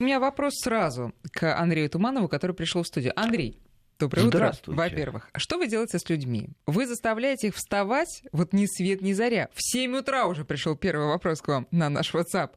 У 0.00 0.04
меня 0.04 0.20
вопрос 0.20 0.60
сразу 0.60 1.12
к 1.32 1.56
Андрею 1.56 1.90
Туманову, 1.90 2.28
который 2.28 2.54
пришел 2.54 2.84
в 2.84 2.86
студию. 2.86 3.12
Андрей, 3.16 3.58
Доброе 3.98 4.28
утро, 4.28 4.54
во-первых. 4.66 5.28
Что 5.36 5.58
вы 5.58 5.66
делаете 5.66 5.98
с 5.98 6.08
людьми? 6.08 6.50
Вы 6.66 6.86
заставляете 6.86 7.48
их 7.48 7.56
вставать, 7.56 8.22
вот 8.30 8.52
ни 8.52 8.66
свет, 8.66 9.02
ни 9.02 9.12
заря. 9.12 9.48
В 9.54 9.60
7 9.60 9.96
утра 9.96 10.26
уже 10.26 10.44
пришел 10.44 10.76
первый 10.76 11.08
вопрос 11.08 11.42
к 11.42 11.48
вам 11.48 11.66
на 11.72 11.88
наш 11.88 12.14
WhatsApp. 12.14 12.50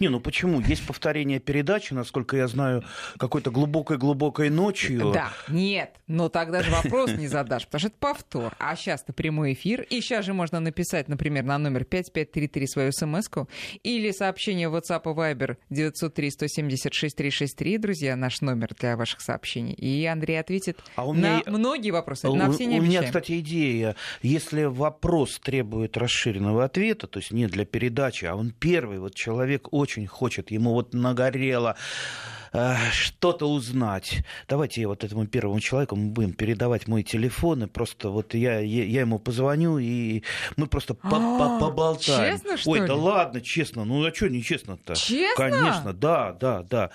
Не, 0.00 0.08
ну 0.08 0.18
почему? 0.18 0.60
Есть 0.60 0.84
повторение 0.84 1.38
передачи, 1.38 1.94
насколько 1.94 2.36
я 2.36 2.48
знаю, 2.48 2.82
какой-то 3.16 3.52
глубокой-глубокой 3.52 4.50
ночью. 4.50 5.12
Да, 5.12 5.32
нет, 5.46 5.94
но 6.08 6.28
тогда 6.28 6.64
же 6.64 6.72
вопрос 6.72 7.12
не 7.12 7.28
задашь, 7.28 7.66
потому 7.66 7.78
что 7.78 7.90
это 7.90 7.98
повтор. 8.00 8.56
А 8.58 8.74
сейчас-то 8.74 9.12
прямой 9.12 9.52
эфир, 9.52 9.82
и 9.82 10.00
сейчас 10.00 10.24
же 10.24 10.34
можно 10.34 10.58
написать, 10.58 11.06
например, 11.06 11.44
на 11.44 11.58
номер 11.58 11.84
5533 11.84 12.66
свою 12.66 12.90
смс 12.90 13.28
или 13.84 14.10
сообщение 14.10 14.68
в 14.68 14.74
WhatsApp 14.74 15.02
и 15.04 15.10
Viber 15.14 15.58
903-176-363, 15.70 17.78
друзья, 17.78 18.16
наш 18.16 18.40
номер 18.40 18.74
для 18.76 18.96
ваших 18.96 19.20
сообщений. 19.20 19.74
И 19.74 20.04
Андрей 20.04 20.40
ответит 20.40 20.80
а 20.96 21.06
у 21.06 21.12
меня... 21.12 21.42
На 21.46 21.58
многие 21.58 21.90
вопросы, 21.90 22.28
на 22.28 22.50
все 22.52 22.66
не 22.66 22.80
У 22.80 22.82
меня, 22.82 23.02
кстати, 23.02 23.38
идея. 23.40 23.96
Если 24.22 24.64
вопрос 24.64 25.38
требует 25.38 25.96
расширенного 25.96 26.64
ответа, 26.64 27.06
то 27.06 27.18
есть 27.18 27.30
не 27.30 27.46
для 27.46 27.64
передачи, 27.64 28.24
а 28.24 28.34
он 28.34 28.50
первый, 28.50 28.98
вот 28.98 29.14
человек 29.14 29.72
очень 29.72 30.06
хочет, 30.06 30.50
ему 30.50 30.72
вот 30.72 30.94
нагорело, 30.94 31.76
что-то 32.92 33.50
узнать. 33.50 34.24
Давайте 34.48 34.86
вот 34.86 35.04
этому 35.04 35.26
первому 35.26 35.60
человеку 35.60 35.96
мы 35.96 36.10
будем 36.10 36.32
передавать 36.32 36.88
мой 36.88 37.02
телефон, 37.02 37.64
и 37.64 37.66
просто 37.66 38.10
вот 38.10 38.34
я, 38.34 38.58
я 38.60 39.00
ему 39.00 39.18
позвоню, 39.18 39.78
и 39.78 40.22
мы 40.56 40.66
просто 40.66 40.96
а, 41.02 41.58
поболтаем. 41.58 42.38
Честно, 42.38 42.56
что 42.56 42.70
Ой, 42.70 42.80
ли? 42.80 42.86
да 42.86 42.94
ладно, 42.94 43.40
честно. 43.40 43.84
Ну, 43.84 44.04
а 44.04 44.14
что 44.14 44.28
нечестно-то? 44.28 44.94
Честно? 44.94 45.36
Конечно, 45.36 45.92
да, 45.92 46.32
да, 46.32 46.62
да. 46.62 46.90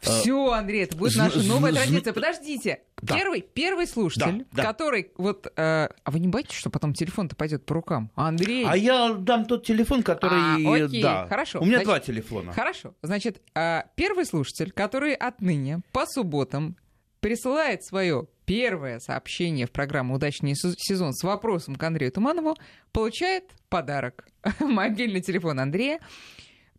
Все, 0.00 0.50
Андрей, 0.50 0.84
это 0.84 0.96
будет 0.96 1.16
наша 1.16 1.42
новая 1.42 1.72
традиция. 1.72 2.12
Подождите. 2.12 2.80
Да. 3.02 3.14
Первый, 3.14 3.42
первый 3.42 3.86
слушатель, 3.86 4.46
да, 4.52 4.62
да. 4.62 4.62
который 4.62 5.10
вот... 5.18 5.46
Э, 5.56 5.88
а 6.02 6.10
вы 6.10 6.18
не 6.18 6.28
боитесь, 6.28 6.54
что 6.54 6.70
потом 6.70 6.94
телефон-то 6.94 7.36
пойдет 7.36 7.66
по 7.66 7.74
рукам? 7.74 8.10
Андрей... 8.14 8.64
А 8.66 8.74
я 8.74 9.12
дам 9.12 9.44
тот 9.44 9.66
телефон, 9.66 10.02
который... 10.02 10.38
А, 10.38 10.84
окей, 10.86 11.02
да. 11.02 11.26
хорошо. 11.28 11.60
У 11.60 11.64
меня 11.64 11.76
Значит, 11.76 11.86
два 11.86 12.00
телефона. 12.00 12.52
Хорошо. 12.52 12.94
Значит, 13.02 13.42
э, 13.54 13.82
первый 13.96 14.24
слушатель, 14.24 14.72
который 14.72 14.95
отныне 15.04 15.80
по 15.92 16.06
субботам 16.06 16.76
присылает 17.20 17.84
свое 17.84 18.26
первое 18.44 19.00
сообщение 19.00 19.66
в 19.66 19.72
программу 19.72 20.14
«Удачный 20.14 20.54
сезон» 20.54 21.12
с 21.12 21.22
вопросом 21.24 21.76
к 21.76 21.82
Андрею 21.82 22.12
Туманову, 22.12 22.56
получает 22.92 23.44
подарок. 23.68 24.28
Мобильный 24.60 25.20
телефон 25.20 25.60
Андрея. 25.60 26.00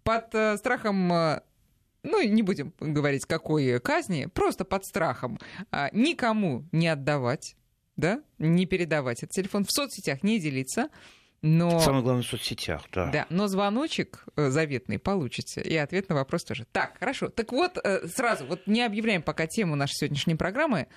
Под 0.04 0.34
э, 0.34 0.56
страхом 0.58 1.12
э, 1.12 1.42
ну, 2.04 2.22
не 2.22 2.42
будем 2.42 2.74
говорить, 2.80 3.26
какой 3.26 3.80
казни, 3.80 4.28
просто 4.34 4.64
под 4.64 4.86
страхом 4.86 5.38
а, 5.72 5.90
никому 5.92 6.66
не 6.72 6.88
отдавать, 6.88 7.56
да, 7.98 8.22
не 8.38 8.66
передавать 8.66 9.24
этот 9.24 9.32
телефон, 9.32 9.66
в 9.66 9.72
соцсетях 9.72 10.24
не 10.24 10.40
делиться, 10.40 10.90
но... 11.42 11.80
Самое 11.80 12.04
главное 12.04 12.24
в 12.24 12.28
соцсетях, 12.28 12.84
да. 12.92 13.12
Да, 13.12 13.26
но 13.30 13.48
звоночек 13.48 14.26
э, 14.36 14.50
заветный 14.50 14.98
получите, 14.98 15.62
и 15.62 15.76
ответ 15.76 16.10
на 16.10 16.16
вопрос 16.16 16.44
тоже. 16.44 16.66
Так, 16.72 16.98
хорошо. 17.00 17.30
Так 17.30 17.52
вот, 17.52 17.78
э, 17.84 18.08
сразу, 18.08 18.46
вот 18.46 18.66
не 18.66 18.82
объявляем 18.82 19.22
пока 19.22 19.46
тему 19.46 19.76
нашей 19.76 19.94
сегодняшней 19.94 20.36
программы. 20.36 20.88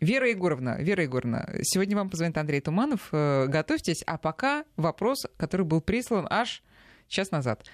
Вера 0.00 0.28
Егоровна, 0.28 0.78
Вера 0.80 1.02
Егоровна, 1.02 1.48
сегодня 1.62 1.96
вам 1.96 2.08
позвонит 2.08 2.38
Андрей 2.38 2.60
Туманов, 2.60 3.08
э, 3.12 3.46
готовьтесь, 3.46 4.02
а 4.06 4.16
пока 4.16 4.64
вопрос, 4.76 5.26
который 5.36 5.66
был 5.66 5.82
прислан 5.82 6.26
аж 6.30 6.62
час 7.08 7.30
назад. 7.30 7.66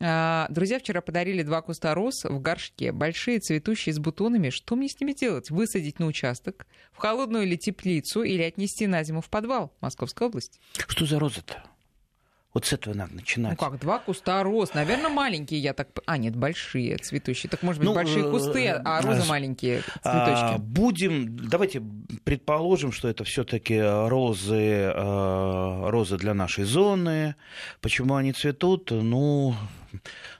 А, 0.00 0.46
друзья 0.50 0.78
вчера 0.78 1.00
подарили 1.00 1.42
два 1.42 1.62
куста 1.62 1.94
роз 1.94 2.24
в 2.24 2.38
горшке, 2.40 2.92
большие, 2.92 3.40
цветущие, 3.40 3.94
с 3.94 3.98
бутонами. 3.98 4.50
Что 4.50 4.76
мне 4.76 4.88
с 4.88 5.00
ними 5.00 5.12
делать? 5.12 5.50
Высадить 5.50 5.98
на 5.98 6.06
участок, 6.06 6.66
в 6.92 6.98
холодную 6.98 7.44
или 7.44 7.56
теплицу, 7.56 8.22
или 8.22 8.42
отнести 8.42 8.86
на 8.86 9.02
зиму 9.04 9.20
в 9.20 9.30
подвал 9.30 9.74
Московской 9.80 10.26
области? 10.26 10.60
Что 10.88 11.06
за 11.06 11.18
роза-то? 11.18 11.62
Вот 12.56 12.64
с 12.64 12.72
этого 12.72 12.94
надо 12.94 13.12
начинать. 13.12 13.60
Ну 13.60 13.68
как, 13.68 13.78
два 13.78 13.98
куста 13.98 14.42
роз. 14.42 14.72
Наверное, 14.72 15.10
маленькие, 15.10 15.60
я 15.60 15.74
так... 15.74 15.88
А, 16.06 16.16
нет, 16.16 16.34
большие 16.34 16.96
цветущие. 16.96 17.50
Так, 17.50 17.62
может 17.62 17.80
быть, 17.80 17.88
ну, 17.90 17.94
большие 17.94 18.26
э, 18.26 18.30
кусты, 18.30 18.68
а 18.68 19.02
розы 19.02 19.20
а, 19.20 19.26
маленькие 19.26 19.82
цветочки. 20.02 20.58
Будем... 20.58 21.36
Давайте 21.36 21.82
предположим, 22.24 22.92
что 22.92 23.08
это 23.08 23.24
все 23.24 23.44
таки 23.44 23.78
розы, 23.78 24.54
э, 24.54 25.90
розы 25.90 26.16
для 26.16 26.32
нашей 26.32 26.64
зоны. 26.64 27.34
Почему 27.82 28.14
они 28.14 28.32
цветут? 28.32 28.90
Ну, 28.90 29.54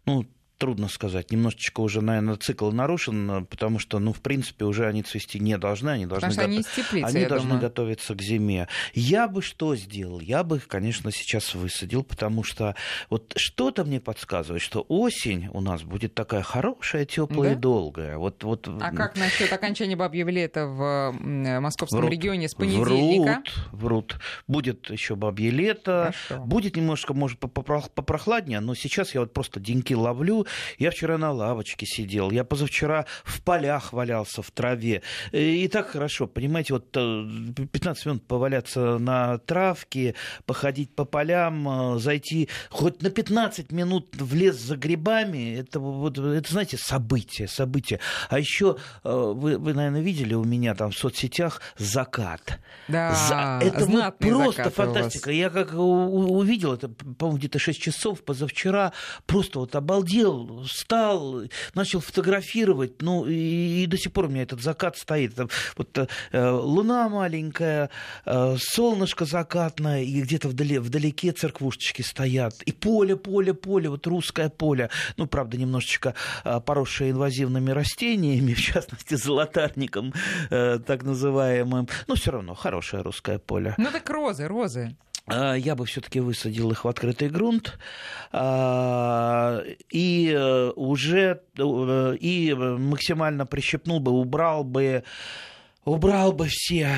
ну, 0.07 0.25
трудно 0.59 0.89
сказать. 0.89 1.31
Немножечко 1.31 1.81
уже, 1.81 2.01
наверное, 2.01 2.37
цикл 2.37 2.71
нарушен, 2.71 3.47
потому 3.47 3.79
что, 3.79 3.99
ну, 3.99 4.13
в 4.13 4.21
принципе, 4.21 4.65
уже 4.65 4.87
они 4.87 5.03
цвести 5.03 5.39
не 5.39 5.59
должны. 5.59 5.91
Они 5.91 6.07
должны, 6.07 6.35
го... 6.35 6.43
они, 6.43 6.63
теплицы, 6.63 7.07
они 7.07 7.27
должны 7.27 7.51
думаю. 7.51 7.63
готовиться 7.63 8.15
к 8.15 8.23
зиме. 8.23 8.69
Я 8.95 9.29
бы 9.29 9.43
что 9.43 9.77
сделал? 9.77 10.21
Я 10.21 10.45
бы 10.45 10.57
их, 10.57 10.69
конечно, 10.69 11.11
сейчас 11.13 11.55
высадил, 11.55 12.03
потому 12.03 12.43
что 12.43 12.75
вот 13.11 13.33
что-то 13.37 13.85
мне 13.85 14.01
подсказывает, 14.01 14.63
что 14.63 14.85
осень 14.89 15.49
у 15.53 15.61
нас 15.61 15.83
будет 15.83 16.15
такая 16.15 16.43
хорошая, 16.43 17.05
теплая 17.05 17.51
да? 17.51 17.57
и 17.57 17.61
долгая. 17.61 18.19
Вот, 18.19 18.43
вот... 18.45 18.69
А 18.69 18.91
как 18.93 19.17
насчет 19.17 19.53
окончания 19.53 19.97
бабьего 19.97 20.29
лета 20.29 20.67
в 20.67 21.13
московском 21.61 22.01
врут, 22.01 22.13
регионе 22.13 22.49
с 22.49 22.55
понедельника? 22.55 23.43
Врут, 23.73 24.13
врут. 24.13 24.21
Будет 24.47 24.91
еще 24.91 25.17
бабье 25.17 25.51
лето. 25.51 26.15
Хорошо. 26.29 26.45
Будет 26.45 26.77
немножко, 26.77 27.15
может, 27.15 27.39
попрохладнее, 27.39 28.61
но 28.61 28.75
сейчас 28.75 29.15
я 29.15 29.21
вот 29.21 29.33
просто 29.33 29.61
деньки 29.61 29.95
ловлю, 29.95 30.46
я 30.79 30.91
вчера 30.91 31.19
на 31.19 31.33
лавочке 31.33 31.87
сидел, 31.87 32.31
я 32.31 32.45
позавчера 32.45 33.07
в 33.25 33.43
полях 33.43 33.93
валялся 33.93 34.43
в 34.43 34.51
траве. 34.51 35.03
И 35.33 35.69
так 35.69 35.89
хорошо, 35.89 36.27
понимаете, 36.27 36.75
вот 36.75 36.91
15 36.93 38.07
э, 38.07 38.09
минут 38.09 38.27
поваляться 38.27 38.99
на 38.99 39.39
травке, 39.39 40.15
походить 40.47 40.95
по 40.95 41.05
полям, 41.05 41.97
э, 41.97 41.99
зайти 41.99 42.49
хоть 42.71 43.03
на 43.03 43.11
15 43.11 43.73
минут 43.73 44.15
в 44.17 44.35
лес 44.35 44.57
за 44.57 44.77
грибами, 44.77 45.57
это, 45.57 45.81
вот, 45.81 46.19
это 46.19 46.53
знаете, 46.53 46.77
событие, 46.77 47.49
событие. 47.49 48.01
А 48.29 48.39
еще 48.39 48.77
э, 49.05 49.11
вы, 49.13 49.59
вы, 49.59 49.75
наверное, 49.75 50.01
видели 50.01 50.35
у 50.35 50.45
меня 50.45 50.75
там 50.75 50.91
в 50.91 50.97
соцсетях 50.97 51.61
закат. 51.77 52.59
Да, 52.89 53.15
за... 53.15 53.67
Это 53.67 53.87
вот 53.87 54.19
просто 54.19 54.71
фантастика. 54.71 55.31
Я 55.31 55.51
как 55.51 55.75
увидел 55.75 56.73
это, 56.73 56.89
по-моему, 56.89 57.39
где-то 57.39 57.59
6 57.59 57.81
часов 57.81 58.23
позавчера, 58.23 58.93
просто 59.27 59.61
вот 59.61 59.75
обалдел 59.75 60.36
сел, 60.37 60.63
встал, 60.65 61.43
начал 61.75 62.01
фотографировать, 62.01 63.03
ну 63.03 63.27
и, 63.27 63.83
и 63.83 63.87
до 63.87 63.97
сих 63.97 64.13
пор 64.13 64.27
у 64.27 64.29
меня 64.29 64.43
этот 64.43 64.61
закат 64.61 64.97
стоит. 64.97 65.35
Там, 65.35 65.49
вот 65.77 65.97
э, 65.99 66.51
луна 66.51 67.09
маленькая, 67.09 67.91
э, 68.25 68.57
солнышко 68.59 69.25
закатное, 69.25 70.03
и 70.03 70.21
где-то 70.23 70.49
вдали, 70.49 70.79
вдалеке 70.79 71.33
церквушечки 71.33 72.03
стоят, 72.03 72.63
и 72.63 72.73
поле, 72.73 73.17
поле, 73.17 73.55
поле, 73.55 73.89
вот 73.89 74.07
русское 74.07 74.49
поле, 74.49 74.91
ну, 75.17 75.27
правда, 75.27 75.57
немножечко 75.57 76.15
э, 76.45 76.61
поросшее 76.61 77.11
инвазивными 77.11 77.71
растениями, 77.71 78.55
в 78.55 78.61
частности, 78.61 79.15
золотарником, 79.15 80.13
э, 80.51 80.79
так 80.85 81.03
называемым, 81.03 81.89
но 82.07 82.15
все 82.15 82.31
равно 82.31 82.55
хорошее 82.55 83.03
русское 83.03 83.39
поле. 83.39 83.75
Ну 83.79 83.91
так 83.91 84.09
розы, 84.11 84.47
розы. 84.47 84.97
А, 85.27 85.55
я 85.55 85.75
бы 85.75 85.85
все-таки 85.87 86.21
высадил 86.21 86.71
их 86.71 86.85
в 86.85 86.89
открытый 86.89 87.29
грунт 87.29 87.79
а, 88.33 89.63
и 89.91 90.33
э, 90.33 90.71
уже 90.77 91.43
э, 91.59 92.17
и 92.21 92.55
максимально 92.55 93.45
прищепнул 93.45 93.99
бы, 93.99 94.13
убрал 94.13 94.63
бы 94.63 95.03
убрал 95.85 96.33
бы 96.33 96.47
все, 96.49 96.95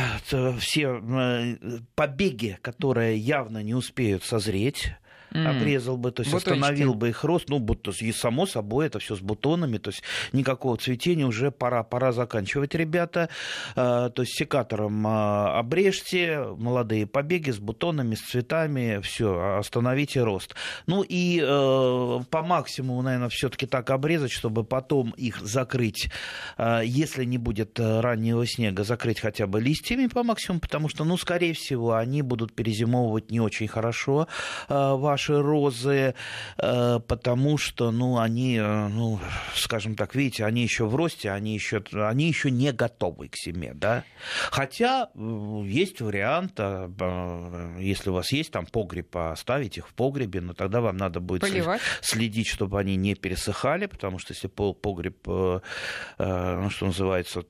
все 0.59 1.01
э, 1.01 1.57
побеги, 1.95 2.59
которые 2.61 3.17
явно 3.17 3.63
не 3.63 3.75
успеют 3.75 4.25
созреть. 4.25 4.93
Обрезал 5.31 5.97
бы, 5.97 6.11
то 6.11 6.23
есть 6.23 6.33
Бутончики. 6.33 6.53
остановил 6.53 6.95
бы 6.95 7.11
их 7.11 7.25
рост. 7.25 7.49
Ну, 7.49 7.59
будто, 7.59 7.93
и 7.99 8.13
само 8.13 8.47
собой, 8.47 8.87
это 8.87 8.99
все 8.99 9.17
с 9.17 9.21
бутонами, 9.21 9.79
то 9.79 9.91
есть 9.91 10.03
никакого 10.33 10.77
цветения 10.77 11.27
уже 11.27 11.51
пора, 11.51 11.83
пора 11.83 12.13
заканчивать, 12.13 12.75
ребята. 12.75 13.29
А, 13.77 14.11
то 14.11 14.23
есть 14.23 14.35
секатором 14.35 15.07
а, 15.07 15.59
обрежьте 15.59 16.45
молодые 16.57 17.07
побеги 17.07 17.51
с 17.51 17.59
бутонами, 17.59 18.15
с 18.15 18.21
цветами, 18.21 19.01
все, 19.03 19.59
остановите 19.59 20.23
рост. 20.23 20.55
Ну 20.87 21.03
и 21.03 21.41
э, 21.43 22.21
по 22.31 22.43
максимуму, 22.43 23.03
наверное, 23.03 23.29
все-таки 23.29 23.67
так 23.67 23.91
обрезать, 23.91 24.31
чтобы 24.31 24.65
потом 24.65 25.11
их 25.11 25.41
закрыть, 25.41 26.11
если 26.59 27.25
не 27.25 27.39
будет 27.39 27.79
э, 27.79 28.01
раннего 28.01 28.47
снега, 28.47 28.85
закрыть 28.85 29.21
хотя 29.21 29.47
бы 29.47 29.61
листьями 29.61 30.07
по 30.07 30.23
максимуму, 30.23 30.61
потому 30.61 30.89
что, 30.89 31.05
ну, 31.05 31.17
скорее 31.17 31.53
всего, 31.55 31.95
они 31.95 32.23
будут 32.23 32.55
перезимовывать 32.55 33.31
не 33.31 33.41
очень 33.41 33.69
хорошо. 33.69 34.29
Ваш 34.69 35.18
ваши 35.19 35.43
розы, 35.43 36.15
э, 36.59 37.01
потому 37.01 37.59
что, 37.59 37.91
ну, 37.91 38.19
они, 38.19 38.61
ну, 38.61 39.19
скажем 39.55 39.97
так, 39.97 40.15
видите, 40.15 40.45
они 40.45 40.63
еще 40.63 40.85
в 40.87 40.95
росте, 40.95 41.31
они 41.33 41.55
еще, 41.55 41.83
они 41.93 42.29
еще 42.29 42.51
не 42.51 42.73
готовы 42.73 43.29
к 43.29 43.37
зиме, 43.37 43.73
да. 43.75 44.05
Хотя 44.51 45.09
есть 45.65 46.01
вариант, 46.01 46.61
если 47.81 48.11
у 48.11 48.13
вас 48.13 48.33
есть 48.33 48.53
там 48.53 48.67
погреб, 48.67 49.17
оставить 49.17 49.77
их 49.79 49.89
в 49.89 49.95
погребе, 49.95 50.41
но 50.41 50.55
тогда 50.55 50.81
вам 50.81 50.97
надо 50.97 51.19
будет 51.21 51.41
Поливать. 51.41 51.81
следить, 52.01 52.47
чтобы 52.47 52.79
они 52.79 52.97
не 52.97 53.15
пересыхали, 53.15 53.87
потому 53.87 54.19
что 54.19 54.33
если 54.35 54.47
погреб, 54.47 55.27
ну, 55.27 56.71
что 56.71 56.87
называется, 56.87 57.43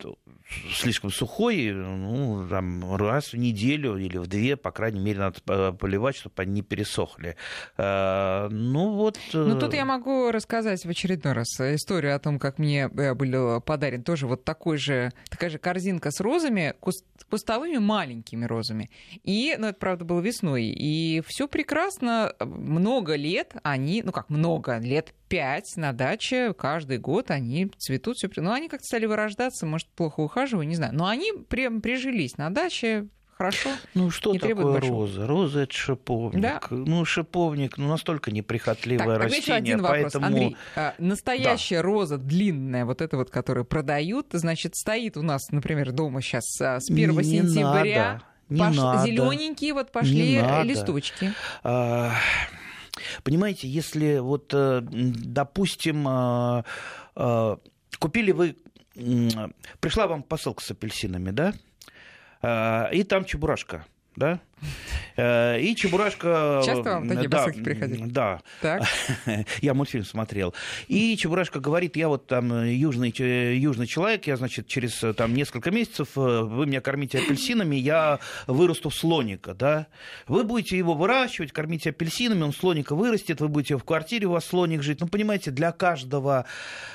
слишком 0.72 1.10
сухой, 1.10 1.72
ну, 1.72 2.46
там, 2.48 2.96
раз 2.96 3.32
в 3.32 3.36
неделю 3.36 3.96
или 3.96 4.16
в 4.18 4.26
две, 4.26 4.56
по 4.56 4.70
крайней 4.70 5.00
мере, 5.00 5.18
надо 5.18 5.72
поливать, 5.72 6.16
чтобы 6.16 6.34
они 6.42 6.52
не 6.52 6.62
пересохли. 6.62 7.36
А, 7.76 8.48
ну, 8.48 8.94
вот... 8.94 9.18
Ну, 9.32 9.58
тут 9.58 9.74
э, 9.74 9.76
я 9.76 9.84
могу 9.84 10.30
рассказать 10.30 10.84
в 10.84 10.88
очередной 10.88 11.34
раз 11.34 11.60
историю 11.60 12.16
о 12.16 12.18
том, 12.18 12.38
как 12.38 12.58
мне 12.58 12.90
э, 12.96 13.14
был 13.14 13.60
подарен 13.60 14.02
тоже 14.02 14.26
вот 14.26 14.44
такой 14.44 14.78
же, 14.78 15.12
такая 15.28 15.50
же 15.50 15.58
корзинка 15.58 16.10
с 16.10 16.20
розами, 16.20 16.74
кустовыми 17.28 17.78
маленькими 17.78 18.44
розами. 18.44 18.90
И, 19.24 19.54
ну, 19.58 19.68
это, 19.68 19.78
правда, 19.78 20.04
было 20.04 20.20
весной. 20.20 20.64
И 20.64 21.22
все 21.26 21.48
прекрасно. 21.48 22.34
Много 22.40 23.14
лет 23.16 23.54
они, 23.62 24.02
ну, 24.02 24.12
как 24.12 24.30
много 24.30 24.78
лет, 24.78 25.14
пять 25.28 25.76
на 25.76 25.92
даче 25.92 26.54
каждый 26.54 26.98
год 26.98 27.30
они 27.30 27.70
цветут. 27.78 28.16
Все, 28.16 28.28
ну, 28.36 28.52
они 28.52 28.68
как-то 28.68 28.86
стали 28.86 29.06
вырождаться, 29.06 29.66
может, 29.66 29.88
плохо 29.88 30.20
ухаживаю, 30.20 30.66
не 30.66 30.76
знаю. 30.76 30.94
Но 30.94 31.06
они 31.06 31.32
прям 31.48 31.80
прижились 31.80 32.36
на 32.36 32.50
даче, 32.50 33.08
хорошо. 33.38 33.70
Ну 33.94 34.10
что 34.10 34.32
не 34.32 34.38
такое 34.38 34.80
роза? 34.80 35.26
Роза 35.26 35.60
это 35.60 35.72
шиповник. 35.72 36.42
Да? 36.42 36.60
Ну 36.70 37.04
шиповник, 37.04 37.78
ну 37.78 37.88
настолько 37.88 38.30
неприхотливое 38.30 39.18
так, 39.18 39.24
растение, 39.24 39.56
один 39.56 39.82
вопрос. 39.82 40.00
поэтому. 40.02 40.26
Андрей, 40.26 40.56
а, 40.74 40.94
настоящая 40.98 41.76
да. 41.76 41.82
роза 41.82 42.18
длинная, 42.18 42.84
вот 42.84 43.00
эта 43.00 43.16
вот, 43.16 43.30
которую 43.30 43.64
продают, 43.64 44.28
значит, 44.32 44.74
стоит 44.76 45.16
у 45.16 45.22
нас, 45.22 45.50
например, 45.50 45.92
дома 45.92 46.20
сейчас 46.20 46.60
а, 46.60 46.80
с 46.80 46.90
1 46.90 47.10
не 47.16 47.24
сентября. 47.24 48.12
Надо. 48.12 48.22
Не 48.48 48.60
Пош... 48.60 48.76
надо. 48.76 49.06
Зелененькие 49.06 49.74
вот 49.74 49.92
пошли 49.92 50.40
листочки. 50.64 51.32
А... 51.62 52.12
Понимаете, 53.22 53.68
если 53.68 54.18
вот, 54.18 54.52
э, 54.52 54.80
допустим, 54.82 56.06
э, 56.08 56.62
э, 57.16 57.56
купили 57.98 58.32
вы, 58.32 58.56
пришла 59.80 60.06
вам 60.06 60.22
посылка 60.22 60.62
с 60.62 60.70
апельсинами, 60.70 61.30
да, 61.30 62.90
и 62.92 63.04
там 63.04 63.24
чебурашка, 63.24 63.86
да, 64.16 64.40
и 65.16 65.74
Чебурашка... 65.76 66.62
Часто 66.64 66.94
вам 66.94 67.08
такие 67.08 67.28
да, 67.28 67.38
посылки 67.38 67.62
приходили? 67.62 68.04
Да. 68.04 68.40
Так. 68.60 68.82
я 69.60 69.74
мультфильм 69.74 70.04
смотрел. 70.04 70.54
И 70.86 71.16
Чебурашка 71.16 71.60
говорит, 71.60 71.96
я 71.96 72.08
вот 72.08 72.26
там 72.26 72.64
южный, 72.64 73.12
южный 73.56 73.86
человек, 73.86 74.26
я, 74.26 74.36
значит, 74.36 74.68
через 74.68 75.02
там 75.16 75.34
несколько 75.34 75.70
месяцев 75.70 76.08
э, 76.16 76.42
вы 76.42 76.66
меня 76.66 76.80
кормите 76.80 77.18
апельсинами, 77.18 77.76
я 77.76 78.20
вырасту 78.46 78.90
в 78.90 78.94
слоника, 78.94 79.54
да? 79.54 79.86
Вы 80.26 80.44
будете 80.44 80.76
его 80.76 80.94
выращивать, 80.94 81.52
кормите 81.52 81.90
апельсинами, 81.90 82.42
он 82.42 82.52
слоника 82.52 82.94
вырастет, 82.94 83.40
вы 83.40 83.48
будете 83.48 83.76
в 83.76 83.84
квартире, 83.84 84.26
у 84.26 84.32
вас 84.32 84.44
слоник 84.44 84.82
жить. 84.82 85.00
Ну, 85.00 85.08
понимаете, 85.08 85.50
для 85.50 85.72
каждого, 85.72 86.46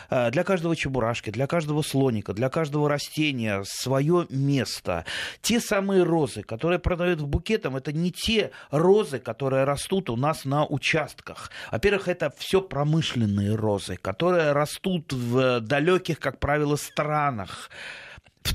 э, 0.10 0.32
для 0.32 0.44
каждого 0.44 0.76
Чебурашки, 0.76 1.30
для 1.30 1.48
каждого 1.48 1.82
слоника, 1.82 2.34
для 2.34 2.50
каждого 2.50 2.90
растения 2.90 3.64
свое 3.66 4.28
место. 4.30 5.06
Те 5.42 5.60
самые 5.60 6.04
розы, 6.04 6.44
которые 6.44 6.80
продают 6.80 7.22
в 7.22 7.28
буке 7.28 7.53
букетом 7.54 7.76
это 7.76 7.92
не 7.92 8.12
те 8.12 8.52
розы, 8.72 9.20
которые 9.20 9.64
растут 9.64 10.10
у 10.10 10.16
нас 10.16 10.46
на 10.46 10.66
участках. 10.66 11.52
Во-первых, 11.72 12.08
это 12.08 12.34
все 12.38 12.62
промышленные 12.62 13.56
розы, 13.56 13.98
которые 13.98 14.54
растут 14.54 15.14
в 15.14 15.60
далеких, 15.60 16.20
как 16.20 16.40
правило, 16.40 16.76
странах 16.76 17.70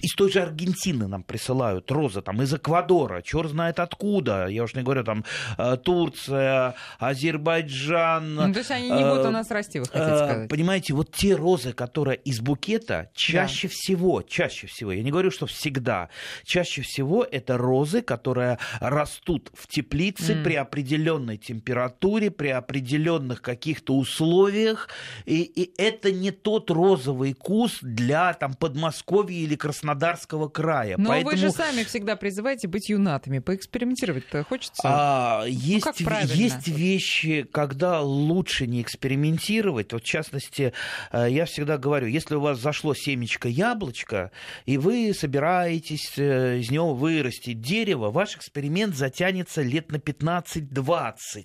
из 0.03 0.15
той 0.15 0.31
же 0.31 0.41
Аргентины 0.41 1.07
нам 1.07 1.23
присылают 1.23 1.91
розы, 1.91 2.23
там 2.23 2.43
из 2.43 2.53
Эквадора, 2.55 3.23
черт 3.23 3.51
знает 3.51 3.81
откуда, 3.81 4.47
я 4.47 4.65
уж 4.65 4.75
не 4.75 4.83
говорю, 4.83 5.05
там 5.05 5.25
э, 5.57 5.77
Турция, 5.83 6.75
Азербайджан. 6.99 8.35
Ну, 8.35 8.53
то 8.53 8.59
есть 8.59 8.71
они 8.71 8.91
не 8.91 9.03
будут 9.03 9.27
у 9.27 9.31
нас 9.31 9.51
расти, 9.51 9.79
вы 9.79 9.87
хотите 9.87 10.05
э, 10.05 10.17
сказать? 10.17 10.49
Понимаете, 10.49 10.95
вот 10.95 11.13
те 11.13 11.35
розы, 11.35 11.73
которые 11.73 12.17
из 12.17 12.41
букета, 12.41 13.11
чаще 13.15 13.69
да. 13.69 13.75
всего, 13.75 14.23
чаще 14.23 14.67
всего, 14.67 14.93
я 14.93 15.03
не 15.03 15.11
говорю, 15.11 15.31
что 15.31 15.47
всегда, 15.47 16.09
чаще 16.45 16.83
всего 16.83 17.25
это 17.25 17.57
розы, 17.57 18.03
которые 18.03 18.59
растут 18.81 19.51
в 19.55 19.67
теплице 19.67 20.35
mm. 20.35 20.45
при 20.45 20.55
определенной 20.55 21.37
температуре, 21.37 22.31
при 22.31 22.49
определенных 22.49 23.43
каких-то 23.43 23.97
условиях, 23.97 24.89
и, 25.25 25.43
и 25.43 25.73
это 25.79 26.13
не 26.13 26.31
тот 26.31 26.71
розовый 26.71 27.33
куст 27.33 27.83
для 27.83 28.35
там 28.35 28.55
Подмосковья 28.55 29.37
или 29.37 29.57
Краснодара, 29.57 29.78
Краснодарского 29.79 30.49
края. 30.49 30.97
Но 30.99 31.11
Поэтому... 31.11 31.31
вы 31.31 31.37
же 31.37 31.51
сами 31.51 31.85
всегда 31.85 32.17
призываете 32.17 32.69
быть 32.69 32.89
юнатами. 32.89 33.39
Поэкспериментировать-то 33.39 34.45
хочется? 34.45 34.83
А, 34.85 35.41
ну, 35.43 35.47
есть, 35.47 35.87
ну, 36.01 36.19
есть 36.35 36.69
вещи, 36.69 37.47
когда 37.51 38.01
лучше 38.01 38.67
не 38.67 38.83
экспериментировать. 38.83 39.93
Вот, 39.93 40.03
в 40.03 40.05
частности, 40.05 40.73
э, 41.13 41.27
я 41.31 41.45
всегда 41.45 41.79
говорю, 41.79 42.07
если 42.09 42.35
у 42.35 42.41
вас 42.41 42.59
зашло 42.59 42.95
семечко 42.95 43.49
яблочко, 43.49 44.33
и 44.67 44.79
вы 44.79 45.13
собираетесь 45.15 46.15
э, 46.17 46.59
из 46.59 46.71
него 46.71 46.95
вырастить 46.95 47.61
дерево, 47.61 48.11
ваш 48.11 48.37
эксперимент 48.37 48.97
затянется 48.97 49.63
лет 49.63 49.93
на 49.93 49.97
15-20. 49.97 51.45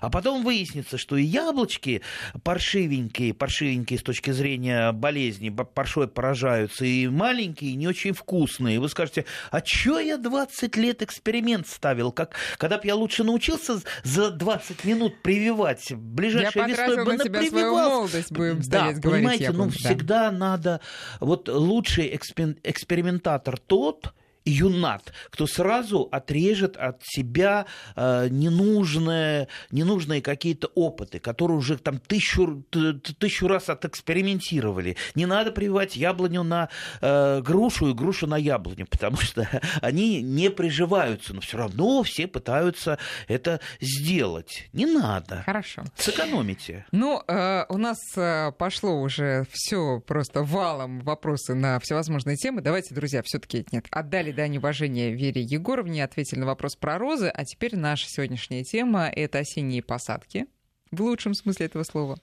А 0.00 0.10
потом 0.10 0.42
выяснится, 0.42 0.98
что 0.98 1.16
и 1.16 1.22
яблочки 1.22 2.02
паршивенькие, 2.42 3.34
паршивенькие 3.34 3.98
с 3.98 4.02
точки 4.02 4.30
зрения 4.30 4.92
болезни, 4.92 5.50
паршой 5.50 6.08
поражаются, 6.08 6.84
и 6.84 7.06
маленькие, 7.06 7.67
и 7.70 7.76
не 7.76 7.86
очень 7.86 8.12
вкусные. 8.12 8.80
Вы 8.80 8.88
скажете, 8.88 9.24
а 9.50 9.60
чё 9.60 9.98
я 9.98 10.16
20 10.16 10.76
лет 10.76 11.02
эксперимент 11.02 11.66
ставил? 11.66 12.12
Как, 12.12 12.34
когда 12.56 12.78
бы 12.78 12.86
я 12.86 12.94
лучше 12.94 13.24
научился 13.24 13.80
за 14.04 14.30
20 14.30 14.84
минут 14.84 15.22
прививать, 15.22 15.92
ближайшей 15.92 16.62
я 16.62 16.68
весной 16.68 17.04
бы 17.04 17.16
на 17.16 17.24
тебя 17.24 17.42
свою 17.42 17.72
молодость, 17.72 18.32
будем 18.32 18.60
да, 18.62 18.92
говорить. 18.92 19.02
понимаете, 19.02 19.50
ну 19.52 19.70
всегда 19.70 20.30
надо... 20.30 20.80
Вот 21.20 21.48
лучший 21.48 22.14
экспериментатор 22.14 23.58
тот, 23.58 24.12
юнат, 24.44 25.12
кто 25.30 25.46
сразу 25.46 26.08
отрежет 26.10 26.76
от 26.76 27.02
себя 27.04 27.66
э, 27.96 28.28
ненужные, 28.30 29.48
ненужные 29.70 30.22
какие-то 30.22 30.68
опыты, 30.74 31.18
которые 31.18 31.58
уже 31.58 31.76
там 31.78 31.98
тысячу, 31.98 32.64
тысячу 33.18 33.48
раз 33.48 33.68
отэкспериментировали. 33.68 34.96
Не 35.14 35.26
надо 35.26 35.52
прививать 35.52 35.96
яблоню 35.96 36.42
на 36.42 36.68
э, 37.00 37.40
грушу 37.42 37.90
и 37.90 37.94
грушу 37.94 38.26
на 38.26 38.36
яблоню, 38.36 38.86
потому 38.90 39.16
что 39.18 39.48
они 39.82 40.22
не 40.22 40.50
приживаются, 40.50 41.34
но 41.34 41.40
все 41.40 41.58
равно 41.58 42.02
все 42.02 42.26
пытаются 42.26 42.98
это 43.26 43.60
сделать. 43.80 44.68
Не 44.72 44.86
надо. 44.86 45.42
Хорошо. 45.44 45.84
Сэкономите. 45.96 46.86
Ну, 46.92 47.22
э, 47.26 47.64
у 47.68 47.76
нас 47.76 47.98
э, 48.16 48.52
пошло 48.52 49.00
уже 49.00 49.46
все 49.50 50.00
просто 50.00 50.42
валом 50.42 51.00
вопросы 51.00 51.54
на 51.54 51.78
всевозможные 51.80 52.36
темы. 52.36 52.60
Давайте, 52.60 52.94
друзья, 52.94 53.22
все-таки 53.24 53.66
нет, 53.72 53.86
отдали 53.90 54.32
дань 54.38 54.56
уважения 54.56 55.10
Вере 55.10 55.42
Егоровне, 55.42 56.04
ответили 56.04 56.38
на 56.38 56.46
вопрос 56.46 56.76
про 56.76 56.96
розы. 56.96 57.26
А 57.26 57.44
теперь 57.44 57.76
наша 57.76 58.06
сегодняшняя 58.08 58.62
тема— 58.62 59.08
это 59.16 59.40
осенние 59.40 59.82
посадки, 59.82 60.46
в 60.92 61.02
лучшем 61.02 61.34
смысле 61.34 61.66
этого 61.66 61.82
слова. 61.82 62.20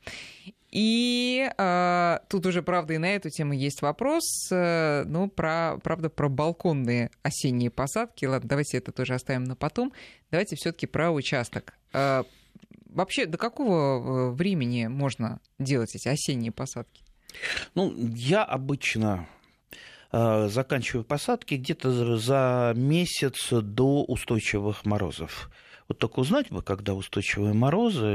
И 0.72 1.46
э, 1.58 2.20
тут 2.30 2.46
уже, 2.46 2.64
правда, 2.64 2.94
и 2.94 2.98
на 2.98 3.14
эту 3.14 3.30
тему 3.30 3.52
есть 3.52 3.82
вопрос, 3.82 4.24
э, 4.50 5.04
ну, 5.06 5.28
про, 5.28 5.78
правда, 5.84 6.10
про 6.10 6.30
балконные 6.30 7.12
осенние 7.22 7.70
посадки. 7.70 8.24
Ладно, 8.24 8.48
давайте 8.48 8.78
это 8.78 8.94
тоже 8.94 9.14
оставим 9.14 9.44
на 9.44 9.58
потом. 9.58 9.92
Давайте 10.32 10.56
все 10.56 10.72
таки 10.72 10.88
про 10.88 11.12
участок. 11.12 11.74
Э, 11.92 12.24
вообще, 12.86 13.26
до 13.26 13.38
какого 13.38 14.30
э, 14.30 14.32
времени 14.32 14.88
можно 14.88 15.42
делать 15.60 15.94
эти 15.96 16.08
осенние 16.08 16.54
посадки? 16.54 17.04
Ну, 17.74 17.94
я 18.16 18.46
обычно 18.46 19.28
заканчиваю 20.50 21.04
посадки 21.04 21.56
где-то 21.56 22.18
за 22.18 22.74
месяц 22.76 23.50
до 23.52 24.04
устойчивых 24.04 24.86
морозов. 24.86 25.50
Вот 25.88 26.00
только 26.00 26.20
узнать 26.20 26.50
бы, 26.50 26.64
когда 26.64 26.94
устойчивые 26.94 27.54
морозы, 27.54 28.06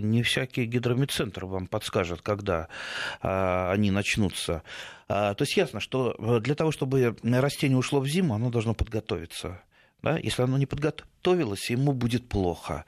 не 0.00 0.22
всякий 0.22 0.64
гидромедцентр 0.64 1.44
вам 1.44 1.66
подскажет, 1.66 2.22
когда 2.22 2.68
а, 3.20 3.72
они 3.72 3.90
начнутся. 3.90 4.62
А, 5.08 5.34
то 5.34 5.42
есть 5.42 5.56
ясно, 5.56 5.80
что 5.80 6.40
для 6.40 6.54
того, 6.54 6.70
чтобы 6.70 7.16
растение 7.22 7.76
ушло 7.76 8.00
в 8.00 8.06
зиму, 8.06 8.34
оно 8.34 8.50
должно 8.50 8.74
подготовиться. 8.74 9.60
Да? 10.02 10.18
Если 10.18 10.42
оно 10.42 10.56
не 10.56 10.66
подготовилось, 10.66 11.70
ему 11.70 11.92
будет 11.92 12.28
плохо. 12.28 12.84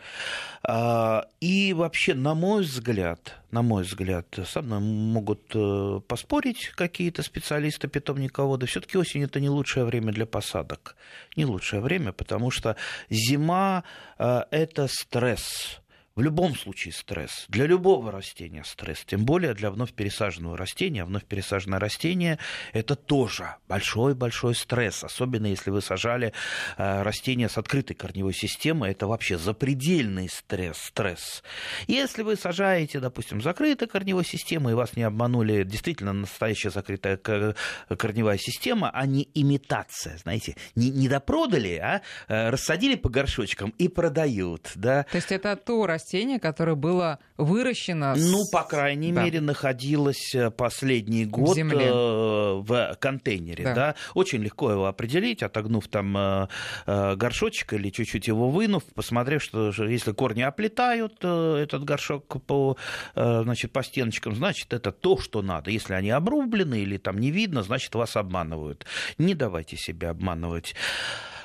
А, 0.62 1.26
и 1.40 1.72
вообще, 1.74 2.14
на 2.14 2.34
мой 2.34 2.62
взгляд, 2.62 3.36
на 3.50 3.62
мой 3.62 3.82
взгляд, 3.82 4.26
со 4.46 4.62
мной 4.62 4.80
могут 4.80 5.54
э, 5.54 6.00
поспорить 6.08 6.72
какие-то 6.74 7.22
специалисты 7.22 7.88
питомниководы. 7.88 8.66
Все-таки 8.66 8.96
осень 8.96 9.24
это 9.24 9.40
не 9.40 9.50
лучшее 9.50 9.84
время 9.84 10.12
для 10.12 10.24
посадок. 10.24 10.96
Не 11.36 11.44
лучшее 11.44 11.82
время, 11.82 12.12
потому 12.12 12.50
что 12.50 12.76
зима 13.10 13.84
э, 14.18 14.44
это 14.50 14.88
стресс 14.88 15.81
в 16.14 16.20
любом 16.20 16.54
случае 16.54 16.92
стресс. 16.92 17.46
Для 17.48 17.66
любого 17.66 18.12
растения 18.12 18.64
стресс. 18.64 19.04
Тем 19.06 19.24
более 19.24 19.54
для 19.54 19.70
вновь 19.70 19.92
пересаженного 19.92 20.56
растения. 20.56 21.04
Вновь 21.04 21.24
пересаженное 21.24 21.78
растение– 21.78 22.38
это 22.72 22.96
тоже 22.96 23.56
большой-большой 23.68 24.54
стресс. 24.54 25.04
Особенно 25.04 25.46
если 25.46 25.70
вы 25.70 25.80
сажали 25.80 26.32
э, 26.76 27.02
растение 27.02 27.48
с 27.48 27.56
открытой 27.58 27.96
корневой 27.96 28.34
системой. 28.34 28.90
Это 28.90 29.06
вообще 29.06 29.38
запредельный 29.38 30.28
стресс. 30.28 30.78
стресс. 30.78 31.42
Если 31.86 32.22
вы 32.22 32.36
сажаете, 32.36 33.00
допустим, 33.00 33.40
закрытой 33.40 33.88
корневой 33.88 34.24
системой, 34.24 34.72
и 34.72 34.76
вас 34.76 34.96
не 34.96 35.02
обманули 35.02 35.64
действительно 35.64 36.12
настоящая 36.12 36.70
закрытая 36.70 37.16
корневая 37.16 38.38
система, 38.38 38.90
а 38.90 39.06
не 39.06 39.28
имитация, 39.34 40.18
знаете, 40.18 40.56
не, 40.74 40.90
не 40.90 41.08
допродали, 41.08 41.76
а 41.76 42.02
э, 42.28 42.50
рассадили 42.50 42.96
по 42.96 43.08
горшочкам 43.08 43.70
и 43.78 43.88
продают. 43.88 44.72
Да? 44.74 45.04
То 45.04 45.16
есть 45.16 45.32
это 45.32 45.56
то 45.56 45.86
растение, 45.86 46.01
которое 46.38 46.74
было 46.74 47.18
выращено... 47.36 48.14
Ну, 48.16 48.44
по 48.50 48.62
крайней 48.62 49.12
да. 49.12 49.24
мере, 49.24 49.40
находилось 49.40 50.34
э, 50.34 50.50
последний 50.50 51.24
год 51.24 51.50
в, 51.50 51.54
земле. 51.54 51.86
Э, 51.86 52.60
в 52.60 52.96
контейнере. 53.00 53.64
Да. 53.64 53.74
Да? 53.74 53.94
Очень 54.14 54.42
легко 54.42 54.70
его 54.70 54.86
определить, 54.86 55.42
отогнув 55.42 55.88
там 55.88 56.16
э, 56.16 56.46
горшочек 56.86 57.72
или 57.74 57.90
чуть-чуть 57.90 58.28
его 58.28 58.50
вынув, 58.50 58.84
посмотрев, 58.94 59.42
что 59.42 59.72
если 59.84 60.12
корни 60.12 60.42
оплетают 60.42 61.24
этот 61.24 61.84
горшок 61.84 62.42
по, 62.44 62.76
значит, 63.14 63.72
по 63.72 63.82
стеночкам, 63.82 64.34
значит, 64.34 64.72
это 64.72 64.92
то, 64.92 65.18
что 65.18 65.42
надо. 65.42 65.70
Если 65.70 65.94
они 65.94 66.10
обрублены 66.10 66.80
или 66.80 66.98
там 66.98 67.18
не 67.18 67.30
видно, 67.30 67.62
значит, 67.62 67.94
вас 67.94 68.16
обманывают. 68.16 68.86
Не 69.18 69.34
давайте 69.34 69.76
себя 69.76 70.10
обманывать. 70.10 70.74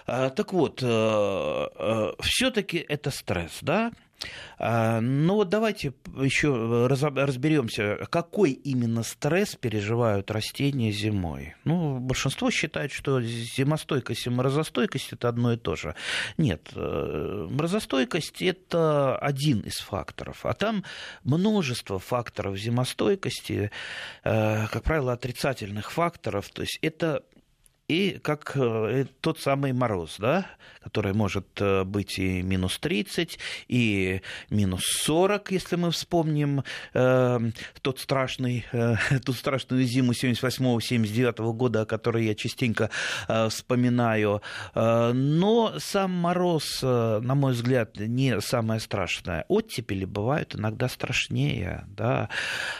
Так 0.05 0.53
вот, 0.53 0.77
все-таки 0.77 2.77
это 2.77 3.11
стресс, 3.11 3.59
да? 3.61 3.91
А, 4.59 4.99
ну 5.01 5.35
вот 5.35 5.49
давайте 5.49 5.93
еще 6.15 6.87
разберемся, 6.87 8.07
какой 8.09 8.51
именно 8.51 9.03
стресс 9.03 9.55
переживают 9.55 10.31
растения 10.31 10.91
зимой. 10.91 11.55
Ну, 11.63 11.99
большинство 11.99 12.49
считает, 12.49 12.91
что 12.91 13.21
зимостойкость 13.21 14.25
и 14.25 14.29
морозостойкость 14.29 15.13
это 15.13 15.29
одно 15.29 15.53
и 15.53 15.57
то 15.57 15.75
же. 15.75 15.95
Нет, 16.37 16.71
э, 16.75 17.47
морозостойкость 17.49 18.41
это 18.41 19.17
один 19.17 19.59
из 19.61 19.77
факторов, 19.77 20.45
а 20.45 20.53
там 20.53 20.83
множество 21.23 21.99
факторов 21.99 22.57
зимостойкости, 22.57 23.71
э, 24.23 24.67
как 24.67 24.83
правило, 24.83 25.13
отрицательных 25.13 25.91
факторов. 25.91 26.49
То 26.49 26.63
есть 26.63 26.79
это 26.81 27.23
и 27.87 28.19
как 28.21 28.51
э, 28.55 29.05
тот 29.21 29.39
самый 29.39 29.71
мороз, 29.71 30.17
да, 30.19 30.45
который 30.83 31.13
может 31.13 31.47
э, 31.61 31.85
быть 31.85 32.19
и 32.19 32.41
минус 32.41 32.79
30, 32.79 33.39
и 33.69 34.21
минус 34.49 34.81
40, 35.03 35.51
если 35.51 35.77
мы 35.77 35.91
вспомним 35.91 36.63
э, 36.93 37.39
тот 37.81 37.99
страшный, 37.99 38.65
э, 38.73 38.95
ту 39.25 39.31
страшную 39.31 39.83
зиму 39.83 40.11
78-79 40.11 41.53
года, 41.53 41.81
о 41.81 41.85
которой 41.85 42.25
я 42.25 42.35
частенько 42.35 42.89
э, 43.29 43.47
вспоминаю. 43.47 44.41
Э, 44.75 45.13
но 45.13 45.75
сам 45.79 46.11
мороз, 46.11 46.81
э, 46.83 47.19
на 47.21 47.35
мой 47.35 47.53
взгляд, 47.53 47.95
не 47.97 48.41
самое 48.41 48.81
страшное. 48.81 49.45
Оттепели 49.47 50.03
бывают 50.03 50.55
иногда 50.55 50.89
страшнее, 50.89 51.85
да, 51.87 52.27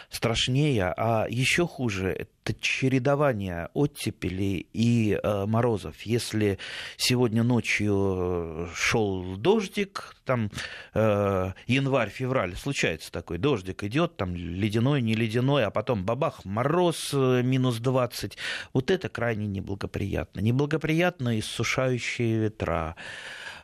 страшнее, 0.10 0.94
а 0.98 1.28
еще 1.30 1.66
хуже 1.66 2.10
это 2.10 2.60
чередование 2.60 3.70
оттепелей 3.74 4.68
и 4.74 4.97
э, 5.06 5.46
морозов. 5.46 6.02
Если 6.02 6.60
сегодня 6.98 7.44
ночью 7.44 8.70
шел 8.74 9.36
дождик, 9.38 10.16
там 10.26 10.52
э, 10.94 11.52
январь-февраль, 11.68 12.56
случается 12.56 13.12
такой, 13.12 13.38
дождик 13.38 13.84
идет, 13.84 14.18
там 14.18 14.36
ледяной, 14.36 15.02
не 15.02 15.16
ледяной, 15.16 15.66
а 15.66 15.72
потом 15.72 16.06
бабах, 16.06 16.46
мороз 16.46 17.12
э, 17.14 17.42
минус 17.44 17.78
20. 17.80 18.38
Вот 18.74 18.92
это 18.92 19.10
крайне 19.10 19.48
неблагоприятно. 19.48 20.42
Неблагоприятно 20.42 21.40
иссушающие 21.40 22.40
ветра. 22.40 22.96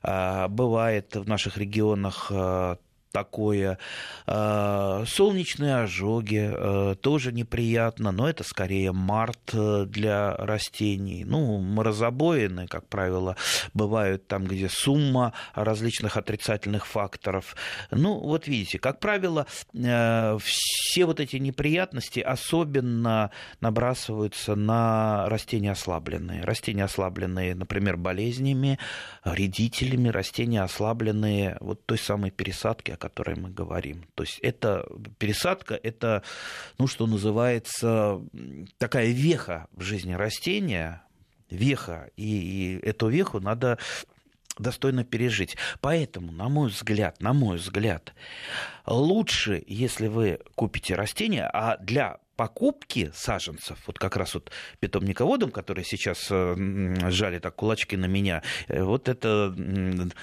Э, 0.01 0.47
бывает 0.47 1.15
в 1.15 1.27
наших 1.27 1.57
регионах 1.57 2.27
э, 2.31 2.77
такое. 3.13 3.77
А, 4.25 5.05
солнечные 5.07 5.83
ожоги 5.83 6.51
э, 6.51 6.95
тоже 6.95 7.31
неприятно, 7.31 8.11
но 8.11 8.27
это 8.27 8.43
скорее 8.43 8.91
март 8.91 9.53
э, 9.53 9.85
для 9.87 10.35
растений. 10.35 11.23
Ну, 11.23 11.59
морозобоины, 11.59 12.67
как 12.67 12.87
правило, 12.87 13.37
бывают 13.73 14.27
там, 14.27 14.45
где 14.45 14.67
сумма 14.67 15.33
различных 15.53 16.17
отрицательных 16.17 16.87
факторов. 16.87 17.55
Ну, 17.91 18.19
вот 18.19 18.47
видите, 18.47 18.79
как 18.79 18.99
правило, 18.99 19.45
э, 19.73 20.37
все 20.41 21.05
вот 21.05 21.19
эти 21.19 21.37
неприятности 21.37 22.19
особенно 22.19 23.29
набрасываются 23.61 24.55
на 24.55 25.29
растения 25.29 25.71
ослабленные. 25.71 26.41
Растения 26.43 26.85
ослабленные, 26.85 27.53
например, 27.53 27.95
болезнями, 27.97 28.79
вредителями, 29.23 30.09
растения 30.09 30.63
ослабленные 30.63 31.57
вот 31.59 31.85
той 31.85 31.99
самой 31.99 32.31
пересадки, 32.31 32.91
о 32.91 33.02
которой 33.03 33.35
мы 33.35 33.49
говорим. 33.49 34.05
То 34.15 34.23
есть 34.23 34.39
это 34.39 34.87
пересадка, 35.17 35.75
это, 35.75 36.23
ну, 36.77 36.87
что 36.87 37.05
называется, 37.05 38.21
такая 38.77 39.07
веха 39.07 39.67
в 39.73 39.81
жизни 39.81 40.13
растения, 40.13 41.03
веха, 41.49 42.09
и, 42.15 42.23
и 42.23 42.79
эту 42.79 43.09
веху 43.09 43.41
надо 43.41 43.77
достойно 44.57 45.03
пережить. 45.03 45.57
Поэтому, 45.81 46.31
на 46.31 46.47
мой 46.47 46.69
взгляд, 46.69 47.19
на 47.19 47.33
мой 47.33 47.57
взгляд, 47.57 48.13
лучше, 48.85 49.61
если 49.67 50.07
вы 50.07 50.39
купите 50.55 50.95
растение, 50.95 51.49
а 51.51 51.75
для 51.75 52.19
покупки 52.35 53.11
саженцев, 53.13 53.77
вот 53.87 53.99
как 53.99 54.17
раз 54.17 54.33
вот 54.33 54.51
питомниководам, 54.79 55.51
которые 55.51 55.85
сейчас 55.85 56.27
э, 56.29 57.09
сжали 57.09 57.39
так 57.39 57.55
кулачки 57.55 57.95
на 57.95 58.05
меня, 58.05 58.41
э, 58.67 58.83
вот 58.83 59.07
это 59.07 59.53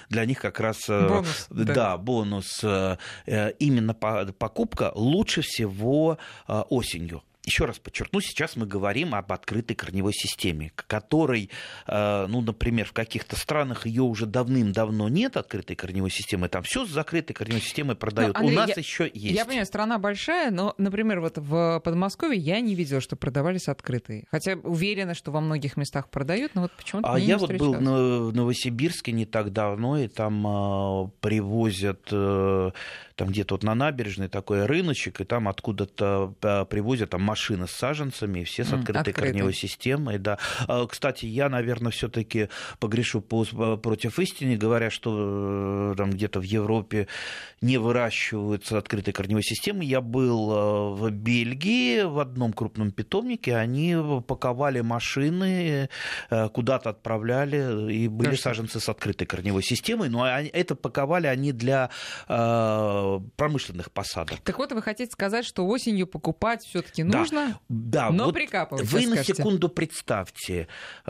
для 0.08 0.24
них 0.24 0.40
как 0.40 0.60
раз 0.60 0.88
э, 0.88 1.08
бонус, 1.08 1.46
да, 1.50 1.74
да 1.74 1.98
бонус. 1.98 2.64
Именно 2.64 3.94
покупка 3.94 4.92
лучше 4.94 5.42
всего 5.42 6.18
осенью 6.46 7.22
еще 7.50 7.64
раз 7.64 7.78
подчеркну, 7.78 8.20
сейчас 8.20 8.56
мы 8.56 8.64
говорим 8.64 9.14
об 9.14 9.32
открытой 9.32 9.74
корневой 9.74 10.12
системе, 10.12 10.72
которой, 10.76 11.50
э, 11.86 12.26
ну, 12.28 12.40
например, 12.40 12.86
в 12.86 12.92
каких-то 12.92 13.36
странах 13.36 13.86
ее 13.86 14.02
уже 14.02 14.26
давным-давно 14.26 15.08
нет, 15.08 15.36
открытой 15.36 15.74
корневой 15.74 16.10
системы, 16.10 16.48
там 16.48 16.62
все 16.62 16.86
с 16.86 16.88
закрытой 16.88 17.32
корневой 17.32 17.60
системой 17.60 17.96
продают. 17.96 18.34
Но, 18.34 18.40
Андрей, 18.40 18.56
У 18.56 18.60
нас 18.60 18.68
я, 18.68 18.74
еще 18.76 19.10
есть. 19.12 19.36
Я 19.36 19.44
понимаю, 19.44 19.66
страна 19.66 19.98
большая, 19.98 20.50
но, 20.50 20.74
например, 20.78 21.20
вот 21.20 21.38
в 21.38 21.80
Подмосковье 21.84 22.40
я 22.40 22.60
не 22.60 22.74
видела, 22.76 23.00
что 23.00 23.16
продавались 23.16 23.66
открытые. 23.66 24.26
Хотя 24.30 24.54
уверена, 24.54 25.14
что 25.14 25.32
во 25.32 25.40
многих 25.40 25.76
местах 25.76 26.08
продают, 26.08 26.54
но 26.54 26.62
вот 26.62 26.72
почему-то 26.72 27.12
А 27.12 27.18
я 27.18 27.36
вот 27.36 27.52
был 27.52 27.74
в 27.74 28.32
Новосибирске 28.32 29.10
не 29.10 29.26
так 29.26 29.52
давно, 29.52 29.98
и 29.98 30.06
там 30.06 30.46
э, 30.46 31.08
привозят 31.20 32.08
э, 32.12 32.70
там 33.16 33.28
где-то 33.28 33.54
вот 33.54 33.64
на 33.64 33.74
набережной 33.74 34.28
такой 34.28 34.66
рыночек, 34.66 35.20
и 35.20 35.24
там 35.24 35.48
откуда-то 35.48 36.66
привозят 36.70 37.10
там 37.10 37.22
машины 37.22 37.39
с 37.48 37.70
саженцами, 37.70 38.44
все 38.44 38.64
с 38.64 38.72
открытой 38.72 39.00
Открытый. 39.00 39.12
корневой 39.14 39.54
системой. 39.54 40.18
Да. 40.18 40.38
А, 40.68 40.86
кстати, 40.86 41.26
я, 41.26 41.48
наверное, 41.48 41.90
все-таки 41.90 42.48
погрешу 42.78 43.20
против 43.20 44.18
истины, 44.18 44.56
говоря, 44.56 44.90
что 44.90 45.92
э, 45.92 45.94
там 45.96 46.10
где-то 46.10 46.40
в 46.40 46.44
Европе 46.44 47.06
не 47.60 47.78
выращиваются 47.78 48.78
открытой 48.78 49.12
корневой 49.12 49.42
системы. 49.42 49.84
Я 49.84 50.00
был 50.00 50.50
э, 50.50 50.94
в 50.94 51.10
Бельгии 51.10 52.02
в 52.02 52.18
одном 52.18 52.52
крупном 52.52 52.90
питомнике, 52.92 53.56
они 53.56 53.96
паковали 54.26 54.80
машины, 54.80 55.88
куда-то 56.52 56.90
отправляли, 56.90 57.92
и 57.92 58.08
были 58.08 58.28
Конечно. 58.28 58.42
саженцы 58.42 58.80
с 58.80 58.88
открытой 58.88 59.26
корневой 59.26 59.62
системой, 59.62 60.08
но 60.08 60.26
это 60.26 60.74
паковали 60.74 61.26
они 61.26 61.52
для 61.52 61.90
промышленных 62.26 63.90
посадок. 63.92 64.40
Так 64.44 64.58
вот, 64.58 64.72
вы 64.72 64.82
хотите 64.82 65.10
сказать, 65.10 65.44
что 65.44 65.66
осенью 65.66 66.06
покупать 66.06 66.64
все-таки 66.64 67.02
нужно, 67.02 67.19
да, 67.28 67.60
да, 67.68 68.10
но 68.10 68.26
вот 68.26 68.34
прикапывать. 68.34 68.86
Вы 68.86 69.06
на 69.06 69.22
секунду 69.22 69.68
представьте, 69.68 70.68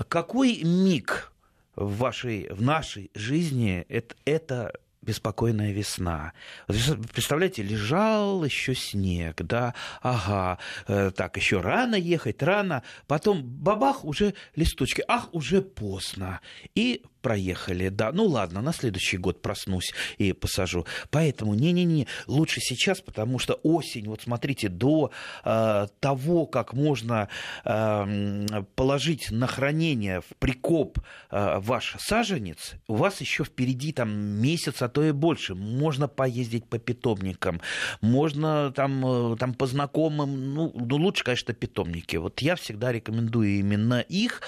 какой 0.09 0.63
миг 0.63 1.33
в 1.77 1.99
вашей, 1.99 2.49
в 2.51 2.63
нашей 2.63 3.11
жизни 3.15 3.85
это, 3.89 4.15
это 4.25 4.73
беспокойная 5.03 5.73
весна. 5.73 6.33
Представляете, 6.67 7.63
лежал 7.63 8.45
еще 8.45 8.75
снег, 8.75 9.43
да, 9.43 9.75
ага, 10.03 10.59
э, 10.87 11.11
так, 11.15 11.37
еще 11.37 11.61
рано 11.61 11.95
ехать, 11.95 12.43
рано, 12.43 12.83
потом 13.07 13.43
бабах, 13.43 14.05
уже 14.05 14.35
листочки, 14.57 15.03
ах, 15.09 15.29
уже 15.33 15.63
поздно. 15.63 16.41
И 16.75 17.03
проехали, 17.21 17.89
да, 17.89 18.13
ну 18.13 18.25
ладно, 18.27 18.63
на 18.63 18.73
следующий 18.73 19.17
год 19.17 19.43
проснусь 19.43 19.93
и 20.19 20.33
посажу. 20.33 20.87
Поэтому 21.11 21.55
не-не-не, 21.55 22.07
лучше 22.27 22.61
сейчас, 22.61 23.01
потому 23.01 23.39
что 23.39 23.55
осень, 23.63 24.07
вот 24.09 24.23
смотрите, 24.23 24.69
до 24.69 25.11
э, 25.45 25.87
того, 26.01 26.47
как 26.47 26.73
можно 26.73 27.29
э, 27.65 28.63
положить 28.75 29.31
на 29.31 29.47
хранение 29.47 30.21
в 30.21 30.37
прикоп 30.39 30.99
э, 31.31 31.59
ваш 31.59 31.97
саженец, 31.99 32.75
у 32.89 32.95
вас 32.95 33.21
еще 33.21 33.45
впереди 33.45 33.93
там 33.93 34.11
месяц, 34.11 34.83
а 34.83 34.89
то 34.89 35.03
и 35.03 35.13
больше. 35.13 35.55
Можно 35.55 36.09
поездить 36.09 36.67
по 36.67 36.79
питомникам, 36.79 37.61
можно 38.01 38.73
там, 38.73 39.33
э, 39.33 39.37
там 39.37 39.55
по 39.55 39.67
знакомым, 39.67 40.55
ну, 40.55 40.73
ну 40.75 40.97
лучше, 40.97 41.25
конечно, 41.25 41.55
питомники. 41.55 42.17
Вот 42.17 42.41
я 42.41 42.57
всегда 42.57 42.93
рекомендую 42.93 43.59
именно 43.59 44.01
их, 44.01 44.43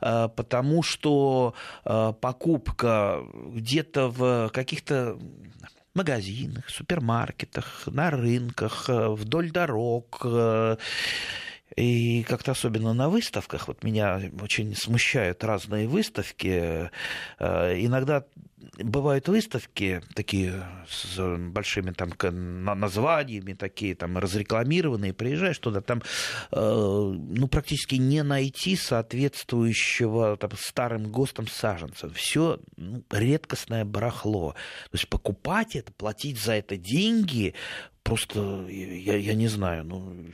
э, 0.00 0.28
потому 0.34 0.82
что 0.82 1.54
э, 1.84 2.12
покупка 2.20 3.22
где-то 3.34 4.08
в 4.08 4.50
каких-то 4.52 5.18
магазинах, 5.94 6.68
супермаркетах, 6.70 7.86
на 7.86 8.10
рынках, 8.10 8.88
э, 8.88 9.08
вдоль 9.08 9.50
дорог, 9.50 10.20
э, 10.24 10.76
и 11.76 12.22
как-то 12.24 12.52
особенно 12.52 12.94
на 12.94 13.08
выставках, 13.08 13.68
вот 13.68 13.84
меня 13.84 14.20
очень 14.40 14.74
смущают 14.74 15.44
разные 15.44 15.86
выставки. 15.86 16.90
Э, 17.38 17.78
иногда 17.78 18.24
бывают 18.78 19.28
выставки 19.28 20.02
такие 20.14 20.64
с 20.88 21.18
большими 21.38 21.90
там 21.90 22.12
названиями, 22.80 23.52
такие 23.52 23.94
там 23.94 24.18
разрекламированные, 24.18 25.12
приезжаешь 25.12 25.58
туда, 25.58 25.80
там 25.80 26.02
э, 26.52 26.56
ну, 26.60 27.48
практически 27.48 27.96
не 27.96 28.22
найти 28.22 28.76
соответствующего 28.76 30.36
там, 30.36 30.50
старым 30.58 31.10
ГОСТам 31.10 31.46
саженцев. 31.48 32.16
Все 32.16 32.60
ну, 32.76 33.04
редкостное 33.10 33.84
барахло. 33.84 34.54
То 34.90 34.94
есть 34.94 35.08
покупать 35.08 35.76
это, 35.76 35.92
платить 35.92 36.38
за 36.38 36.54
это 36.54 36.76
деньги, 36.76 37.54
просто 38.02 38.66
я, 38.68 39.16
я 39.16 39.34
не 39.34 39.48
знаю, 39.48 39.84
ну 39.84 40.26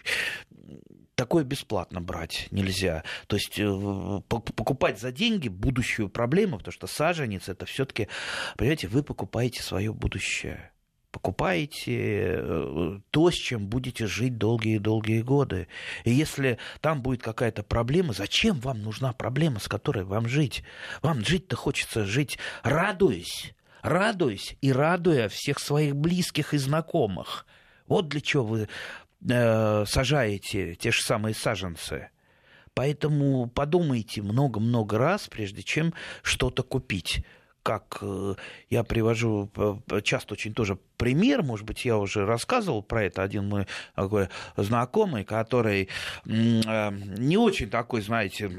такое 1.14 1.44
бесплатно 1.44 2.00
брать 2.00 2.48
нельзя. 2.50 3.04
То 3.26 3.36
есть 3.36 3.58
э, 3.58 4.20
покупать 4.28 4.98
за 4.98 5.12
деньги 5.12 5.48
будущую 5.48 6.08
проблему, 6.08 6.58
потому 6.58 6.72
что 6.72 6.86
саженец 6.86 7.48
это 7.48 7.66
все-таки, 7.66 8.08
понимаете, 8.56 8.88
вы 8.88 9.02
покупаете 9.02 9.62
свое 9.62 9.92
будущее. 9.92 10.70
Покупаете 11.10 12.38
э, 12.38 12.98
то, 13.10 13.30
с 13.30 13.34
чем 13.34 13.68
будете 13.68 14.08
жить 14.08 14.36
долгие-долгие 14.36 15.22
годы. 15.22 15.68
И 16.02 16.10
если 16.10 16.58
там 16.80 17.02
будет 17.02 17.22
какая-то 17.22 17.62
проблема, 17.62 18.12
зачем 18.12 18.58
вам 18.58 18.82
нужна 18.82 19.12
проблема, 19.12 19.60
с 19.60 19.68
которой 19.68 20.04
вам 20.04 20.28
жить? 20.28 20.64
Вам 21.02 21.24
жить-то 21.24 21.54
хочется 21.54 22.04
жить, 22.04 22.38
радуясь, 22.64 23.54
радуясь 23.82 24.56
и 24.60 24.72
радуя 24.72 25.28
всех 25.28 25.60
своих 25.60 25.94
близких 25.94 26.52
и 26.52 26.58
знакомых. 26.58 27.46
Вот 27.86 28.08
для 28.08 28.20
чего 28.20 28.44
вы 28.44 28.68
Э, 29.28 29.84
сажаете 29.86 30.74
те 30.74 30.90
же 30.90 31.02
самые 31.02 31.34
саженцы. 31.34 32.10
Поэтому 32.74 33.46
подумайте 33.46 34.20
много-много 34.20 34.98
раз, 34.98 35.28
прежде 35.28 35.62
чем 35.62 35.94
что-то 36.22 36.62
купить 36.62 37.24
как 37.64 37.98
э, 38.02 38.34
я 38.68 38.84
привожу 38.84 39.50
часто 40.04 40.34
очень 40.34 40.52
тоже 40.52 40.78
пример, 40.98 41.42
может 41.42 41.66
быть, 41.66 41.84
я 41.84 41.96
уже 41.96 42.26
рассказывал 42.26 42.82
про 42.82 43.04
это, 43.04 43.22
один 43.22 43.48
мой 43.48 43.66
такой 43.96 44.28
знакомый, 44.56 45.24
который 45.24 45.88
э, 46.26 46.90
не 47.18 47.38
очень 47.38 47.70
такой, 47.70 48.02
знаете, 48.02 48.50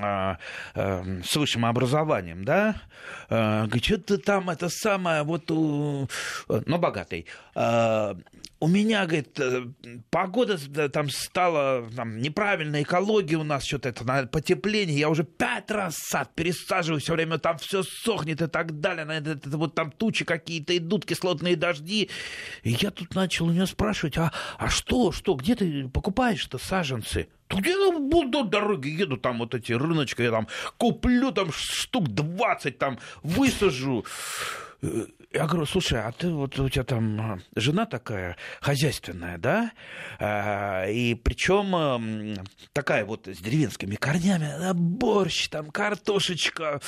а, 0.00 0.38
с 0.74 1.36
высшим 1.36 1.66
образованием, 1.66 2.44
да, 2.44 2.80
говорит, 3.28 3.84
что 3.84 3.98
ты 3.98 4.18
там 4.18 4.50
это 4.50 4.68
самое, 4.68 5.24
вот, 5.24 5.50
но 5.50 6.08
богатый, 6.78 7.26
у 8.60 8.66
меня, 8.66 9.06
говорит, 9.06 9.38
э, 9.38 9.66
погода 10.10 10.58
там 10.88 11.08
стала 11.10 11.88
там, 11.94 12.18
неправильная, 12.18 12.82
экология 12.82 13.36
у 13.36 13.44
нас 13.44 13.64
что-то 13.64 13.90
это 13.90 14.26
потепление. 14.26 14.98
Я 14.98 15.08
уже 15.10 15.22
пять 15.22 15.70
раз 15.70 15.96
сад 15.96 16.30
пересаживаю, 16.34 17.00
все 17.00 17.14
время 17.14 17.38
там 17.38 17.58
все 17.58 17.82
сохнет 17.84 18.27
и 18.32 18.34
так 18.34 18.80
далее. 18.80 19.06
Это, 19.06 19.30
это, 19.30 19.56
вот 19.56 19.74
там 19.74 19.90
тучи 19.90 20.24
какие-то 20.24 20.76
идут, 20.76 21.04
кислотные 21.04 21.56
дожди. 21.56 22.10
И 22.62 22.70
я 22.70 22.90
тут 22.90 23.14
начал 23.14 23.46
у 23.46 23.50
нее 23.50 23.66
спрашивать, 23.66 24.18
а, 24.18 24.32
а 24.58 24.68
что, 24.68 25.12
что, 25.12 25.34
где 25.34 25.54
ты 25.54 25.88
покупаешь-то 25.88 26.58
саженцы? 26.58 27.28
где 27.50 27.70
я 27.70 27.98
буду 27.98 28.44
дороги 28.44 28.88
еду, 28.88 29.16
там 29.16 29.38
вот 29.38 29.54
эти 29.54 29.72
рыночки, 29.72 30.22
я 30.22 30.30
там 30.30 30.48
куплю 30.76 31.32
там 31.32 31.50
штук 31.50 32.08
20, 32.08 32.78
там 32.78 32.98
высажу. 33.22 34.04
Я 35.30 35.46
говорю, 35.46 35.66
слушай, 35.66 36.00
а 36.00 36.10
ты 36.10 36.30
вот 36.30 36.58
у 36.58 36.70
тебя 36.70 36.84
там 36.84 37.20
а, 37.20 37.38
жена 37.54 37.84
такая 37.84 38.38
хозяйственная, 38.62 39.36
да? 39.36 39.72
А, 40.18 40.86
и 40.86 41.14
причем 41.14 42.34
такая 42.72 43.04
вот 43.04 43.28
с 43.28 43.36
деревенскими 43.36 43.96
корнями, 43.96 44.50
да, 44.58 44.72
борщ, 44.72 45.50
там 45.50 45.70
картошечка. 45.70 46.80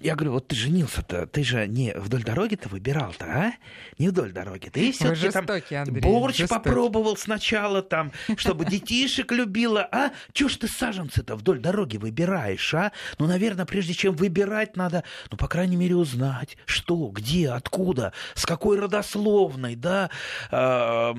Я 0.00 0.14
говорю, 0.14 0.32
вот 0.32 0.48
ты 0.48 0.56
женился-то, 0.56 1.26
ты 1.26 1.44
же 1.44 1.66
не 1.66 1.92
вдоль 1.92 2.22
дороги-то 2.22 2.70
выбирал-то, 2.70 3.26
а? 3.26 3.52
Не 3.98 4.08
вдоль 4.08 4.32
дороги. 4.32 4.70
Ты 4.70 4.90
все-таки 4.92 5.28
там 5.28 5.46
Андрей, 5.46 6.00
борщ 6.00 6.38
жестокий. 6.38 6.64
попробовал 6.64 7.18
сначала 7.18 7.82
там, 7.82 8.10
чтобы 8.38 8.64
детишек 8.64 9.32
любила, 9.32 9.86
а? 9.92 10.12
Чего 10.32 10.48
ж 10.48 10.56
ты 10.56 10.66
саженцы-то 10.66 11.36
вдоль 11.36 11.60
дороги 11.60 11.98
выбираешь, 11.98 12.72
а? 12.72 12.90
Ну, 13.18 13.26
наверное, 13.26 13.66
прежде 13.66 13.92
чем 13.92 14.16
выбирать, 14.16 14.76
надо, 14.76 15.04
ну, 15.30 15.36
по 15.36 15.46
крайней 15.46 15.76
мере, 15.76 15.94
узнать, 15.94 16.56
что, 16.64 17.08
где, 17.08 17.50
откуда 17.50 17.81
откуда, 17.82 18.12
с 18.34 18.46
какой 18.46 18.78
родословной, 18.78 19.74
да, 19.76 20.10
а, 20.50 21.14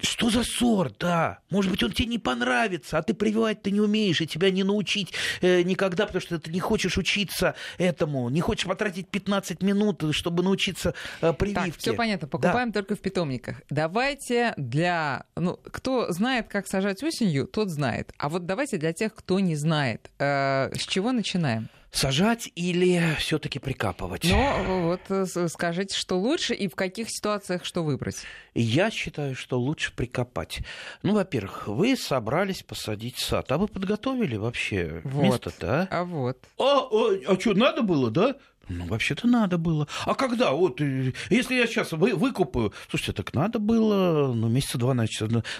что 0.00 0.30
за 0.30 0.44
сорт, 0.44 0.96
да? 1.00 1.40
Может 1.50 1.72
быть, 1.72 1.82
он 1.82 1.90
тебе 1.90 2.06
не 2.06 2.18
понравится, 2.20 2.98
а 2.98 3.02
ты 3.02 3.14
прививать 3.14 3.62
ты 3.62 3.72
не 3.72 3.80
умеешь, 3.80 4.20
и 4.20 4.28
тебя 4.28 4.50
не 4.52 4.62
научить 4.62 5.12
э, 5.40 5.62
никогда, 5.62 6.06
потому 6.06 6.20
что 6.22 6.38
ты 6.38 6.52
не 6.52 6.60
хочешь 6.60 6.96
учиться 6.98 7.56
этому, 7.78 8.28
не 8.28 8.40
хочешь 8.40 8.66
потратить 8.66 9.08
15 9.08 9.60
минут, 9.62 10.04
чтобы 10.12 10.44
научиться 10.44 10.94
э, 11.20 11.32
прививке. 11.32 11.72
Так, 11.72 11.80
все 11.80 11.94
понятно, 11.94 12.28
покупаем 12.28 12.70
да. 12.70 12.80
только 12.80 12.94
в 12.94 13.00
питомниках. 13.00 13.62
Давайте 13.70 14.54
для... 14.56 15.24
Ну, 15.34 15.58
кто 15.72 16.12
знает, 16.12 16.46
как 16.46 16.68
сажать 16.68 17.02
осенью, 17.02 17.48
тот 17.48 17.68
знает. 17.68 18.12
А 18.18 18.28
вот 18.28 18.46
давайте 18.46 18.76
для 18.76 18.92
тех, 18.92 19.12
кто 19.14 19.40
не 19.40 19.56
знает. 19.56 20.10
Э, 20.20 20.70
с 20.74 20.86
чего 20.86 21.10
начинаем? 21.10 21.68
Сажать 21.90 22.50
или 22.54 23.16
все-таки 23.18 23.58
прикапывать? 23.58 24.24
Ну, 24.24 24.88
вот 24.88 25.00
э, 25.08 25.48
скажите, 25.48 25.96
что 25.96 26.18
лучше 26.18 26.54
и 26.54 26.68
в 26.68 26.74
каких 26.74 27.08
ситуациях 27.10 27.64
что 27.64 27.82
выбрать? 27.82 28.16
Я 28.54 28.90
считаю, 28.90 29.34
что 29.34 29.58
лучше 29.58 29.94
прикопать. 29.94 30.60
Ну, 31.02 31.14
во-первых, 31.14 31.66
вы 31.66 31.96
собрались 31.96 32.62
посадить 32.62 33.18
сад, 33.18 33.50
а 33.52 33.58
вы 33.58 33.68
подготовили 33.68 34.36
вообще 34.36 35.00
вот. 35.04 35.22
место-то, 35.22 35.88
а? 35.90 36.00
А 36.00 36.04
вот. 36.04 36.38
А, 36.58 36.88
а, 36.90 37.32
а 37.32 37.40
что, 37.40 37.54
надо 37.54 37.82
было, 37.82 38.10
да? 38.10 38.36
Ну, 38.68 38.86
вообще-то 38.86 39.26
надо 39.26 39.58
было. 39.58 39.86
А 40.04 40.14
когда? 40.14 40.52
Вот, 40.52 40.80
э, 40.80 41.12
если 41.30 41.54
я 41.54 41.66
сейчас 41.66 41.92
вы, 41.92 42.14
выкупаю... 42.14 42.72
Слушайте, 42.90 43.12
так 43.12 43.34
надо 43.34 43.58
было, 43.58 44.32
ну, 44.32 44.48
месяца 44.48 44.78
два 44.78 44.94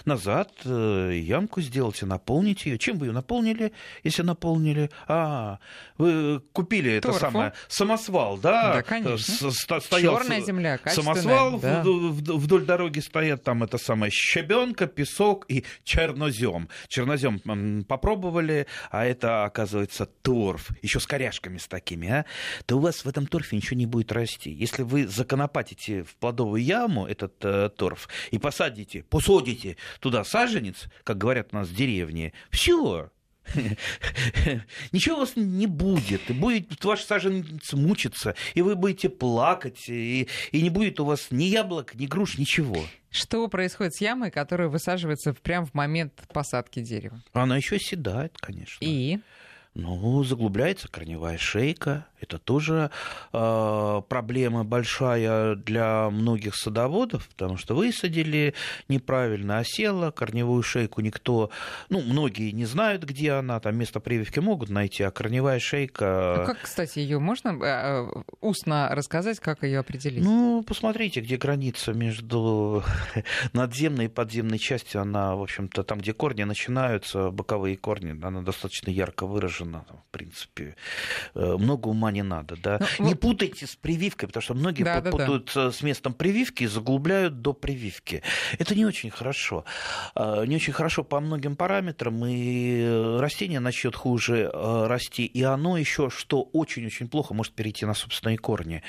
назад 0.05 0.51
э, 0.65 1.19
ямку 1.21 1.61
сделать 1.61 2.01
и 2.01 2.05
наполнить 2.05 2.65
ее. 2.65 2.77
Чем 2.77 2.97
вы 2.97 3.07
ее 3.07 3.11
наполнили, 3.11 3.71
если 4.03 4.21
наполнили? 4.21 4.89
А, 5.07 5.59
вы 5.97 6.41
купили 6.53 6.99
Торфу. 6.99 7.17
это 7.17 7.31
самое, 7.31 7.53
самосвал, 7.67 8.37
да? 8.37 8.75
Да, 8.75 8.81
конечно. 8.83 9.51
Стоял 9.51 10.19
Черная 10.19 10.41
земля, 10.41 10.79
Самосвал 10.85 11.59
да. 11.59 11.83
вдоль 11.83 12.65
дороги 12.65 12.99
стоят 12.99 13.43
там 13.43 13.63
это 13.63 13.77
самое 13.77 14.11
щебенка, 14.11 14.87
песок 14.87 15.45
и 15.47 15.65
чернозем. 15.83 16.69
Чернозем 16.87 17.83
попробовали, 17.83 18.67
а 18.91 19.05
это, 19.05 19.45
оказывается, 19.45 20.05
торф. 20.05 20.69
Еще 20.81 20.99
с 20.99 21.07
коряшками 21.07 21.57
с 21.57 21.67
такими, 21.67 22.09
а? 22.09 22.25
То 22.65 22.77
у 22.77 22.79
вас 22.79 22.98
в 23.05 23.09
этом 23.09 23.27
торфе 23.27 23.55
ничего 23.55 23.77
не 23.77 23.85
будет 23.85 24.11
расти. 24.11 24.51
Если 24.51 24.83
вы 24.83 25.07
законопатите 25.07 26.03
в 26.03 26.15
плодовую 26.15 26.63
яму 26.63 27.05
этот 27.05 27.33
э, 27.43 27.69
торф 27.69 28.07
и 28.31 28.37
посадите, 28.37 29.03
посадите 29.03 29.77
туда 29.99 30.23
саженец, 30.23 30.87
как 31.03 31.17
говорят 31.17 31.49
у 31.51 31.57
нас 31.57 31.67
в 31.67 31.75
деревне, 31.75 32.33
все, 32.51 33.09
Ничего 34.91 35.17
у 35.17 35.19
вас 35.19 35.35
не 35.35 35.67
будет. 35.67 36.29
И 36.29 36.33
будет 36.33 36.83
ваш 36.83 37.01
саженец 37.01 37.73
мучиться, 37.73 38.35
и 38.53 38.61
вы 38.61 38.75
будете 38.75 39.09
плакать, 39.09 39.89
и, 39.89 40.27
и 40.51 40.61
не 40.61 40.69
будет 40.69 40.99
у 40.99 41.05
вас 41.05 41.27
ни 41.31 41.45
яблок, 41.45 41.95
ни 41.95 42.05
груш, 42.05 42.37
ничего. 42.37 42.83
Что 43.11 43.47
происходит 43.47 43.95
с 43.95 44.01
ямой, 44.01 44.31
которая 44.31 44.67
высаживается 44.67 45.33
прямо 45.33 45.65
в 45.65 45.73
момент 45.73 46.13
посадки 46.31 46.81
дерева? 46.81 47.21
Она 47.33 47.57
еще 47.57 47.79
седает, 47.79 48.37
конечно. 48.37 48.77
И? 48.85 49.19
Ну, 49.73 50.23
заглубляется 50.23 50.87
корневая 50.87 51.37
шейка, 51.37 52.07
Это 52.21 52.37
тоже 52.37 52.91
э, 53.33 54.01
проблема 54.07 54.63
большая 54.63 55.55
для 55.55 56.09
многих 56.09 56.55
садоводов, 56.55 57.27
потому 57.29 57.57
что 57.57 57.75
высадили 57.75 58.53
неправильно, 58.87 59.59
осела, 59.59 60.11
корневую 60.11 60.63
шейку 60.63 61.01
никто, 61.01 61.49
ну, 61.89 62.01
многие 62.01 62.51
не 62.51 62.65
знают, 62.65 63.03
где 63.03 63.33
она, 63.33 63.59
там 63.59 63.77
место 63.77 63.99
прививки 63.99 64.39
могут 64.39 64.69
найти, 64.69 65.03
а 65.03 65.11
корневая 65.11 65.59
шейка... 65.59 66.43
А 66.43 66.45
как, 66.45 66.61
кстати, 66.61 66.99
ее 66.99 67.19
можно 67.19 67.49
э, 67.49 68.07
устно 68.41 68.89
рассказать, 68.91 69.39
как 69.39 69.63
ее 69.63 69.79
определить? 69.79 70.23
Ну, 70.23 70.63
посмотрите, 70.67 71.21
где 71.21 71.37
граница 71.37 71.93
между 71.93 72.83
надземной 73.53 74.05
и 74.05 74.09
подземной 74.09 74.59
частью, 74.59 75.01
она, 75.01 75.35
в 75.35 75.41
общем-то, 75.41 75.83
там, 75.83 75.99
где 75.99 76.13
корни 76.13 76.43
начинаются, 76.43 77.31
боковые 77.31 77.77
корни, 77.77 78.19
она 78.21 78.41
достаточно 78.41 78.89
ярко 78.89 79.25
выражена, 79.25 79.85
в 79.89 80.11
принципе. 80.11 80.75
Э, 81.35 81.55
много 81.57 81.87
ума 81.87 82.08
не 82.11 82.23
надо, 82.23 82.55
да. 82.57 82.79
Ну, 82.99 83.05
не 83.05 83.11
вот... 83.13 83.19
путайте 83.19 83.67
с 83.67 83.75
прививкой, 83.75 84.27
потому 84.27 84.41
что 84.41 84.53
многие 84.53 84.83
да, 84.83 85.01
путают 85.01 85.51
да, 85.53 85.65
да. 85.65 85.71
с 85.71 85.81
местом 85.81 86.13
прививки 86.13 86.63
и 86.63 86.67
заглубляют 86.67 87.41
до 87.41 87.53
прививки. 87.53 88.23
Это 88.57 88.75
не 88.75 88.85
очень 88.85 89.09
хорошо. 89.09 89.65
А, 90.15 90.43
не 90.45 90.55
очень 90.55 90.73
хорошо 90.73 91.03
по 91.03 91.19
многим 91.19 91.55
параметрам, 91.55 92.25
и 92.25 93.17
растение 93.19 93.59
начнет 93.59 93.95
хуже 93.95 94.49
э, 94.51 94.87
расти, 94.87 95.25
и 95.25 95.43
оно 95.43 95.77
еще, 95.77 96.09
что 96.09 96.41
очень-очень 96.53 97.07
плохо, 97.07 97.33
может 97.33 97.53
перейти 97.53 97.85
на 97.85 97.93
собственные 97.93 98.37
корни. 98.37 98.83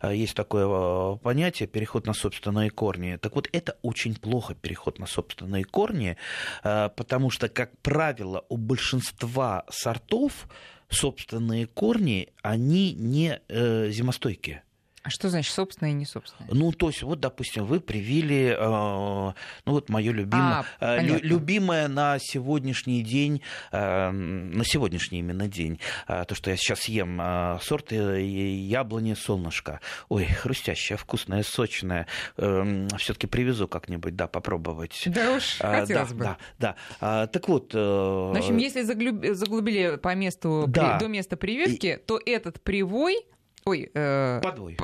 А, 0.00 0.12
есть 0.12 0.34
такое 0.34 0.66
э, 0.66 1.16
понятие 1.18 1.68
переход 1.68 2.06
на 2.06 2.14
собственные 2.14 2.70
корни. 2.70 3.16
Так 3.16 3.34
вот, 3.34 3.48
это 3.52 3.76
очень 3.82 4.14
плохо 4.14 4.54
переход 4.54 4.98
на 4.98 5.06
собственные 5.06 5.64
корни, 5.64 6.16
э, 6.62 6.90
потому 6.96 7.30
что, 7.30 7.48
как 7.48 7.78
правило, 7.80 8.44
у 8.48 8.56
большинства 8.56 9.64
сортов 9.70 10.48
собственные 10.94 11.66
корни, 11.66 12.28
они 12.42 12.94
не 12.94 13.40
э, 13.48 13.90
зимостойкие. 13.90 14.62
А 15.04 15.10
что 15.10 15.28
значит 15.28 15.52
собственное 15.52 15.90
и 15.90 15.94
не 15.94 16.06
собственное? 16.06 16.48
Ну, 16.50 16.72
то 16.72 16.88
есть, 16.88 17.02
вот, 17.02 17.20
допустим, 17.20 17.66
вы 17.66 17.80
привили, 17.80 18.56
э, 18.58 19.34
ну, 19.66 19.72
вот 19.72 19.90
мое 19.90 20.12
любимое, 20.12 20.64
а, 20.80 20.96
э, 20.96 21.02
лю, 21.02 21.18
любимое 21.20 21.88
на 21.88 22.16
сегодняшний 22.18 23.02
день, 23.02 23.42
э, 23.70 24.10
на 24.10 24.64
сегодняшний 24.64 25.18
именно 25.18 25.46
день, 25.46 25.78
э, 26.08 26.24
то, 26.26 26.34
что 26.34 26.50
я 26.50 26.56
сейчас 26.56 26.88
ем, 26.88 27.20
э, 27.20 27.58
сорт 27.60 27.92
э, 27.92 28.24
яблони 28.24 29.12
солнышко. 29.12 29.80
Ой, 30.08 30.24
хрустящая, 30.24 30.96
вкусная, 30.96 31.42
сочная. 31.42 32.06
Э, 32.38 32.88
Все-таки 32.96 33.26
привезу 33.26 33.68
как-нибудь, 33.68 34.16
да, 34.16 34.26
попробовать. 34.26 35.02
Да 35.04 35.32
уж, 35.36 35.58
а, 35.60 35.80
хотелось 35.80 36.08
да, 36.08 36.14
бы. 36.14 36.24
Да, 36.24 36.38
да. 36.58 36.76
А, 37.02 37.26
так 37.26 37.46
вот... 37.50 37.74
Э, 37.74 37.78
В 37.78 38.38
общем, 38.38 38.56
если 38.56 38.80
заглубили 38.80 39.96
по 39.96 40.14
месту, 40.14 40.64
да. 40.66 40.96
до 40.98 41.08
места 41.08 41.36
прививки, 41.36 41.86
и... 41.88 41.96
то 41.98 42.18
этот 42.24 42.62
привой 42.62 43.18
Ой, 43.66 43.90
э, 43.94 44.40
подвой. 44.42 44.76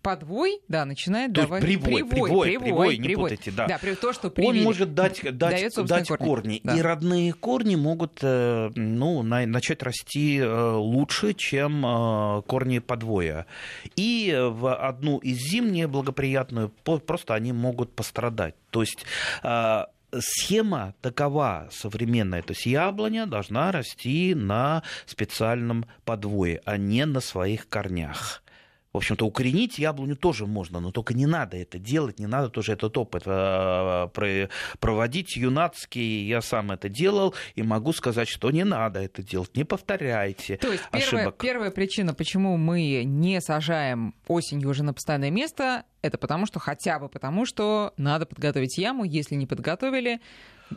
подвой, 0.00 0.60
да, 0.68 0.84
начинает 0.84 1.32
то 1.32 1.42
давать... 1.42 1.60
Привой, 1.60 2.04
привой, 2.04 2.08
привой, 2.08 2.28
привой, 2.28 2.60
привой, 2.60 2.98
не 2.98 3.04
привой. 3.04 3.30
путайте, 3.30 3.50
да. 3.50 3.66
Да, 3.66 3.78
то, 4.00 4.12
что 4.12 4.30
привили, 4.30 4.58
Он 4.58 4.64
может 4.64 4.94
дать, 4.94 5.20
дать, 5.36 5.74
дать 5.74 6.08
корни, 6.08 6.24
корни. 6.24 6.60
Да. 6.62 6.76
и 6.76 6.80
родные 6.80 7.32
корни 7.32 7.74
могут 7.74 8.20
э, 8.22 8.70
ну, 8.76 9.22
начать 9.24 9.82
расти 9.82 10.38
э, 10.38 10.72
лучше, 10.72 11.34
чем 11.34 11.84
э, 11.84 12.42
корни 12.42 12.78
подвоя. 12.78 13.46
И 13.96 14.32
в 14.40 14.72
одну 14.72 15.18
из 15.18 15.38
зим 15.38 15.72
неблагоприятную 15.72 16.68
просто 16.68 17.34
они 17.34 17.52
могут 17.52 17.92
пострадать. 17.92 18.54
То 18.70 18.82
есть 18.82 19.04
схема 20.18 20.94
такова 21.00 21.68
современная, 21.70 22.42
то 22.42 22.52
есть 22.52 22.66
яблоня 22.66 23.26
должна 23.26 23.72
расти 23.72 24.34
на 24.34 24.82
специальном 25.06 25.86
подвое, 26.04 26.60
а 26.64 26.76
не 26.76 27.04
на 27.06 27.20
своих 27.20 27.68
корнях. 27.68 28.42
В 28.98 29.00
общем-то, 29.00 29.26
укоренить 29.26 29.78
яблоню 29.78 30.16
тоже 30.16 30.44
можно, 30.44 30.80
но 30.80 30.90
только 30.90 31.14
не 31.14 31.26
надо 31.26 31.56
это 31.56 31.78
делать, 31.78 32.18
не 32.18 32.26
надо 32.26 32.48
тоже 32.48 32.72
этот 32.72 32.98
опыт 32.98 33.22
э, 33.26 34.48
проводить 34.80 35.36
юнацкий. 35.36 36.26
Я 36.26 36.42
сам 36.42 36.72
это 36.72 36.88
делал 36.88 37.32
и 37.54 37.62
могу 37.62 37.92
сказать, 37.92 38.26
что 38.26 38.50
не 38.50 38.64
надо 38.64 38.98
это 38.98 39.22
делать, 39.22 39.56
не 39.56 39.62
повторяйте 39.62 40.56
То 40.56 40.72
есть 40.72 40.82
первая, 40.90 41.30
первая 41.30 41.70
причина, 41.70 42.12
почему 42.12 42.56
мы 42.56 43.04
не 43.04 43.40
сажаем 43.40 44.16
осенью 44.26 44.68
уже 44.68 44.82
на 44.82 44.92
постоянное 44.92 45.30
место, 45.30 45.84
это 46.02 46.18
потому 46.18 46.46
что 46.46 46.58
хотя 46.58 46.98
бы 46.98 47.08
потому, 47.08 47.46
что 47.46 47.94
надо 47.98 48.26
подготовить 48.26 48.78
яму, 48.78 49.04
если 49.04 49.36
не 49.36 49.46
подготовили, 49.46 50.20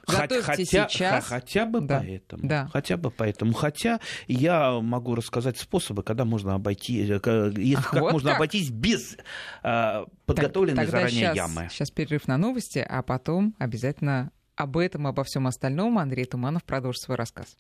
Готовьте 0.08 0.42
хотя, 0.42 0.90
сейчас. 0.90 1.26
Хотя 1.26 1.66
бы 1.66 1.82
да. 1.82 2.00
поэтому. 2.00 2.48
Да. 2.48 2.70
Хотя 2.72 2.98
бы 2.98 3.12
поэтому. 3.12 3.54
Хотя 3.54 4.00
я 4.28 4.80
могу 4.80 5.16
рассказать 5.16 5.58
способы, 5.58 6.04
когда 6.04 6.26
можно 6.26 6.56
обойти, 6.56 7.02
э, 7.02 7.52
если, 7.58 7.76
Ах, 7.76 7.92
как 7.92 8.02
вот 8.02 8.14
можно 8.14 8.30
как? 8.30 8.38
обойтись 8.38 8.70
без 8.70 9.18
э, 9.64 10.06
подготовленной 10.26 10.84
так, 10.84 10.90
заранее 10.90 11.12
сейчас, 11.12 11.36
ямы. 11.36 11.68
Сейчас 11.70 11.92
перерыв 11.92 12.28
на 12.28 12.38
новости, 12.38 12.80
а 12.80 13.02
потом 13.02 13.56
обязательно 13.60 14.32
об 14.56 14.78
этом, 14.78 15.08
обо 15.08 15.24
всем 15.24 15.48
остальном 15.48 15.98
Андрей 15.98 16.26
Туманов 16.26 16.64
продолжит 16.64 17.02
свой 17.02 17.18
рассказ. 17.18 17.58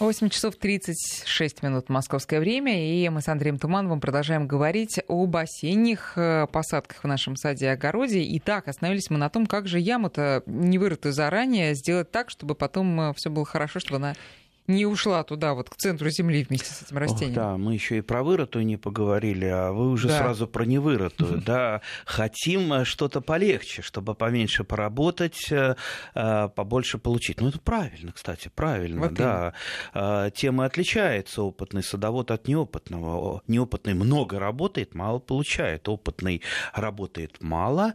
8 0.00 0.30
часов 0.30 0.56
36 0.56 1.62
минут 1.62 1.90
московское 1.90 2.40
время, 2.40 2.90
и 2.90 3.06
мы 3.10 3.20
с 3.20 3.28
Андреем 3.28 3.58
Тумановым 3.58 4.00
продолжаем 4.00 4.48
говорить 4.48 4.98
об 5.08 5.36
осенних 5.36 6.14
э, 6.16 6.46
посадках 6.50 7.04
в 7.04 7.06
нашем 7.06 7.36
саде 7.36 7.66
и 7.66 7.68
огороде. 7.68 8.20
И 8.22 8.38
так, 8.40 8.66
остановились 8.66 9.10
мы 9.10 9.18
на 9.18 9.28
том, 9.28 9.44
как 9.44 9.68
же 9.68 9.78
яму-то 9.78 10.42
не 10.46 10.78
вырытую 10.78 11.12
заранее 11.12 11.74
сделать 11.74 12.10
так, 12.10 12.30
чтобы 12.30 12.54
потом 12.54 12.98
э, 12.98 13.12
все 13.14 13.28
было 13.28 13.44
хорошо, 13.44 13.78
чтобы 13.78 13.96
она 13.96 14.14
не 14.70 14.86
ушла 14.86 15.22
туда, 15.24 15.54
вот 15.54 15.70
к 15.70 15.76
центру 15.76 16.08
земли 16.10 16.44
вместе 16.48 16.72
с 16.72 16.82
этим 16.82 16.98
растением. 16.98 17.30
Ох, 17.30 17.36
да, 17.36 17.56
мы 17.56 17.74
еще 17.74 17.98
и 17.98 18.00
про 18.00 18.22
вырытую 18.22 18.64
не 18.64 18.76
поговорили, 18.76 19.46
а 19.46 19.72
вы 19.72 19.90
уже 19.90 20.08
да. 20.08 20.18
сразу 20.18 20.46
про 20.46 20.64
невырытую. 20.64 21.42
Да, 21.44 21.80
хотим 22.04 22.72
э, 22.72 22.84
что-то 22.84 23.20
полегче, 23.20 23.82
чтобы 23.82 24.14
поменьше 24.14 24.64
поработать, 24.64 25.50
э, 25.50 25.74
э, 26.14 26.48
побольше 26.48 26.98
получить. 26.98 27.40
Ну, 27.40 27.48
это 27.48 27.58
правильно, 27.58 28.12
кстати, 28.12 28.50
правильно, 28.54 29.00
вот 29.02 29.14
да. 29.14 29.54
Тема 30.34 30.64
отличается, 30.64 31.42
опытный 31.42 31.82
садовод 31.82 32.30
от 32.30 32.46
неопытного. 32.48 33.42
Неопытный 33.46 33.94
много 33.94 34.38
работает, 34.38 34.94
мало 34.94 35.18
получает. 35.18 35.88
Опытный 35.88 36.42
работает 36.72 37.38
мало 37.40 37.94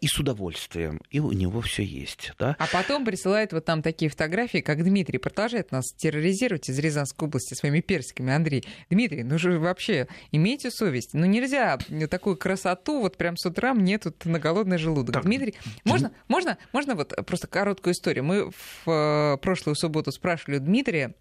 и 0.00 0.06
с 0.06 0.18
удовольствием, 0.18 1.00
и 1.10 1.20
у 1.20 1.32
него 1.32 1.60
все 1.60 1.82
есть. 1.84 2.32
Да? 2.38 2.56
А 2.58 2.66
потом 2.72 3.04
присылает 3.04 3.52
вот 3.52 3.64
там 3.64 3.82
такие 3.82 4.10
фотографии, 4.10 4.58
как 4.58 4.82
Дмитрий 4.82 5.18
продолжает 5.18 5.72
нас 5.72 5.93
терроризировать 5.96 6.68
из 6.68 6.78
Рязанской 6.78 7.28
области 7.28 7.54
своими 7.54 7.80
персиками. 7.80 8.32
Андрей, 8.32 8.64
Дмитрий, 8.90 9.22
ну 9.22 9.38
же 9.38 9.58
вообще 9.58 10.08
имейте 10.32 10.70
совесть. 10.70 11.14
Ну 11.14 11.26
нельзя 11.26 11.78
такую 12.10 12.36
красоту 12.36 13.00
вот 13.00 13.16
прям 13.16 13.36
с 13.36 13.46
утра 13.46 13.74
мне 13.74 13.98
тут 13.98 14.24
на 14.24 14.38
голодный 14.38 14.78
желудок. 14.78 15.14
Так. 15.14 15.24
Дмитрий, 15.24 15.54
можно, 15.84 16.12
можно, 16.28 16.58
можно 16.72 16.94
вот 16.94 17.14
просто 17.26 17.46
короткую 17.46 17.94
историю. 17.94 18.24
Мы 18.24 18.50
в 18.50 18.90
э, 18.90 19.36
прошлую 19.38 19.76
субботу 19.76 20.12
спрашивали 20.12 20.56
у 20.56 20.60
Дмитрия, 20.60 21.14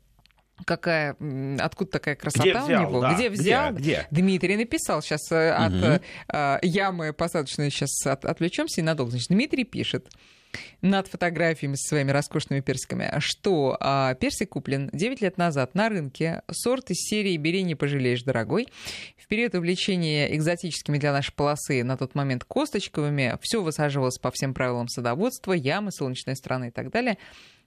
какая, 0.65 1.15
откуда 1.59 1.91
такая 1.91 2.15
красота 2.15 2.43
где 2.43 2.59
взял, 2.59 2.65
у 2.65 2.89
него, 2.89 3.01
да. 3.01 3.13
где 3.13 3.29
взял. 3.29 3.73
Где, 3.73 3.81
где? 3.81 4.07
Дмитрий 4.11 4.57
написал 4.57 5.01
сейчас 5.01 5.31
угу. 5.31 5.37
от 5.37 6.01
э, 6.29 6.59
ямы 6.61 7.13
посадочной, 7.13 7.69
сейчас 7.69 8.05
от, 8.05 8.25
отвлечемся 8.25 8.81
и 8.81 8.83
надолго. 8.83 9.11
Значит, 9.11 9.29
Дмитрий 9.29 9.63
пишет 9.63 10.09
над 10.81 11.07
фотографиями 11.07 11.75
со 11.75 11.89
своими 11.89 12.11
роскошными 12.11 12.61
персиками, 12.61 13.11
что 13.19 13.77
а, 13.79 14.13
персик 14.15 14.49
куплен 14.49 14.89
9 14.93 15.21
лет 15.21 15.37
назад 15.37 15.75
на 15.75 15.89
рынке. 15.89 16.41
Сорт 16.51 16.91
из 16.91 16.97
серии 17.07 17.37
«Бери, 17.37 17.63
не 17.63 17.75
пожалеешь, 17.75 18.23
дорогой». 18.23 18.67
В 19.17 19.27
период 19.27 19.55
увлечения 19.55 20.35
экзотическими 20.35 20.97
для 20.97 21.11
нашей 21.13 21.33
полосы 21.33 21.83
на 21.83 21.97
тот 21.97 22.15
момент 22.15 22.43
косточковыми 22.43 23.37
все 23.41 23.61
высаживалось 23.61 24.17
по 24.17 24.31
всем 24.31 24.53
правилам 24.53 24.87
садоводства, 24.87 25.53
ямы, 25.53 25.91
солнечная 25.91 26.35
сторона 26.35 26.67
и 26.67 26.71
так 26.71 26.91
далее. 26.91 27.17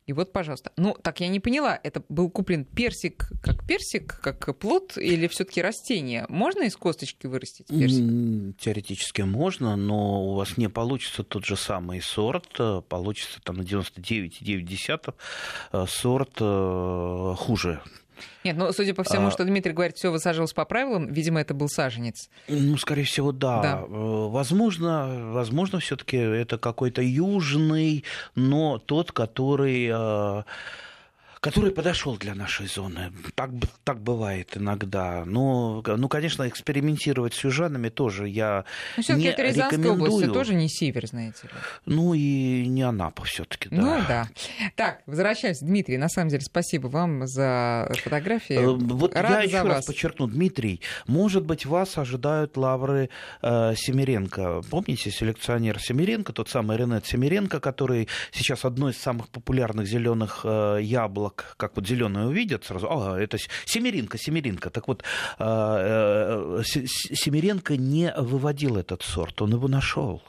И 0.07 0.13
вот, 0.13 0.33
пожалуйста. 0.33 0.73
Ну, 0.77 0.95
так 1.03 1.21
я 1.21 1.29
не 1.29 1.41
поняла, 1.41 1.79
это 1.83 2.03
был 2.09 2.31
куплен 2.31 2.65
персик 2.65 3.29
как 3.43 3.67
персик, 3.67 4.21
как 4.21 4.57
плод 4.59 4.97
или 4.97 5.27
все 5.29 5.45
таки 5.45 5.63
растение? 5.63 6.27
Можно 6.29 6.63
из 6.63 6.77
косточки 6.77 7.27
вырастить 7.27 7.67
персик? 7.69 8.57
Теоретически 8.59 9.23
можно, 9.23 9.77
но 9.77 10.25
у 10.25 10.35
вас 10.35 10.57
не 10.57 10.69
получится 10.69 11.23
тот 11.23 11.45
же 11.45 11.57
самый 11.57 12.01
сорт. 12.01 12.59
Получится 12.89 13.41
там 13.43 13.57
на 13.57 13.63
99,9 13.63 15.15
э, 15.73 15.87
сорт 15.89 16.33
э, 16.41 17.35
хуже. 17.37 17.81
Нет, 18.45 18.57
ну, 18.57 18.73
судя 18.73 18.95
по 18.95 19.05
всему, 19.05 19.29
а... 19.29 19.31
что 19.31 19.45
Дмитрий 19.45 19.73
говорит, 19.73 19.97
все 19.97 20.11
высаживалось 20.11 20.53
по 20.53 20.65
правилам, 20.65 21.13
видимо, 21.13 21.41
это 21.41 21.55
был 21.55 21.69
саженец. 21.69 22.29
Ну, 22.49 22.77
скорее 22.77 23.05
всего, 23.05 23.33
да. 23.33 23.63
да. 23.63 23.85
Э, 23.87 23.87
возможно, 23.89 25.33
возможно, 25.33 25.81
все-таки 25.81 26.17
это 26.17 26.59
какой-то 26.59 27.03
южный, 27.03 28.05
но 28.35 28.79
тот, 28.79 29.13
который 29.13 29.91
который 31.51 31.71
подошел 31.71 32.17
для 32.17 32.35
нашей 32.35 32.67
зоны. 32.67 33.13
Так, 33.35 33.51
так 33.85 34.01
бывает 34.01 34.57
иногда. 34.57 35.25
Но, 35.25 35.83
ну, 35.87 36.09
конечно, 36.09 36.49
экспериментировать 36.49 37.35
с 37.35 37.45
южанами 37.45 37.89
тоже 37.89 38.29
я 38.29 38.65
Но 39.09 39.15
не 39.15 39.27
это 39.27 39.43
рекомендую. 39.43 40.13
область, 40.13 40.33
тоже 40.33 40.55
не 40.55 40.69
север, 40.69 41.07
знаете 41.07 41.45
ли. 41.45 41.51
Ну 41.87 42.15
и 42.15 42.67
не 42.67 42.83
Анапа 42.83 43.25
все-таки, 43.25 43.69
да. 43.71 43.77
Ну 43.77 44.01
да. 44.09 44.29
Так, 44.75 45.03
возвращаемся. 45.07 45.65
Дмитрий, 45.65 45.99
на 45.99 46.09
самом 46.09 46.29
деле, 46.31 46.43
спасибо 46.43 46.89
вам 46.89 47.27
за 47.27 47.91
фотографии. 48.03 48.57
Э, 48.57 48.67
Вот 48.67 49.15
Рада 49.15 49.41
я 49.41 49.43
еще 49.43 49.63
раз 49.63 49.87
подчеркну, 49.87 50.27
Дмитрий, 50.27 50.81
может 51.07 51.45
быть, 51.45 51.67
вас 51.67 51.99
ожидают 51.99 52.57
лавры 52.57 53.11
э, 53.43 53.75
Семиренко. 53.77 54.63
Помните, 54.71 55.11
селекционер 55.11 55.79
Семиренко, 55.81 56.33
тот 56.33 56.49
самый 56.49 56.77
Ренет 56.77 57.07
Семиренко, 57.07 57.61
который 57.61 58.09
сейчас 58.33 58.65
одно 58.65 58.91
из 58.91 58.99
самых 58.99 59.29
популярных 59.29 59.87
зеленых 59.87 60.41
э, 60.45 60.79
яблок, 60.83 61.36
как 61.57 61.77
вот 61.77 61.87
зеленое 61.87 62.27
увидят 62.27 62.65
сразу, 62.65 62.87
а, 62.91 63.19
это 63.19 63.39
Семеринка, 63.65 64.19
Семеринка. 64.19 64.71
Так 64.71 64.89
вот, 64.89 65.03
э, 65.39 65.45
э, 65.45 66.63
С- 66.65 66.87
С- 66.87 67.15
Семиренко 67.15 67.77
не 67.77 68.13
выводил 68.17 68.77
этот 68.77 69.03
сорт, 69.03 69.43
он 69.43 69.53
его 69.53 69.69
нашел. 69.69 70.23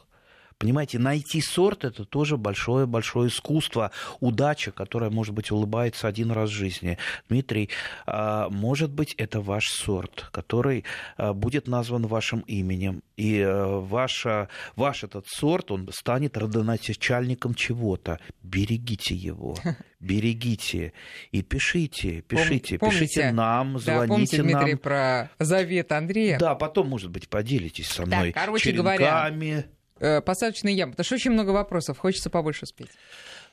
Понимаете, 0.60 0.98
найти 0.98 1.40
сорт 1.40 1.84
это 1.86 2.04
тоже 2.04 2.36
большое-большое 2.36 3.30
искусство, 3.30 3.92
удача, 4.20 4.72
которая, 4.72 5.12
может 5.12 5.36
быть, 5.36 5.52
улыбается 5.52 6.08
один 6.08 6.32
раз 6.32 6.50
в 6.50 6.54
жизни. 6.54 6.98
Дмитрий, 7.30 7.70
а, 8.08 8.50
может 8.50 8.92
быть, 8.92 9.14
это 9.20 9.40
ваш 9.40 9.66
сорт, 9.68 10.26
который 10.32 10.84
а, 11.16 11.34
будет 11.34 11.68
назван 11.68 12.08
вашим 12.08 12.40
именем. 12.40 13.04
И 13.18 13.40
а, 13.40 13.80
ваша, 13.80 14.50
ваш 14.76 15.04
этот 15.04 15.28
сорт, 15.28 15.70
он 15.70 15.90
станет 15.92 16.36
родоначальником 16.38 17.54
чего-то. 17.54 18.20
Берегите 18.42 19.14
его, 19.14 19.56
берегите. 20.00 20.94
И 21.32 21.44
пишите, 21.44 22.22
пишите, 22.22 22.78
Пом- 22.78 22.90
пишите 22.90 23.20
помните? 23.22 23.32
нам, 23.32 23.74
Да, 23.74 23.80
звоните 23.80 24.08
помните, 24.08 24.42
Дмитрий, 24.42 24.72
нам. 24.72 24.80
про 24.80 25.30
завет 25.38 25.92
Андрея? 25.92 26.40
Да, 26.40 26.56
потом, 26.56 26.88
может 26.90 27.12
быть, 27.12 27.30
поделитесь 27.30 27.90
со 27.90 28.08
мной 28.08 28.32
короче 28.32 28.72
говоря, 28.72 28.98
черенками. 28.98 29.77
Э, 30.00 30.22
Посадочные 30.22 30.76
ямы. 30.76 30.92
Потому 30.94 31.06
что 31.06 31.16
очень 31.16 31.32
много 31.32 31.52
вопросов. 31.52 31.98
Хочется 31.98 32.30
побольше 32.30 32.64
успеть. 32.66 32.90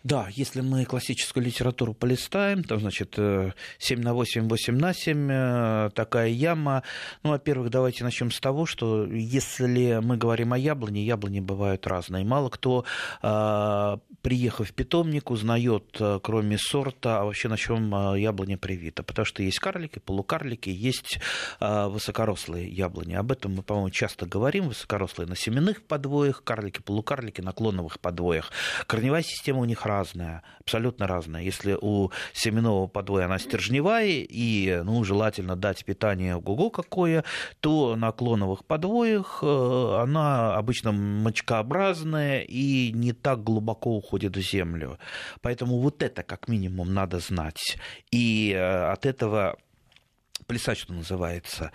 Да, 0.04 0.28
если 0.32 0.60
мы 0.60 0.84
классическую 0.84 1.42
литературу 1.42 1.94
полистаем, 1.94 2.62
там, 2.62 2.78
значит, 2.78 3.14
э, 3.16 3.52
7 3.78 4.02
на 4.02 4.12
8, 4.12 4.48
8 4.48 4.76
на 4.76 4.92
7, 4.92 5.28
э, 5.30 5.90
такая 5.94 6.28
яма. 6.28 6.82
Ну, 7.22 7.30
во-первых, 7.30 7.70
давайте 7.70 8.04
начнем 8.04 8.30
с 8.30 8.38
того, 8.38 8.66
что 8.66 9.06
если 9.06 10.00
мы 10.02 10.18
говорим 10.18 10.52
о 10.52 10.58
яблоне, 10.58 11.02
яблони 11.02 11.40
бывают 11.40 11.86
разные. 11.86 12.22
Мало 12.22 12.50
кто, 12.50 12.84
э, 13.22 13.96
приехав 14.20 14.68
в 14.68 14.74
питомник, 14.74 15.30
узнает, 15.30 15.96
э, 15.98 16.20
кроме 16.22 16.58
сорта, 16.58 17.20
а 17.20 17.24
вообще 17.24 17.48
на 17.48 17.56
чем 17.56 17.94
э, 17.94 18.20
яблоня 18.20 18.58
привита. 18.58 19.02
Потому 19.02 19.24
что 19.24 19.42
есть 19.42 19.58
карлики, 19.58 20.00
полукарлики, 20.00 20.68
есть 20.68 21.18
э, 21.60 21.86
высокорослые 21.86 22.68
яблони. 22.68 23.14
Об 23.14 23.32
этом 23.32 23.54
мы, 23.54 23.62
по-моему, 23.62 23.88
часто 23.88 24.26
говорим. 24.26 24.68
Высокорослые 24.68 25.26
на 25.26 25.34
семенных 25.34 25.82
подвоях, 25.82 26.44
карлики, 26.44 26.80
полукарлики 26.82 27.40
на 27.40 27.52
клоновых 27.52 28.00
подвоях. 28.00 28.52
Корневая 28.86 29.22
система 29.22 29.60
у 29.60 29.64
них 29.64 29.86
разная, 29.86 29.93
абсолютно 30.00 31.06
разная. 31.06 31.42
Если 31.42 31.76
у 31.80 32.10
семенного 32.32 32.86
подвоя 32.86 33.26
она 33.26 33.38
стержневая, 33.38 34.24
и 34.28 34.80
ну, 34.84 35.04
желательно 35.04 35.56
дать 35.56 35.84
питание 35.84 36.36
ого 36.36 36.70
какое, 36.70 37.24
то 37.60 37.96
на 37.96 38.12
клоновых 38.12 38.64
подвоях 38.64 39.40
э, 39.42 39.98
она 40.02 40.54
обычно 40.56 40.92
мочкообразная 40.92 42.42
и 42.42 42.92
не 42.92 43.12
так 43.12 43.42
глубоко 43.42 43.96
уходит 43.96 44.36
в 44.36 44.40
землю. 44.40 44.98
Поэтому 45.40 45.78
вот 45.78 46.02
это 46.02 46.22
как 46.22 46.48
минимум 46.48 46.94
надо 46.94 47.18
знать. 47.18 47.76
И 48.10 48.52
э, 48.52 48.92
от 48.92 49.06
этого 49.06 49.56
плясать, 50.46 50.78
что 50.78 50.92
называется. 50.92 51.72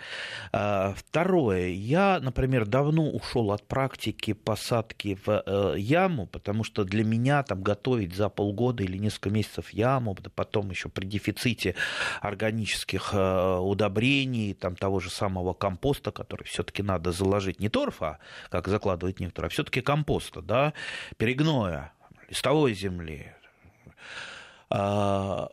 А, 0.52 0.94
Второе. 0.94 1.68
Я, 1.68 2.20
например, 2.20 2.66
давно 2.66 3.10
ушел 3.10 3.52
от 3.52 3.66
практики 3.66 4.32
посадки 4.32 5.18
в 5.24 5.42
э, 5.44 5.74
яму, 5.78 6.26
потому 6.26 6.64
что 6.64 6.84
для 6.84 7.04
меня 7.04 7.42
там 7.42 7.62
готовить 7.62 8.14
за 8.14 8.28
полгода 8.28 8.82
или 8.82 8.96
несколько 8.96 9.30
месяцев 9.30 9.70
яму, 9.70 10.16
потом 10.34 10.70
еще 10.70 10.88
при 10.88 11.06
дефиците 11.06 11.74
органических 12.20 13.10
э, 13.12 13.56
удобрений, 13.58 14.54
там 14.54 14.76
того 14.76 15.00
же 15.00 15.10
самого 15.10 15.52
компоста, 15.52 16.12
который 16.12 16.44
все-таки 16.44 16.82
надо 16.82 17.12
заложить 17.12 17.60
не 17.60 17.68
торфа, 17.68 18.18
как 18.50 18.68
закладывают 18.68 19.20
некоторые, 19.20 19.48
а 19.48 19.50
все-таки 19.50 19.80
компоста, 19.80 20.42
да, 20.42 20.74
перегноя, 21.16 21.92
листовой 22.28 22.74
земли. 22.74 23.32
А, 24.68 25.48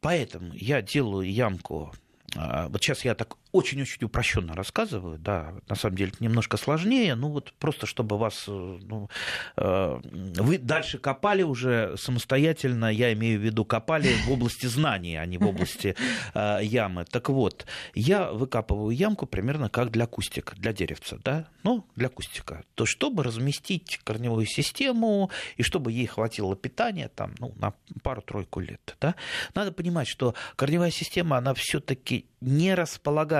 Поэтому 0.00 0.52
я 0.54 0.80
делаю 0.80 1.30
ямку 1.30 1.92
вот 2.34 2.82
сейчас 2.82 3.04
я 3.04 3.14
так 3.14 3.36
очень-очень 3.52 4.04
упрощенно 4.04 4.54
рассказываю, 4.54 5.18
да, 5.18 5.54
на 5.68 5.74
самом 5.74 5.96
деле 5.96 6.10
это 6.14 6.22
немножко 6.22 6.56
сложнее, 6.56 7.14
ну 7.14 7.28
вот 7.28 7.52
просто 7.58 7.86
чтобы 7.86 8.18
вас, 8.18 8.44
э, 8.46 8.50
ну, 8.50 9.08
э, 9.56 10.00
вы 10.02 10.58
дальше 10.58 10.98
копали 10.98 11.42
уже 11.42 11.96
самостоятельно, 11.96 12.86
я 12.92 13.12
имею 13.14 13.40
в 13.40 13.42
виду 13.42 13.64
копали 13.64 14.12
в 14.26 14.30
области 14.30 14.66
знаний, 14.66 15.16
а 15.16 15.24
не 15.24 15.38
в 15.38 15.46
области 15.46 15.96
э, 16.34 16.58
ямы. 16.62 17.04
Так 17.04 17.30
вот, 17.30 17.66
я 17.94 18.32
выкапываю 18.32 18.90
ямку 18.90 19.26
примерно 19.26 19.70
как 19.70 19.90
для 19.90 20.06
кустика, 20.06 20.54
для 20.56 20.72
деревца, 20.72 21.18
да, 21.24 21.48
ну, 21.62 21.86
для 21.96 22.08
кустика, 22.08 22.64
то 22.74 22.84
чтобы 22.84 23.22
разместить 23.22 24.00
корневую 24.04 24.46
систему 24.46 25.30
и 25.56 25.62
чтобы 25.62 25.92
ей 25.92 26.06
хватило 26.06 26.54
питания 26.54 27.08
там, 27.08 27.34
ну, 27.38 27.54
на 27.56 27.72
пару-тройку 28.02 28.60
лет, 28.60 28.96
да, 29.00 29.14
надо 29.54 29.72
понимать, 29.72 30.08
что 30.08 30.34
корневая 30.56 30.90
система, 30.90 31.38
она 31.38 31.54
все-таки 31.54 32.26
не 32.40 32.74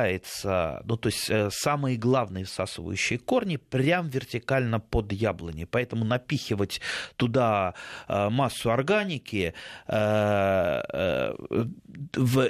располагается, 0.08 0.82
ну, 0.84 0.96
то 0.96 1.08
есть 1.08 1.30
э, 1.30 1.50
самые 1.52 1.96
главные 1.96 2.44
всасывающие 2.44 3.18
корни 3.18 3.56
прям 3.56 4.08
вертикально 4.08 4.80
под 4.80 5.12
яблони. 5.12 5.64
Поэтому 5.64 6.04
напихивать 6.04 6.80
туда 7.16 7.74
э, 8.08 8.28
массу 8.30 8.70
органики 8.70 9.54
э, 9.86 11.34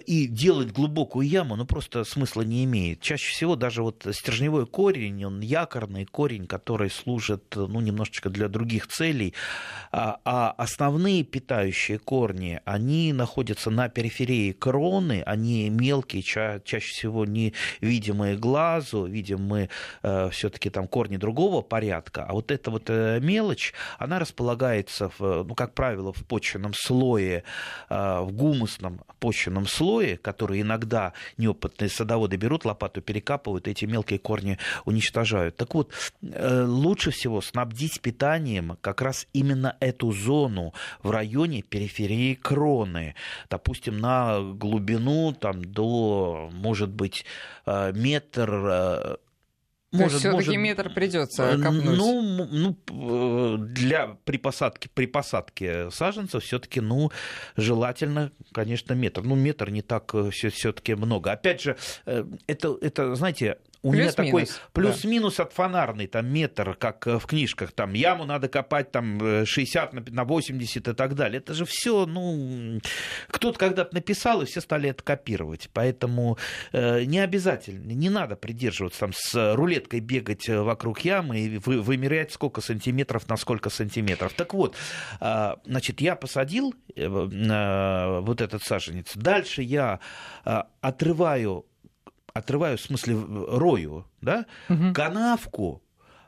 и 0.07 0.27
делать 0.27 0.73
глубокую 0.73 1.29
яму, 1.29 1.57
ну, 1.57 1.64
просто 1.64 2.05
смысла 2.05 2.42
не 2.42 2.64
имеет. 2.64 3.01
Чаще 3.01 3.31
всего 3.31 3.57
даже 3.57 3.83
вот 3.83 4.07
стержневой 4.12 4.66
корень, 4.66 5.25
он 5.25 5.40
якорный 5.40 6.05
корень, 6.05 6.47
который 6.47 6.90
служит, 6.90 7.55
ну, 7.57 7.81
немножечко 7.81 8.31
для 8.31 8.49
других 8.49 8.88
целей, 8.88 9.35
а, 9.90 10.21
а 10.25 10.55
основные 10.57 11.25
питающие 11.25 11.99
корни, 11.99 12.61
они 12.64 13.12
находятся 13.12 13.71
на 13.71 13.88
периферии 13.88 14.53
кроны, 14.53 15.23
они 15.27 15.71
мелкие, 15.71 16.23
ча- 16.23 16.61
чаще 16.64 16.92
всего 16.92 17.25
не 17.25 17.38
видимые 17.81 18.37
глазу, 18.37 19.07
видим 19.07 19.42
мы 19.42 19.68
все-таки 20.31 20.70
там 20.70 20.87
корни 20.88 21.16
другого 21.16 21.62
порядка, 21.62 22.24
а 22.29 22.33
вот 22.33 22.51
эта 22.51 22.70
вот 22.70 22.90
э, 22.90 23.20
мелочь, 23.20 23.72
она 23.98 24.18
располагается, 24.18 25.11
в, 25.18 25.44
ну, 25.44 25.55
как 25.55 25.74
правило, 25.74 26.12
в 26.12 26.24
почвенном 26.24 26.72
слое, 26.74 27.44
э, 27.88 28.20
в 28.20 28.33
гумусном 28.33 29.01
почвенном 29.20 29.66
слое, 29.66 30.16
который 30.16 30.61
иногда 30.61 31.12
неопытные 31.37 31.88
садоводы 31.88 32.37
берут 32.37 32.64
лопату, 32.64 33.01
перекапывают, 33.01 33.68
эти 33.68 33.85
мелкие 33.85 34.18
корни 34.18 34.59
уничтожают. 34.85 35.57
Так 35.57 35.74
вот, 35.74 35.92
э, 36.22 36.64
лучше 36.64 37.11
всего 37.11 37.40
снабдить 37.40 38.01
питанием 38.01 38.77
как 38.81 39.03
раз 39.03 39.27
именно 39.33 39.77
эту 39.81 40.12
зону 40.12 40.74
в 41.03 41.11
районе 41.11 41.62
периферии 41.62 42.35
кроны, 42.35 43.14
допустим, 43.51 43.98
на 43.98 44.40
глубину 44.40 45.33
там, 45.33 45.64
до, 45.64 46.51
может 46.53 46.90
быть, 46.90 47.24
э, 47.24 47.28
метр 47.67 48.51
э, 48.51 49.17
То 49.91 50.03
есть 50.05 50.17
все-таки 50.17 50.57
метр 50.57 50.93
придется 50.93 51.59
копнуть. 51.62 51.97
Ну, 51.97 52.47
ну, 52.51 52.77
э, 52.91 53.57
для 53.59 54.19
при 54.25 54.37
посадке, 54.37 54.91
при 54.93 55.07
посадке 55.07 55.91
саженцев 55.91 56.43
все-таки, 56.43 56.81
ну, 56.81 57.11
желательно, 57.57 58.33
конечно, 58.53 58.93
метр. 58.93 59.23
Ну, 59.23 59.35
метр 59.35 59.71
не 59.71 59.83
так 59.83 60.14
все-таки 60.31 60.95
много. 60.95 61.33
Опять 61.33 61.62
же, 61.62 61.77
э, 62.07 62.25
это, 62.47 62.77
это 62.81 63.14
знаете, 63.14 63.59
у 63.83 63.93
меня 63.93 64.11
такой 64.12 64.43
Плюс-минус, 64.43 64.61
плюс-минус 64.73 65.41
от 65.41 65.53
фонарный, 65.53 66.07
там 66.09 66.27
метр, 66.27 66.75
как 66.75 67.07
э, 67.07 67.19
в 67.19 67.27
книжках, 67.27 67.73
там 67.73 67.93
яму 67.93 68.25
надо 68.25 68.49
копать 68.49 68.91
там 68.91 69.19
э, 69.23 69.45
60 69.45 69.93
на- 69.93 70.05
на 70.09 70.25
80 70.25 70.88
и 70.88 70.93
так 70.95 71.14
далее. 71.14 71.38
Это 71.38 71.55
же 71.55 71.64
все, 71.64 72.05
ну, 72.07 72.81
кто-то 73.29 73.59
когда-то 73.59 73.95
написал, 73.95 74.43
и 74.43 74.47
все 74.47 74.61
стали 74.61 74.91
это 74.91 75.03
копировать. 75.05 75.71
Поэтому 75.73 76.38
э, 76.73 77.05
не 77.05 77.21
обязательно, 77.21 77.93
не 77.93 78.11
надо 78.11 78.35
придерживаться 78.37 79.01
там 79.01 79.12
с 79.14 79.55
рулеткой 79.55 80.01
бегать 80.01 80.49
э, 80.49 80.61
вокруг 80.61 81.01
ямы 81.01 81.38
и 81.38 81.59
вы- 81.59 81.81
вымерять 81.81 82.33
сколько 82.33 82.61
сантиметров 82.61 83.29
на 83.29 83.37
сколько 83.37 83.71
сантиметров. 83.71 84.33
Так 84.35 84.55
вот, 84.55 84.75
э, 85.21 85.55
значит, 85.64 86.01
я 86.01 86.17
посадил 86.17 86.75
э, 86.97 87.03
э, 87.05 88.21
вот 88.21 88.41
этот 88.41 88.62
саженец. 88.64 89.12
Дальше 89.14 89.62
я 89.62 90.01
э, 90.45 90.62
отрываю 90.81 91.64
отрываю, 92.38 92.77
в 92.77 92.81
смысле, 92.81 93.14
в- 93.16 93.59
рою, 93.59 94.05
да, 94.20 94.46
Мгм. 94.68 94.94
канавку 94.94 95.83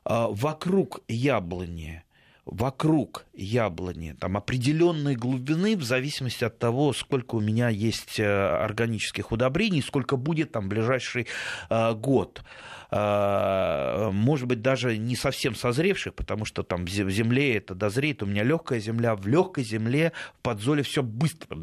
а, 0.04 0.28
вокруг 0.28 1.00
яблони 1.08 2.02
вокруг 2.46 3.26
яблони 3.34 4.16
там 4.18 4.36
определенной 4.36 5.14
глубины 5.14 5.76
в 5.76 5.84
зависимости 5.84 6.42
от 6.42 6.58
того, 6.58 6.92
сколько 6.92 7.36
у 7.36 7.40
меня 7.40 7.68
есть 7.68 8.18
э, 8.18 8.24
органических 8.26 9.30
удобрений, 9.30 9.82
сколько 9.82 10.16
будет 10.16 10.50
там 10.50 10.68
ближайший 10.68 11.26
э, 11.68 11.94
год. 11.94 12.42
А, 12.90 14.10
может 14.10 14.46
быть, 14.48 14.62
даже 14.62 14.96
не 14.96 15.16
совсем 15.16 15.54
созревших, 15.54 16.14
потому 16.14 16.44
что 16.44 16.62
там 16.62 16.84
в 16.84 16.88
земле 16.88 17.56
это 17.56 17.74
дозреет. 17.74 18.22
У 18.22 18.26
меня 18.26 18.42
легкая 18.42 18.80
земля, 18.80 19.14
в 19.14 19.26
легкой 19.26 19.64
земле 19.64 20.12
в 20.38 20.42
подзоле 20.42 20.82
все 20.82 21.02
быстро 21.02 21.56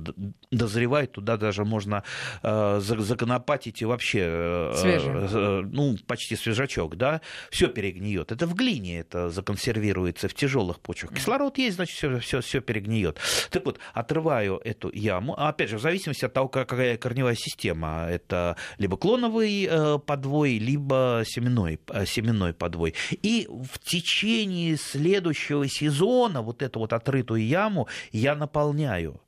дозревает, 0.51 1.11
туда 1.11 1.37
даже 1.37 1.65
можно 1.65 2.03
а, 2.41 2.79
законопатить 2.79 3.81
и 3.81 3.85
вообще, 3.85 4.19
э, 4.19 5.61
ну, 5.71 5.97
почти 6.07 6.35
свежачок, 6.35 6.95
да, 6.95 7.21
все 7.49 7.67
перегниет. 7.67 8.31
Это 8.31 8.47
в 8.47 8.53
глине 8.53 8.99
это 8.99 9.29
законсервируется, 9.29 10.27
в 10.27 10.33
тяжелых 10.33 10.79
почвах. 10.79 11.13
Кислород 11.13 11.57
есть, 11.57 11.75
значит, 11.75 11.95
все, 11.95 12.19
все, 12.19 12.41
все 12.41 12.61
перегниет. 12.61 13.19
Так 13.49 13.65
вот, 13.65 13.79
отрываю 13.93 14.61
эту 14.63 14.89
яму, 14.93 15.35
а 15.37 15.49
опять 15.49 15.69
же, 15.69 15.77
в 15.77 15.81
зависимости 15.81 16.25
от 16.25 16.33
того, 16.33 16.47
какая 16.47 16.97
корневая 16.97 17.35
система, 17.35 18.07
это 18.09 18.55
либо 18.77 18.97
клоновый 18.97 19.67
э, 19.69 19.99
подвой, 19.99 20.57
либо 20.57 21.16
семенной, 21.25 21.79
э, 21.89 22.05
семенной 22.05 22.53
подвой. 22.53 22.93
И 23.09 23.47
в 23.49 23.79
течение 23.79 24.77
следующего 24.77 25.67
сезона 25.67 26.41
вот 26.41 26.61
эту 26.61 26.79
вот 26.79 26.93
отрытую 26.93 27.45
яму 27.45 27.87
я 28.11 28.35
наполняю. 28.35 29.21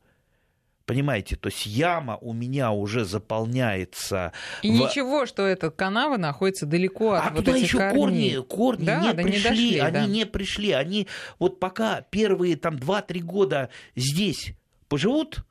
Понимаете, 0.90 1.36
то 1.36 1.50
есть 1.50 1.68
яма 1.68 2.18
у 2.20 2.34
меня 2.34 2.72
уже 2.72 3.06
заполняется. 3.06 4.34
И 4.64 4.72
в... 4.72 4.74
ничего, 4.74 5.28
что 5.28 5.46
эта 5.46 5.70
канава 5.70 6.18
находится 6.18 6.66
далеко 6.66 7.12
от 7.12 7.28
а 7.28 7.30
вот 7.30 7.46
туда 7.46 7.58
этих 7.58 7.68
еще 7.68 7.78
корней. 7.78 8.36
корни, 8.36 8.48
корни 8.48 8.86
да, 8.86 9.02
не 9.02 9.14
да 9.14 9.24
пришли, 9.24 9.38
не 9.38 9.44
дошли, 9.44 9.80
они 9.80 9.94
да. 9.94 10.06
не 10.08 10.26
пришли, 10.26 10.72
они 10.72 11.08
вот 11.38 11.60
пока 11.60 12.02
первые 12.10 12.56
там 12.56 12.78
2-3 12.78 13.20
года 13.20 13.70
здесь 13.96 14.54
поживут, 14.88 15.46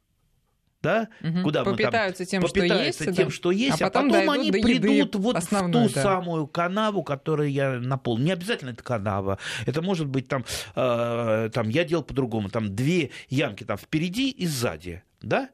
да, 0.82 1.08
угу. 1.22 1.42
куда 1.42 1.64
попитаются 1.64 2.22
мы 2.22 2.26
там 2.26 2.30
тем, 2.30 2.42
попитаются 2.42 3.02
что 3.02 3.10
есть, 3.10 3.16
тем, 3.16 3.26
да? 3.26 3.32
что 3.32 3.50
есть, 3.50 3.82
а 3.82 3.86
а 3.86 3.90
потом, 3.90 4.10
потом 4.10 4.30
они 4.30 4.52
придут 4.52 5.16
вот 5.16 5.36
основной, 5.36 5.86
в 5.86 5.88
ту 5.88 5.94
да. 5.94 6.02
самую 6.02 6.46
канаву, 6.46 7.02
которую 7.02 7.50
я 7.50 7.78
наполнил. 7.78 8.26
Не 8.26 8.32
обязательно 8.32 8.70
это 8.70 8.82
канава, 8.82 9.38
это 9.66 9.82
может 9.82 10.06
быть 10.06 10.28
там, 10.28 10.44
э, 10.76 11.50
там 11.52 11.68
я 11.68 11.84
делал 11.84 12.04
по-другому, 12.04 12.48
там 12.48 12.74
две 12.74 13.10
ямки 13.28 13.64
там 13.64 13.76
впереди 13.76 14.30
и 14.30 14.46
сзади, 14.46 15.02
да, 15.20 15.50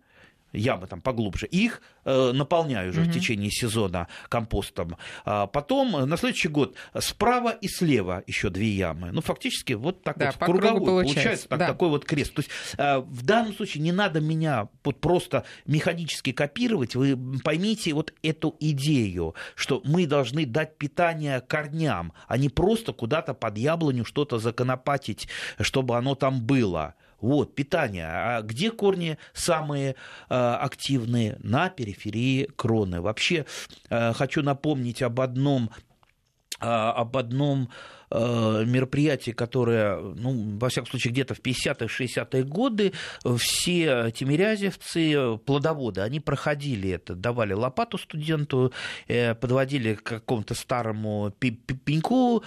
ямы 0.55 0.87
там 0.87 1.01
поглубже, 1.01 1.47
их 1.47 1.83
э, 2.05 2.33
наполняю 2.33 2.91
уже 2.91 3.03
mm-hmm. 3.03 3.11
в 3.11 3.13
течение 3.13 3.51
сезона 3.51 4.09
компостом. 4.29 4.97
А 5.25 5.47
потом 5.47 5.97
э, 5.97 6.05
на 6.05 6.17
следующий 6.17 6.49
год 6.49 6.77
справа 6.99 7.51
и 7.51 7.69
слева 7.69 8.23
еще 8.27 8.51
две 8.51 8.69
ямы. 8.69 9.11
Ну, 9.13 9.21
фактически 9.21 9.73
вот 9.75 10.03
так 10.03 10.19
да, 10.19 10.27
вот 10.27 10.37
круговой 10.37 10.81
получается, 10.81 11.15
получается 11.15 11.49
так, 11.49 11.59
да. 11.59 11.67
такой 11.67 11.89
вот 11.89 12.05
крест. 12.05 12.35
То 12.35 12.41
есть 12.41 12.51
э, 12.79 12.99
в 12.99 13.25
данном 13.25 13.55
случае 13.55 13.83
не 13.83 13.93
надо 13.93 14.21
меня 14.21 14.69
вот 14.83 15.01
просто 15.01 15.45
механически 15.67 16.33
копировать. 16.33 16.95
Вы 16.95 17.19
поймите 17.43 17.93
вот 17.93 18.13
эту 18.23 18.57
идею, 18.61 19.35
что 19.55 19.83
мы 19.85 20.07
должны 20.07 20.47
дать 20.47 20.79
питание 20.79 21.41
корням, 21.41 22.13
а 22.29 22.39
не 22.39 22.49
просто 22.49 22.93
куда-то 22.93 23.35
под 23.35 23.59
яблоню 23.59 24.05
что-то 24.05 24.39
законопатить, 24.39 25.29
чтобы 25.61 25.97
оно 25.97 26.15
там 26.15 26.41
было. 26.41 26.95
Вот, 27.25 27.55
питание. 27.55 28.07
А 28.07 28.43
где 28.43 28.71
корни 28.71 29.17
самые 29.33 29.93
э, 29.93 29.95
активные? 30.29 31.39
На 31.43 31.71
периферии 31.71 32.51
кроны. 32.55 33.01
Вообще, 33.01 33.47
э, 33.89 34.13
хочу 34.13 34.43
напомнить 34.43 35.01
об 35.01 35.23
одном, 35.23 35.71
э, 36.61 36.67
об 36.67 37.17
одном 37.17 37.71
мероприятие, 38.15 39.35
которое, 39.35 39.99
ну, 39.99 40.57
во 40.59 40.69
всяком 40.69 40.91
случае, 40.91 41.13
где-то 41.13 41.35
в 41.35 41.41
50-е, 41.41 41.89
60-е 41.89 42.45
годы 42.45 42.93
все 43.39 44.11
тимирязевцы, 44.13 45.39
плодоводы, 45.45 46.03
они 46.03 46.21
проходили 46.21 46.91
это, 46.91 47.15
давали 47.15 47.55
лопату 47.55 47.99
студенту, 47.99 48.73
подводили 49.41 49.95
к 49.95 50.03
какому-то 50.03 50.55
старому 50.55 51.33
пеньку, 51.39 52.45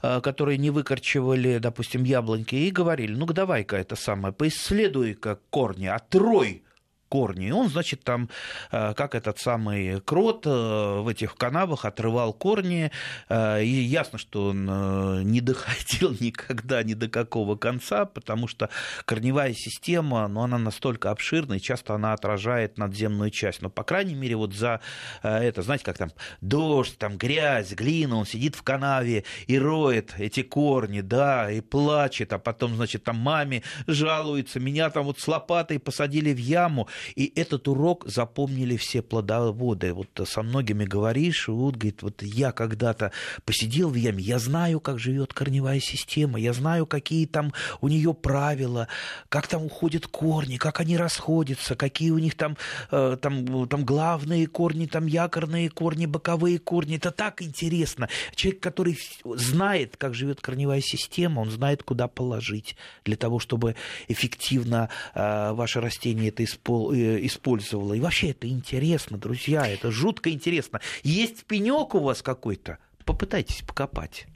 которые 0.00 0.56
не 0.58 0.70
выкорчевали, 0.70 1.58
допустим, 1.58 2.04
яблоньки, 2.04 2.54
и 2.54 2.70
говорили, 2.70 3.14
ну-ка 3.14 3.34
давай-ка 3.34 3.76
это 3.76 3.96
самое, 3.96 4.32
поисследуй-ка 4.32 5.38
корни, 5.50 5.86
отрой 5.86 6.62
корни. 7.10 7.48
И 7.48 7.50
он, 7.50 7.68
значит, 7.68 8.02
там, 8.04 8.30
как 8.70 9.14
этот 9.14 9.38
самый 9.38 10.00
крот 10.00 10.46
в 10.46 11.06
этих 11.10 11.34
канавах 11.34 11.84
отрывал 11.84 12.32
корни. 12.32 12.90
И 13.30 13.66
ясно, 13.66 14.16
что 14.18 14.48
он 14.48 15.28
не 15.30 15.40
доходил 15.40 16.16
никогда 16.20 16.82
ни 16.82 16.94
до 16.94 17.08
какого 17.08 17.56
конца, 17.56 18.06
потому 18.06 18.46
что 18.46 18.70
корневая 19.04 19.52
система, 19.54 20.28
ну, 20.28 20.42
она 20.42 20.56
настолько 20.58 21.10
обширна, 21.10 21.54
и 21.54 21.60
часто 21.60 21.94
она 21.94 22.12
отражает 22.12 22.78
надземную 22.78 23.30
часть. 23.30 23.60
Но, 23.60 23.68
по 23.68 23.82
крайней 23.82 24.14
мере, 24.14 24.36
вот 24.36 24.54
за 24.54 24.80
это, 25.22 25.62
знаете, 25.62 25.84
как 25.84 25.98
там 25.98 26.12
дождь, 26.40 26.96
там 26.96 27.18
грязь, 27.18 27.72
глина, 27.72 28.16
он 28.16 28.26
сидит 28.26 28.54
в 28.54 28.62
канаве 28.62 29.24
и 29.48 29.58
роет 29.58 30.14
эти 30.18 30.42
корни, 30.42 31.00
да, 31.00 31.50
и 31.50 31.60
плачет, 31.60 32.32
а 32.32 32.38
потом, 32.38 32.76
значит, 32.76 33.04
там 33.04 33.16
маме 33.16 33.62
жалуется, 33.86 34.60
меня 34.60 34.90
там 34.90 35.04
вот 35.04 35.18
с 35.18 35.26
лопатой 35.26 35.78
посадили 35.78 36.32
в 36.32 36.38
яму, 36.38 36.88
и 37.14 37.32
этот 37.34 37.68
урок 37.68 38.04
запомнили 38.06 38.76
все 38.76 39.02
плодоводы. 39.02 39.92
Вот 39.92 40.08
со 40.26 40.42
многими 40.42 40.84
говоришь, 40.84 41.48
вот, 41.48 41.76
говорит, 41.76 42.02
вот 42.02 42.22
я 42.22 42.52
когда-то 42.52 43.12
посидел 43.44 43.90
в 43.90 43.94
яме, 43.94 44.22
я 44.22 44.38
знаю, 44.38 44.80
как 44.80 44.98
живет 44.98 45.32
корневая 45.32 45.80
система, 45.80 46.38
я 46.38 46.52
знаю, 46.52 46.86
какие 46.86 47.26
там 47.26 47.52
у 47.80 47.88
нее 47.88 48.14
правила, 48.14 48.88
как 49.28 49.46
там 49.46 49.64
уходят 49.64 50.06
корни, 50.06 50.56
как 50.56 50.80
они 50.80 50.96
расходятся, 50.96 51.74
какие 51.76 52.10
у 52.10 52.18
них 52.18 52.34
там, 52.36 52.56
э, 52.90 53.16
там, 53.20 53.68
там 53.68 53.84
главные 53.84 54.46
корни, 54.46 54.86
там 54.86 55.06
якорные 55.06 55.68
корни, 55.68 56.06
боковые 56.06 56.58
корни. 56.58 56.96
Это 56.96 57.10
так 57.10 57.42
интересно. 57.42 58.08
Человек, 58.34 58.60
который 58.60 58.98
знает, 59.24 59.96
как 59.96 60.14
живет 60.14 60.40
корневая 60.40 60.80
система, 60.80 61.40
он 61.40 61.50
знает, 61.50 61.82
куда 61.82 62.08
положить 62.08 62.76
для 63.04 63.16
того, 63.16 63.38
чтобы 63.38 63.76
эффективно 64.08 64.88
э, 65.14 65.52
ваше 65.52 65.80
растение 65.80 66.28
это 66.28 66.44
использовало 66.44 66.89
использовала. 66.92 67.94
И 67.94 68.00
вообще 68.00 68.30
это 68.30 68.48
интересно, 68.48 69.18
друзья, 69.18 69.66
это 69.66 69.90
жутко 69.90 70.30
интересно. 70.30 70.80
Есть 71.02 71.44
пенек 71.44 71.94
у 71.94 72.00
вас 72.00 72.22
какой-то, 72.22 72.78
попытайтесь 73.04 73.62
покопать. 73.62 74.26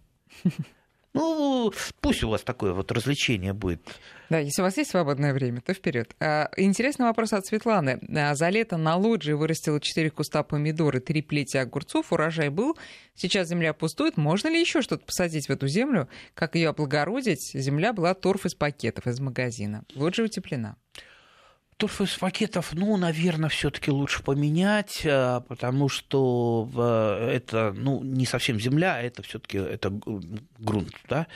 Ну, 1.16 1.72
пусть 2.00 2.24
у 2.24 2.28
вас 2.28 2.42
такое 2.42 2.72
вот 2.72 2.90
развлечение 2.90 3.52
будет. 3.52 3.80
Да, 4.30 4.40
если 4.40 4.62
у 4.62 4.64
вас 4.64 4.76
есть 4.76 4.90
свободное 4.90 5.32
время, 5.32 5.60
то 5.60 5.72
вперед. 5.72 6.12
Интересный 6.56 7.06
вопрос 7.06 7.32
от 7.32 7.46
Светланы. 7.46 8.00
За 8.34 8.48
лето 8.48 8.76
на 8.78 8.96
лоджии 8.96 9.30
вырастила 9.30 9.80
4 9.80 10.10
куста 10.10 10.42
помидор 10.42 10.96
и 10.96 11.00
3 11.00 11.22
плети 11.22 11.56
огурцов. 11.56 12.12
Урожай 12.12 12.48
был. 12.48 12.76
Сейчас 13.14 13.46
земля 13.46 13.74
пустует. 13.74 14.16
Можно 14.16 14.48
ли 14.48 14.60
еще 14.60 14.82
что-то 14.82 15.04
посадить 15.04 15.46
в 15.46 15.50
эту 15.50 15.68
землю? 15.68 16.08
Как 16.34 16.56
ее 16.56 16.70
облагородить? 16.70 17.52
Земля 17.54 17.92
была 17.92 18.14
торф 18.14 18.44
из 18.44 18.56
пакетов 18.56 19.06
из 19.06 19.20
магазина. 19.20 19.84
Лоджия 19.94 20.24
утеплена. 20.24 20.74
Торф 21.76 22.00
из 22.00 22.16
пакетов, 22.16 22.72
ну, 22.72 22.96
наверное, 22.96 23.48
все-таки 23.48 23.90
лучше 23.90 24.22
поменять, 24.22 25.02
потому 25.02 25.88
что 25.88 26.68
это, 27.30 27.72
ну, 27.76 28.02
не 28.02 28.26
совсем 28.26 28.60
земля, 28.60 29.02
это 29.02 29.22
все-таки 29.22 29.58
это 29.58 29.90
грунт, 30.58 30.94
да. 31.08 31.26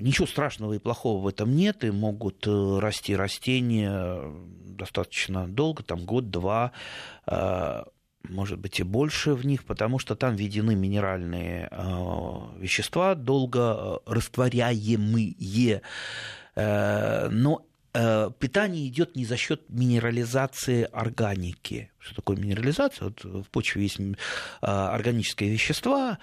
Ничего 0.00 0.26
страшного 0.26 0.72
и 0.72 0.78
плохого 0.78 1.22
в 1.22 1.28
этом 1.28 1.54
нет, 1.54 1.84
и 1.84 1.90
могут 1.90 2.46
расти 2.46 3.14
растения 3.14 4.22
достаточно 4.66 5.46
долго, 5.46 5.82
там 5.82 6.04
год-два, 6.04 6.72
может 8.26 8.58
быть, 8.58 8.80
и 8.80 8.82
больше 8.82 9.34
в 9.34 9.44
них, 9.44 9.64
потому 9.64 9.98
что 9.98 10.16
там 10.16 10.34
введены 10.34 10.74
минеральные 10.74 11.68
вещества, 12.56 13.14
долго 13.14 14.00
растворяемые. 14.06 15.82
Но 16.56 17.66
питание 17.94 18.88
идет 18.88 19.14
не 19.14 19.24
за 19.24 19.36
счет 19.36 19.62
минерализации 19.68 20.88
органики. 20.92 21.92
Что 22.00 22.16
такое 22.16 22.36
минерализация? 22.36 23.04
Вот 23.10 23.22
в 23.24 23.44
почве 23.50 23.82
есть 23.84 24.00
органические 24.60 25.50
вещества. 25.50 26.18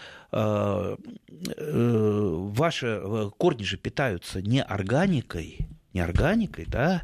Ваши 2.51 3.01
корни 3.37 3.63
же 3.63 3.77
питаются 3.77 4.41
не 4.41 4.61
органикой, 4.61 5.69
не 5.93 6.01
органикой, 6.01 6.65
да, 6.67 7.03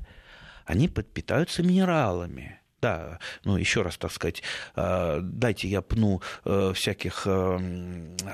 они 0.65 0.89
питаются 0.89 1.63
минералами. 1.63 2.59
Да, 2.79 3.17
ну 3.43 3.57
еще 3.57 3.81
раз, 3.81 3.97
так 3.97 4.11
сказать, 4.11 4.43
дайте 4.75 5.67
я 5.67 5.81
пну 5.81 6.21
всяких, 6.43 7.27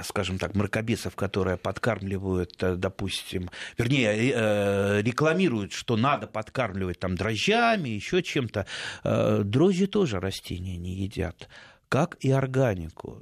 скажем 0.03 0.37
так, 0.37 0.53
мракобесов, 0.53 1.15
которые 1.15 1.55
подкармливают, 1.55 2.57
допустим, 2.59 3.49
вернее, 3.77 5.01
рекламируют, 5.01 5.71
что 5.71 5.95
надо 5.95 6.27
подкармливать 6.27 6.99
там 6.99 7.15
дрожжами, 7.15 7.87
еще 7.87 8.21
чем-то. 8.21 8.65
Дрожжи 9.03 9.87
тоже 9.87 10.19
растения 10.19 10.75
не 10.75 10.93
едят, 10.93 11.47
как 11.87 12.17
и 12.19 12.29
органику. 12.29 13.21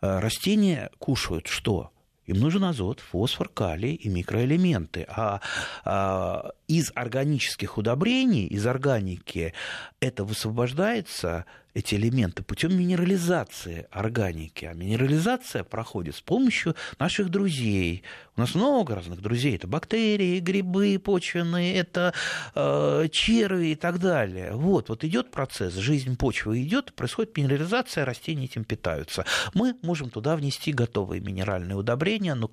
Растения 0.00 0.90
кушают 0.98 1.46
что? 1.46 1.92
Им 2.26 2.40
нужен 2.40 2.62
азот, 2.64 3.00
фосфор, 3.00 3.48
калий 3.48 3.94
и 3.94 4.10
микроэлементы. 4.10 5.06
А, 5.08 5.40
а 5.82 6.50
из 6.68 6.92
органических 6.94 7.78
удобрений, 7.78 8.46
из 8.46 8.66
органики, 8.66 9.54
это 10.00 10.24
высвобождается 10.24 11.46
эти 11.74 11.94
элементы 11.94 12.42
путем 12.42 12.76
минерализации 12.76 13.86
органики. 13.90 14.64
А 14.64 14.74
минерализация 14.74 15.64
проходит 15.64 16.16
с 16.16 16.20
помощью 16.20 16.74
наших 16.98 17.30
друзей. 17.30 18.02
У 18.36 18.40
нас 18.40 18.54
много 18.54 18.94
разных 18.94 19.20
друзей. 19.20 19.56
Это 19.56 19.66
бактерии, 19.66 20.40
грибы 20.40 21.00
почвенные, 21.02 21.76
это 21.76 22.14
э, 22.54 23.08
черви 23.10 23.68
и 23.68 23.74
так 23.74 23.98
далее. 23.98 24.52
Вот, 24.52 24.88
вот 24.88 25.04
идет 25.04 25.30
процесс, 25.30 25.74
жизнь 25.74 26.16
почвы 26.16 26.62
идет, 26.62 26.92
происходит 26.94 27.36
минерализация, 27.36 28.04
растения 28.04 28.44
этим 28.44 28.64
питаются. 28.64 29.24
Мы 29.54 29.76
можем 29.82 30.10
туда 30.10 30.36
внести 30.36 30.72
готовые 30.72 31.20
минеральные 31.20 31.76
удобрения, 31.76 32.34
но 32.34 32.50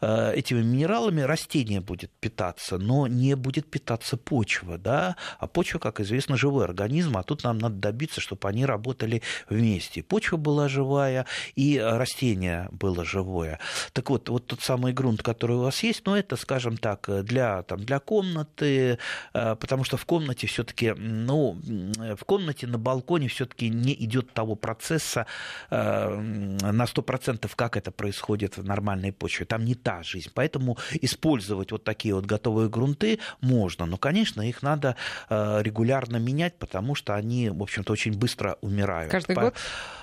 э, 0.00 0.32
этими 0.34 0.62
минералами 0.62 1.20
растение 1.22 1.80
будет 1.80 2.10
питаться, 2.20 2.78
но 2.78 3.06
не 3.06 3.36
будет 3.36 3.51
питаться 3.60 4.16
почва, 4.16 4.78
да, 4.78 5.16
а 5.38 5.46
почва, 5.46 5.78
как 5.78 6.00
известно, 6.00 6.36
живой 6.36 6.64
организм, 6.64 7.16
а 7.16 7.22
тут 7.22 7.44
нам 7.44 7.58
надо 7.58 7.76
добиться, 7.76 8.20
чтобы 8.20 8.48
они 8.48 8.66
работали 8.66 9.22
вместе. 9.48 10.02
Почва 10.02 10.36
была 10.36 10.68
живая, 10.68 11.26
и 11.56 11.78
растение 11.78 12.68
было 12.72 13.04
живое. 13.04 13.58
Так 13.92 14.10
вот, 14.10 14.28
вот 14.28 14.46
тот 14.46 14.60
самый 14.60 14.92
грунт, 14.92 15.22
который 15.22 15.56
у 15.56 15.60
вас 15.60 15.82
есть, 15.82 16.06
ну, 16.06 16.14
это, 16.14 16.36
скажем 16.36 16.76
так, 16.76 17.08
для, 17.24 17.62
там, 17.62 17.80
для 17.84 17.98
комнаты, 17.98 18.98
э, 19.34 19.56
потому 19.56 19.84
что 19.84 19.96
в 19.96 20.04
комнате 20.04 20.46
все-таки, 20.46 20.92
ну, 20.92 21.58
в 21.62 22.24
комнате 22.24 22.66
на 22.66 22.78
балконе 22.78 23.28
все-таки 23.28 23.68
не 23.68 23.94
идет 24.04 24.32
того 24.32 24.54
процесса 24.54 25.26
э, 25.70 26.16
на 26.16 26.84
100%, 26.84 27.50
как 27.54 27.76
это 27.76 27.90
происходит 27.90 28.56
в 28.56 28.64
нормальной 28.64 29.12
почве. 29.12 29.46
Там 29.46 29.64
не 29.64 29.74
та 29.74 30.02
жизнь. 30.02 30.30
Поэтому 30.34 30.78
использовать 31.00 31.72
вот 31.72 31.84
такие 31.84 32.14
вот 32.14 32.26
готовые 32.26 32.68
грунты 32.68 33.18
можно. 33.42 33.86
Но, 33.86 33.98
конечно, 33.98 34.40
их 34.42 34.62
надо 34.62 34.96
э, 35.28 35.60
регулярно 35.62 36.16
менять, 36.16 36.58
потому 36.58 36.94
что 36.94 37.14
они, 37.14 37.50
в 37.50 37.62
общем-то, 37.62 37.92
очень 37.92 38.12
быстро 38.16 38.56
умирают. 38.62 39.12
Каждый 39.12 39.36
год? 39.36 39.54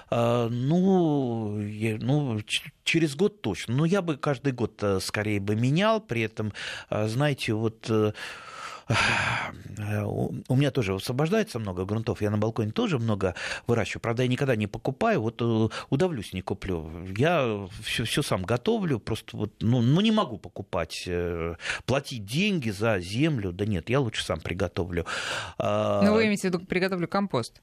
А, 0.09 0.47
ну, 0.49 1.57
ну, 1.57 2.39
через 2.83 3.15
год 3.15 3.41
точно. 3.41 3.75
Но 3.75 3.85
я 3.85 4.01
бы 4.01 4.17
каждый 4.17 4.53
год 4.53 4.81
э, 4.81 4.99
скорее 5.01 5.39
бы 5.39 5.55
менял. 5.55 6.01
При 6.01 6.21
этом, 6.21 6.53
э, 6.89 7.07
знаете, 7.07 7.53
вот 7.53 7.85
э, 7.89 8.11
у 8.89 10.55
меня 10.55 10.71
тоже 10.71 10.95
освобождается 10.95 11.59
много 11.59 11.85
грунтов, 11.85 12.21
я 12.21 12.31
на 12.31 12.37
балконе 12.37 12.71
тоже 12.71 12.97
много 12.97 13.35
выращиваю. 13.67 14.01
Правда, 14.01 14.23
я 14.23 14.29
никогда 14.29 14.55
не 14.55 14.67
покупаю, 14.67 15.21
вот 15.21 15.41
удавлюсь, 15.89 16.33
не 16.33 16.41
куплю. 16.41 17.05
Я 17.15 17.67
все, 17.83 18.03
все 18.03 18.21
сам 18.21 18.43
готовлю, 18.43 18.99
просто 18.99 19.37
вот, 19.37 19.53
ну, 19.59 19.81
ну, 19.81 20.01
не 20.01 20.11
могу 20.11 20.37
покупать, 20.37 21.07
платить 21.85 22.25
деньги 22.25 22.71
за 22.71 22.99
землю. 22.99 23.51
Да 23.51 23.65
нет, 23.65 23.89
я 23.89 23.99
лучше 23.99 24.23
сам 24.23 24.39
приготовлю. 24.39 25.05
А, 25.57 26.01
ну, 26.03 26.13
вы 26.13 26.25
имеете 26.25 26.49
в 26.49 26.53
виду, 26.53 26.65
приготовлю 26.65 27.07
компост? 27.07 27.61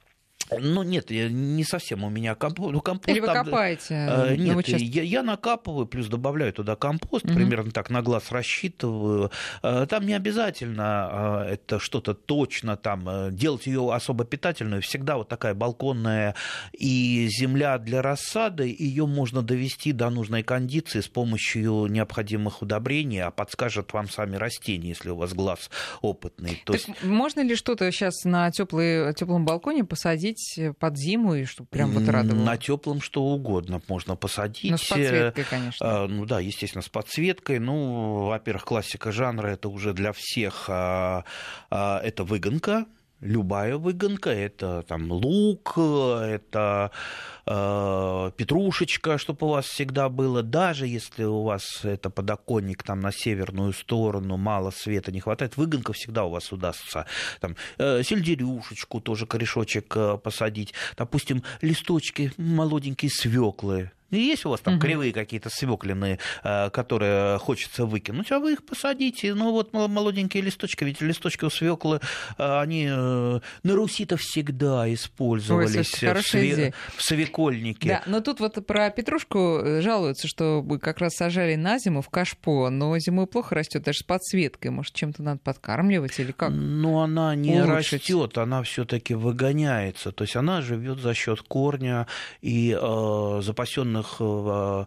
Ну, 0.51 0.82
нет, 0.82 1.11
не 1.11 1.64
совсем 1.64 2.05
у 2.05 2.11
меня 2.11 2.34
компост. 2.34 2.72
Ну, 2.72 2.80
компост 2.80 3.09
Или 3.09 3.20
вы 3.20 3.26
там, 3.26 3.44
копаете? 3.44 3.94
Э, 3.94 4.36
нет, 4.36 4.68
я, 4.68 5.03
я 5.03 5.22
накапываю, 5.22 5.86
плюс 5.86 6.07
добавляю 6.09 6.53
туда 6.53 6.76
компост, 6.76 7.24
угу. 7.24 7.34
примерно 7.34 7.70
так 7.72 7.90
на 7.90 8.03
глаз 8.03 8.30
рассчитываю. 8.30 9.30
Э, 9.62 9.86
там 9.88 10.07
не 10.07 10.14
обязательно 10.14 11.44
э, 11.47 11.55
это 11.55 11.78
что-то 11.78 12.14
точно 12.14 12.76
там, 12.76 13.09
э, 13.09 13.30
делать 13.32 13.66
ее 13.66 13.92
особо 13.92 14.24
питательную. 14.24 14.82
Всегда 14.82 15.16
вот 15.16 15.28
такая 15.28 15.55
балконная 15.55 16.34
и 16.72 17.28
земля 17.30 17.78
для 17.78 18.03
рассады, 18.03 18.74
ее 18.78 19.07
можно 19.07 19.42
довести 19.42 19.92
до 19.92 20.11
нужной 20.11 20.42
кондиции 20.42 21.01
с 21.01 21.09
помощью 21.09 21.86
необходимых 21.86 22.62
удобрений, 22.62 23.22
а 23.22 23.30
подскажет 23.30 23.92
вам 23.92 24.09
сами 24.09 24.36
растения, 24.36 24.88
если 24.90 25.11
у 25.11 25.16
вас 25.16 25.32
глаз 25.32 25.70
опытный. 26.03 26.62
То 26.64 26.72
есть... 26.72 26.88
Можно 27.03 27.40
ли 27.40 27.57
что-то 27.57 27.90
сейчас 27.90 28.24
на 28.24 28.51
теплом 28.51 29.44
балконе 29.44 29.84
посадить 29.84 30.36
посадить 30.37 30.59
э, 30.59 30.72
под 30.72 30.97
зиму 30.97 31.34
и 31.34 31.45
чтобы 31.45 31.68
прям 31.68 31.91
вот 31.91 32.09
радовало? 32.09 32.45
На 32.45 32.57
теплом 32.57 33.01
что 33.01 33.22
угодно 33.22 33.80
можно 33.89 34.16
посадить. 34.16 34.70
Но 34.70 34.76
с 34.76 34.87
подсветкой, 34.87 35.45
конечно. 35.49 36.05
А, 36.05 36.07
ну 36.07 36.24
да, 36.26 36.41
естественно, 36.41 36.82
с 36.82 36.89
подсветкой. 36.89 37.59
Ну, 37.59 38.26
во-первых, 38.26 38.64
классика 38.64 39.12
жанра 39.12 39.49
это 39.49 39.68
уже 39.68 39.93
для 39.93 40.12
всех. 40.12 40.66
А, 40.68 41.24
а, 41.70 42.01
это 42.03 42.24
выгонка, 42.24 42.87
любая 43.20 43.76
выгонка, 43.76 44.30
это 44.30 44.82
там 44.82 45.10
лук, 45.10 45.78
это 45.78 46.90
э, 47.46 48.30
петрушечка, 48.36 49.18
чтобы 49.18 49.46
у 49.46 49.50
вас 49.50 49.66
всегда 49.66 50.08
было, 50.08 50.42
даже 50.42 50.86
если 50.86 51.24
у 51.24 51.42
вас 51.42 51.84
это 51.84 52.10
подоконник 52.10 52.82
там 52.82 53.00
на 53.00 53.12
северную 53.12 53.72
сторону, 53.72 54.36
мало 54.36 54.70
света 54.70 55.12
не 55.12 55.20
хватает, 55.20 55.56
выгонка 55.56 55.92
всегда 55.92 56.24
у 56.24 56.30
вас 56.30 56.52
удастся. 56.52 57.06
Там, 57.40 57.56
э, 57.78 58.02
сельдерюшечку 58.02 59.00
тоже 59.00 59.26
корешочек 59.26 59.96
э, 59.96 60.18
посадить, 60.18 60.74
допустим, 60.96 61.42
листочки 61.62 62.32
молоденькие 62.36 63.10
свеклы, 63.10 63.90
есть 64.11 64.44
у 64.46 64.50
вас 64.50 64.61
там 64.61 64.74
угу. 64.74 64.82
кривые 64.82 65.12
какие-то 65.12 65.50
свеклины, 65.50 66.18
э, 66.44 66.70
которые 66.70 67.38
хочется 67.38 67.86
выкинуть, 67.86 68.30
а 68.30 68.38
вы 68.38 68.52
их 68.52 68.64
посадите. 68.64 69.34
Ну 69.34 69.52
вот 69.52 69.72
молоденькие 69.72 70.42
листочки, 70.42 70.84
ведь 70.84 71.00
листочки 71.00 71.44
у 71.44 71.50
свеклы, 71.50 72.00
э, 72.38 72.59
они 72.61 72.86
э, 72.88 73.40
на 73.62 73.74
Руси-то 73.74 74.16
всегда 74.16 74.92
использовались 74.92 75.76
Ой, 76.02 76.14
в, 76.14 76.26
све... 76.26 76.74
в 76.96 77.02
свекольнике. 77.02 77.88
Да, 77.88 78.02
но 78.07 78.20
тут 78.20 78.40
вот 78.40 78.64
про 78.66 78.90
петрушку 78.90 79.62
жалуются, 79.80 80.28
что 80.28 80.62
вы 80.62 80.78
как 80.78 80.98
раз 80.98 81.14
сажали 81.14 81.57
на 81.57 81.78
зиму 81.78 82.02
в 82.02 82.09
кашпо, 82.09 82.70
но 82.70 82.98
зимой 82.98 83.26
плохо 83.26 83.54
растет 83.54 83.82
даже 83.82 84.00
с 84.00 84.02
подсветкой. 84.02 84.70
Может, 84.70 84.94
чем-то 84.94 85.22
надо 85.22 85.40
подкармливать 85.42 86.18
или 86.18 86.32
как? 86.32 86.50
Ну, 86.50 87.00
она 87.00 87.34
не 87.34 87.61
растет, 87.62 88.38
она 88.38 88.62
все-таки 88.62 89.14
выгоняется. 89.14 90.12
То 90.12 90.24
есть 90.24 90.36
она 90.36 90.61
живет 90.62 90.98
за 90.98 91.14
счет 91.14 91.42
корня 91.42 92.07
и 92.40 92.76
э, 92.80 93.40
запасенных 93.42 93.95
разных 93.97 94.16
э, 94.20 94.84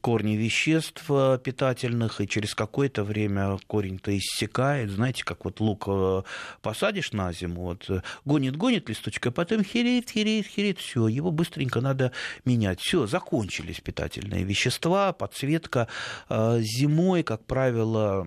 корни 0.00 0.36
веществ 0.36 1.04
э, 1.08 1.38
питательных, 1.42 2.20
и 2.20 2.28
через 2.28 2.54
какое-то 2.54 3.04
время 3.04 3.58
корень-то 3.66 4.16
иссякает. 4.16 4.90
Знаете, 4.90 5.24
как 5.24 5.44
вот 5.44 5.60
лук 5.60 5.84
э, 5.86 6.22
посадишь 6.62 7.12
на 7.12 7.32
зиму, 7.32 7.62
вот 7.62 7.90
гонит-гонит 8.24 8.88
листочек, 8.88 9.26
а 9.26 9.30
потом 9.30 9.64
херит, 9.64 10.10
херит, 10.10 10.46
херит, 10.46 10.78
все, 10.78 11.08
его 11.08 11.30
быстренько 11.30 11.80
надо 11.80 12.12
менять. 12.44 12.80
Все, 12.80 13.06
закончились 13.06 13.80
питательные 13.80 14.44
вещества, 14.44 15.12
подсветка. 15.12 15.88
Зимой, 16.28 17.22
как 17.22 17.44
правило, 17.44 18.26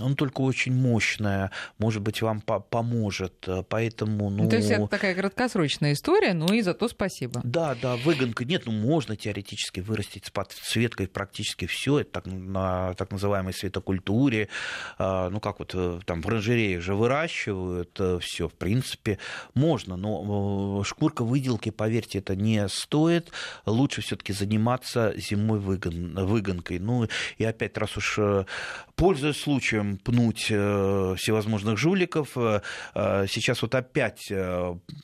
он 0.00 0.16
только 0.16 0.40
очень 0.40 0.72
мощная, 0.72 1.50
может 1.78 2.02
быть, 2.02 2.22
вам 2.22 2.40
поможет, 2.40 3.48
поэтому... 3.68 4.30
Ну... 4.30 4.48
То 4.48 4.56
есть 4.56 4.70
это 4.70 4.86
такая 4.86 5.14
краткосрочная 5.14 5.92
история, 5.92 6.34
ну 6.34 6.52
и 6.52 6.62
зато 6.62 6.88
спасибо. 6.88 7.40
Да, 7.44 7.76
да, 7.80 7.96
выгонка. 7.96 8.44
Нет, 8.44 8.62
ну 8.66 8.72
можно 8.72 9.16
теоретически 9.16 9.40
теоретически 9.40 9.80
вырастить 9.80 10.26
с 10.26 10.30
подсветкой 10.30 10.79
практически 10.88 11.66
все, 11.66 12.00
это 12.00 12.10
так, 12.10 12.26
на 12.26 12.94
так 12.94 13.10
называемой 13.10 13.52
светокультуре, 13.52 14.48
а, 14.98 15.30
ну 15.30 15.40
как 15.40 15.58
вот 15.58 15.72
э, 15.74 16.00
там 16.04 16.22
в 16.22 16.26
оранжерее 16.26 16.80
же 16.80 16.94
выращивают 16.94 17.96
э, 17.98 18.18
все, 18.20 18.48
в 18.48 18.54
принципе, 18.54 19.18
можно, 19.54 19.96
но 19.96 20.80
э, 20.80 20.84
шкурка 20.84 21.24
выделки, 21.24 21.70
поверьте, 21.70 22.18
это 22.18 22.36
не 22.36 22.68
стоит, 22.68 23.32
лучше 23.66 24.00
все-таки 24.02 24.32
заниматься 24.32 25.12
зимой 25.16 25.58
выгон, 25.58 26.14
выгонкой. 26.14 26.78
Ну 26.78 27.08
и 27.38 27.44
опять, 27.44 27.76
раз 27.76 27.96
уж 27.96 28.18
пользуясь 28.96 29.40
случаем 29.40 29.96
пнуть 29.96 30.44
всевозможных 30.44 31.78
жуликов, 31.78 32.30
сейчас 32.34 33.62
вот 33.62 33.74
опять 33.74 34.30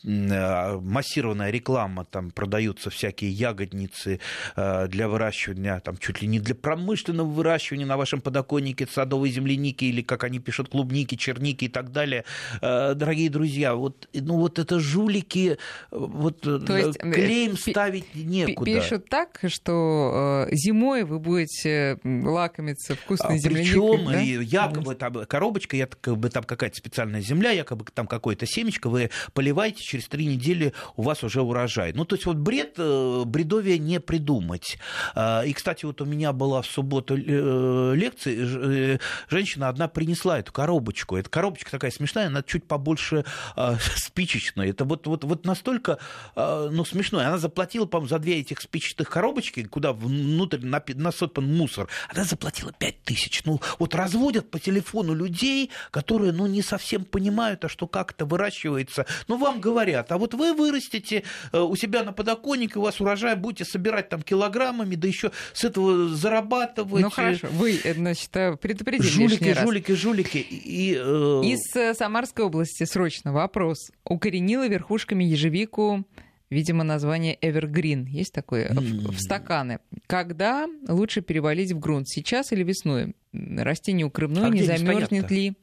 массированная 0.05 1.51
реклама, 1.51 2.05
там 2.05 2.31
продаются 2.31 2.91
всякие 2.91 3.31
ягодницы, 3.31 4.20
для 4.55 5.09
выращивания, 5.09 5.66
там, 5.85 5.97
чуть 5.97 6.23
ли 6.23 6.29
не 6.29 6.41
для 6.41 6.55
промышленного 6.55 7.29
выращивания 7.29 7.87
на 7.87 7.97
вашем 7.97 8.21
подоконнике 8.21 8.87
садовой 8.87 9.31
земляники 9.31 9.85
или, 9.85 10.03
как 10.03 10.25
они 10.25 10.39
пишут, 10.39 10.69
клубники, 10.69 11.17
черники 11.17 11.64
и 11.64 11.69
так 11.69 11.93
далее. 11.93 12.25
Э, 12.62 12.95
дорогие 12.95 13.31
друзья, 13.31 13.75
вот, 13.75 14.09
ну, 14.12 14.39
вот 14.39 14.59
это 14.59 14.81
жулики, 14.81 15.59
вот 15.91 16.41
То 16.41 16.61
э, 16.69 16.87
есть, 16.87 16.99
клейм 16.99 17.57
ставить 17.57 18.14
некуда. 18.14 18.64
Пишут 18.64 19.09
так, 19.09 19.41
что 19.49 20.47
зимой 20.53 21.05
вы 21.05 21.19
будете 21.19 21.99
лакомиться 22.05 22.95
вкусной 22.95 23.37
а, 23.37 23.39
земляникой. 23.39 23.73
Причем 23.73 24.12
да? 24.12 24.21
якобы 24.21 24.95
там 24.95 25.27
коробочка, 25.27 25.77
якобы 25.77 26.31
там 26.31 26.45
какая-то 26.45 26.77
специальная 26.77 27.21
земля, 27.21 27.51
якобы 27.51 27.85
там 27.93 28.07
какое-то 28.07 28.47
семечко, 28.47 28.89
вы 28.89 29.11
поливаете, 29.33 29.83
через 29.83 30.07
три 30.09 30.27
недели 30.27 30.73
у 30.97 31.03
вас 31.03 31.25
уже 31.25 31.43
урожай. 31.43 31.93
Ну, 31.93 32.05
то 32.05 32.17
есть 32.17 32.27
вот 32.27 32.37
бред, 32.37 32.75
бредовия 32.77 33.79
не 33.79 34.01
придумать 34.01 34.79
и 35.17 35.53
кстати, 35.57 35.87
вот 35.87 36.01
у 36.03 36.05
меня 36.05 36.33
была 36.33 36.61
в 36.61 36.67
субботу 36.67 37.17
э, 37.17 37.95
лекция, 37.97 39.01
женщина 39.29 39.69
одна 39.69 39.89
принесла 39.89 40.39
эту 40.39 40.53
коробочку. 40.53 41.17
Эта 41.17 41.31
коробочка 41.31 41.71
такая 41.71 41.91
смешная, 41.91 42.27
она 42.27 42.43
чуть 42.43 42.69
побольше 42.69 43.25
спичечная. 43.97 44.69
Это 44.69 44.85
вот, 44.85 45.07
вот, 45.07 45.25
вот 45.25 45.47
настолько 45.47 45.99
ну, 46.37 46.85
смешно. 46.85 47.21
Она 47.21 47.39
заплатила, 47.39 47.87
по-моему, 47.87 48.09
за 48.09 48.19
две 48.19 48.41
этих 48.41 48.61
спичечных 48.61 49.09
коробочки, 49.09 49.65
куда 49.65 49.93
внутрь 49.93 50.61
насыпан 50.63 51.47
мусор. 51.47 51.89
Она 52.13 52.25
заплатила 52.25 52.73
5 52.73 53.03
тысяч. 53.03 53.43
Ну, 53.45 53.61
вот 53.79 53.95
разводят 53.95 54.51
по 54.51 54.59
телефону 54.59 55.15
людей, 55.15 55.71
которые, 55.91 56.33
ну, 56.33 56.47
не 56.47 56.63
совсем 56.63 57.05
понимают, 57.05 57.65
а 57.65 57.69
что 57.69 57.87
как 57.87 58.13
это 58.13 58.27
выращивается. 58.27 59.07
Ну, 59.29 59.39
вам 59.39 59.61
говорят, 59.61 60.13
а 60.13 60.19
вот 60.19 60.35
вы 60.35 60.53
вырастите 60.53 61.25
у 61.53 61.75
себя 61.77 62.05
на 62.05 62.13
подоконнике, 62.13 62.79
у 62.79 62.83
вас 62.83 63.01
урожай, 63.01 63.37
будете 63.37 63.65
собирать 63.65 64.11
там 64.11 64.23
килограммами, 64.23 64.95
да 64.97 65.09
еще 65.09 65.31
с 65.53 65.65
этого 65.65 66.09
зарабатывать. 66.09 67.03
Ну 67.03 67.11
хорошо, 67.11 67.49
вы, 67.51 67.79
э, 67.83 67.95
значит, 67.95 68.35
э, 68.37 68.57
предупредили 68.57 69.07
Жулики, 69.07 69.55
жулики, 69.55 69.93
жулики. 69.93 70.39
И, 70.39 70.95
э... 70.95 71.43
Из 71.45 71.75
э, 71.77 71.95
Самарской 71.95 72.45
области 72.45 72.85
срочно 72.85 73.33
вопрос. 73.33 73.91
Укоренила 74.05 74.69
верхушками 74.69 75.25
ежевику 75.25 76.07
видимо, 76.51 76.85
название 76.85 77.37
Evergreen. 77.41 78.07
Есть 78.09 78.33
такое? 78.33 78.69
Mm. 78.69 79.09
В, 79.09 79.17
в 79.17 79.21
стаканы. 79.21 79.81
Когда 80.07 80.67
лучше 80.89 81.21
перевалить 81.21 81.73
в 81.73 81.79
грунт? 81.79 82.09
Сейчас 82.09 82.53
или 82.53 82.63
весной? 82.63 83.15
Растение 83.33 84.07
укрывное, 84.07 84.47
а 84.47 84.51
не 84.51 84.63
замерзнет 84.63 85.31
ли? 85.31 85.55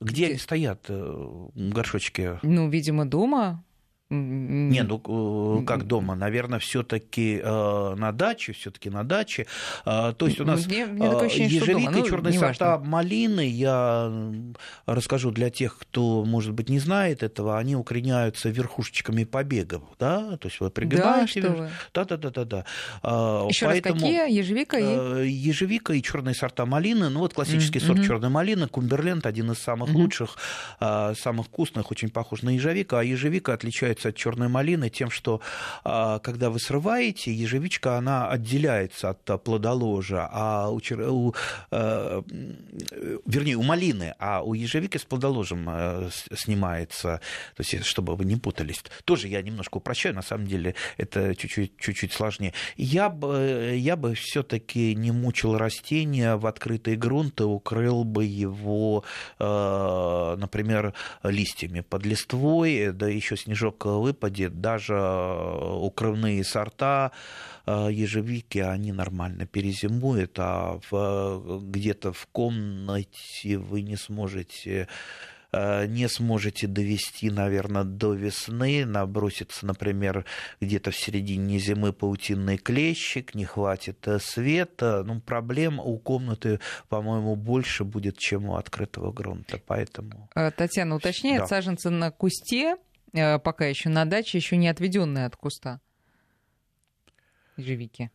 Где, 0.00 0.12
где 0.12 0.26
они 0.26 0.38
стоят, 0.38 0.86
горшочки? 0.88 2.38
Ну, 2.42 2.68
видимо, 2.68 3.06
дома. 3.06 3.64
Не, 4.08 4.84
ну 4.84 5.64
как 5.66 5.84
дома, 5.84 6.14
наверное, 6.14 6.60
все-таки 6.60 7.40
э, 7.42 7.94
на 7.96 8.12
даче, 8.12 8.52
все-таки 8.52 8.88
на 8.88 9.02
даче. 9.02 9.48
Э, 9.84 10.12
то 10.16 10.28
есть 10.28 10.38
у 10.38 10.44
нас 10.44 10.64
мне, 10.66 10.86
мне 10.86 11.08
ощущение, 11.08 11.56
ежевика 11.56 11.90
ну, 11.90 12.06
черные 12.06 12.38
сорта 12.38 12.78
малины. 12.78 13.48
Я 13.48 14.12
расскажу 14.86 15.32
для 15.32 15.50
тех, 15.50 15.76
кто, 15.76 16.24
может 16.24 16.52
быть, 16.52 16.68
не 16.68 16.78
знает 16.78 17.24
этого. 17.24 17.58
Они 17.58 17.74
укореняются 17.74 18.48
верхушечками 18.48 19.24
побегов, 19.24 19.82
да, 19.98 20.36
то 20.36 20.46
есть 20.46 20.60
вы 20.60 20.70
пригибаете. 20.70 21.68
Да, 21.92 22.04
да, 22.04 22.16
да, 22.16 22.30
да, 22.30 22.44
да. 22.44 22.64
Еще 23.48 23.66
Поэтому, 23.66 23.94
раз 23.94 24.02
какие? 24.04 24.32
Ежевика 24.32 24.78
и 24.78 25.28
ежевика 25.28 25.94
и 25.94 26.00
черные 26.00 26.36
сорта 26.36 26.64
малины. 26.64 27.08
Ну 27.08 27.20
вот 27.20 27.34
классический 27.34 27.80
mm-hmm. 27.80 27.86
сорт 27.86 28.04
черной 28.04 28.28
малины, 28.28 28.68
Кумберленд, 28.68 29.26
один 29.26 29.50
из 29.50 29.58
самых 29.58 29.90
mm-hmm. 29.90 29.94
лучших, 29.94 30.36
самых 30.78 31.46
вкусных, 31.46 31.90
очень 31.90 32.10
похож 32.10 32.42
на 32.42 32.50
ежевика. 32.50 33.00
А 33.00 33.02
ежевика 33.02 33.52
отличается 33.52 33.95
отличается 33.96 34.08
от 34.08 34.16
черной 34.16 34.48
малины 34.48 34.90
тем, 34.90 35.10
что 35.10 35.40
а, 35.84 36.18
когда 36.18 36.50
вы 36.50 36.58
срываете, 36.58 37.32
ежевичка, 37.32 37.96
она 37.96 38.28
отделяется 38.28 39.10
от 39.10 39.42
плодоложа, 39.42 40.28
а 40.30 40.68
у, 40.70 40.76
у, 40.78 41.34
э, 41.70 42.22
вернее, 43.26 43.56
у 43.56 43.62
малины, 43.62 44.14
а 44.18 44.42
у 44.42 44.54
ежевики 44.54 44.98
с 44.98 45.04
плодоложем 45.04 46.10
снимается, 46.34 47.20
то 47.56 47.62
есть, 47.62 47.84
чтобы 47.84 48.16
вы 48.16 48.24
не 48.24 48.36
путались. 48.36 48.84
Тоже 49.04 49.28
я 49.28 49.42
немножко 49.42 49.78
упрощаю, 49.78 50.14
на 50.14 50.22
самом 50.22 50.46
деле 50.46 50.74
это 50.98 51.34
чуть-чуть, 51.34 52.12
сложнее. 52.12 52.52
Я 52.76 53.08
бы, 53.08 53.74
я 53.76 53.96
бы 53.96 54.14
все-таки 54.14 54.94
не 54.94 55.12
мучил 55.12 55.56
растения 55.56 56.36
в 56.36 56.46
открытый 56.46 56.96
грунт 56.96 57.40
и 57.40 57.44
укрыл 57.44 58.04
бы 58.04 58.24
его, 58.24 59.04
например, 59.38 60.92
листьями 61.22 61.80
под 61.80 62.06
листвой, 62.06 62.92
да 62.92 63.08
еще 63.08 63.36
снежок 63.36 63.85
выпаде 63.92 64.48
даже 64.48 64.94
э, 64.94 65.76
укрывные 65.80 66.44
сорта 66.44 67.12
э, 67.66 67.88
ежевики, 67.90 68.58
они 68.58 68.92
нормально 68.92 69.46
перезимуют, 69.46 70.38
а 70.38 70.80
в, 70.90 71.60
где-то 71.62 72.12
в 72.12 72.26
комнате 72.26 73.58
вы 73.58 73.82
не 73.82 73.96
сможете 73.96 74.88
э, 75.52 75.86
не 75.86 76.08
сможете 76.08 76.66
довести, 76.66 77.30
наверное, 77.30 77.84
до 77.84 78.14
весны, 78.14 78.84
набросится, 78.84 79.66
например, 79.66 80.24
где-то 80.60 80.90
в 80.90 80.96
середине 80.96 81.58
зимы 81.58 81.92
паутинный 81.92 82.58
клещик, 82.58 83.34
не 83.34 83.44
хватит 83.44 84.06
света. 84.20 85.02
Ну, 85.06 85.20
проблем 85.20 85.80
у 85.80 85.98
комнаты, 85.98 86.60
по-моему, 86.88 87.36
больше 87.36 87.84
будет, 87.84 88.18
чем 88.18 88.50
у 88.50 88.56
открытого 88.56 89.12
грунта, 89.12 89.60
поэтому... 89.66 90.28
Татьяна 90.56 90.96
уточняет, 90.96 91.42
да. 91.42 91.46
саженцы 91.46 91.90
на 91.90 92.10
кусте 92.10 92.76
Э, 92.76 92.85
пока 93.12 93.66
еще 93.66 93.88
на 93.88 94.04
даче, 94.04 94.38
еще 94.38 94.56
не 94.56 94.68
отведенная 94.68 95.26
от 95.26 95.36
куста 95.36 95.80
ежевики? 97.56 98.10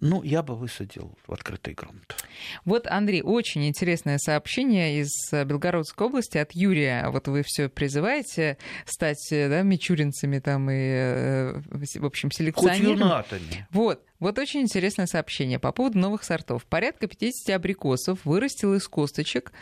Ну, 0.00 0.24
я 0.24 0.42
бы 0.42 0.56
высадил 0.56 1.16
в 1.24 1.32
открытый 1.32 1.74
грунт. 1.74 2.16
Вот, 2.64 2.88
Андрей, 2.88 3.22
очень 3.22 3.68
интересное 3.68 4.18
сообщение 4.18 5.00
из 5.00 5.08
Белгородской 5.32 6.08
области 6.08 6.36
от 6.36 6.52
Юрия. 6.52 7.08
Вот 7.10 7.28
вы 7.28 7.42
все 7.44 7.68
призываете 7.68 8.58
стать 8.86 9.24
да, 9.30 9.62
мичуринцами 9.62 10.40
там 10.40 10.68
и, 10.68 10.74
э, 10.74 11.60
в 11.70 12.04
общем, 12.04 12.32
селекционерами. 12.32 13.66
Вот, 13.70 14.04
вот 14.18 14.38
очень 14.38 14.62
интересное 14.62 15.06
сообщение 15.06 15.60
по 15.60 15.70
поводу 15.70 15.98
новых 15.98 16.24
сортов. 16.24 16.66
Порядка 16.66 17.06
50 17.06 17.54
абрикосов 17.54 18.24
вырастил 18.24 18.74
из 18.74 18.88
косточек 18.88 19.52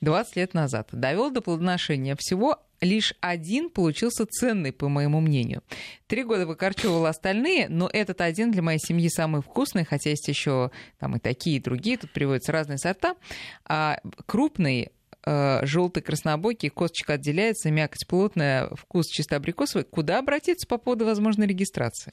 20 0.00 0.36
лет 0.36 0.52
назад. 0.52 0.88
Довел 0.90 1.30
до 1.30 1.40
плодоношения 1.40 2.16
всего 2.18 2.65
лишь 2.80 3.14
один 3.20 3.70
получился 3.70 4.26
ценный, 4.26 4.72
по 4.72 4.88
моему 4.88 5.20
мнению. 5.20 5.62
Три 6.06 6.24
года 6.24 6.46
выкорчевывал 6.46 7.06
остальные, 7.06 7.68
но 7.68 7.88
этот 7.92 8.20
один 8.20 8.50
для 8.50 8.62
моей 8.62 8.78
семьи 8.78 9.08
самый 9.08 9.42
вкусный, 9.42 9.84
хотя 9.84 10.10
есть 10.10 10.28
еще 10.28 10.70
там 10.98 11.16
и 11.16 11.18
такие, 11.18 11.56
и 11.56 11.60
другие, 11.60 11.96
тут 11.96 12.12
приводятся 12.12 12.52
разные 12.52 12.78
сорта. 12.78 13.16
А 13.64 13.98
крупный 14.26 14.90
э, 15.24 15.60
желтый 15.64 16.02
краснобокий, 16.02 16.68
косточка 16.68 17.14
отделяется, 17.14 17.70
мякоть 17.70 18.06
плотная, 18.06 18.68
вкус 18.74 19.06
чисто 19.08 19.36
абрикосовый. 19.36 19.84
Куда 19.84 20.18
обратиться 20.18 20.66
по 20.66 20.78
поводу 20.78 21.04
возможной 21.04 21.46
регистрации? 21.46 22.12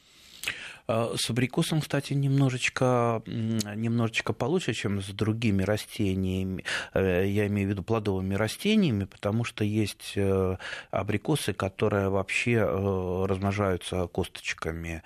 А, 0.87 1.13
с 1.15 1.29
абрикосом, 1.29 1.81
кстати, 1.81 2.13
немножечко, 2.13 3.21
немножечко 3.25 4.33
получше, 4.33 4.73
чем 4.73 5.01
с 5.01 5.07
другими 5.07 5.63
растениями. 5.63 6.63
Э, 6.93 7.25
я 7.25 7.47
имею 7.47 7.67
в 7.67 7.71
виду 7.71 7.83
плодовыми 7.83 8.35
растениями, 8.35 9.05
потому 9.05 9.43
что 9.43 9.63
есть 9.63 10.13
э, 10.15 10.57
абрикосы, 10.91 11.53
которые 11.53 12.09
вообще 12.09 12.53
э, 12.53 13.25
размножаются 13.27 14.07
косточками. 14.07 15.03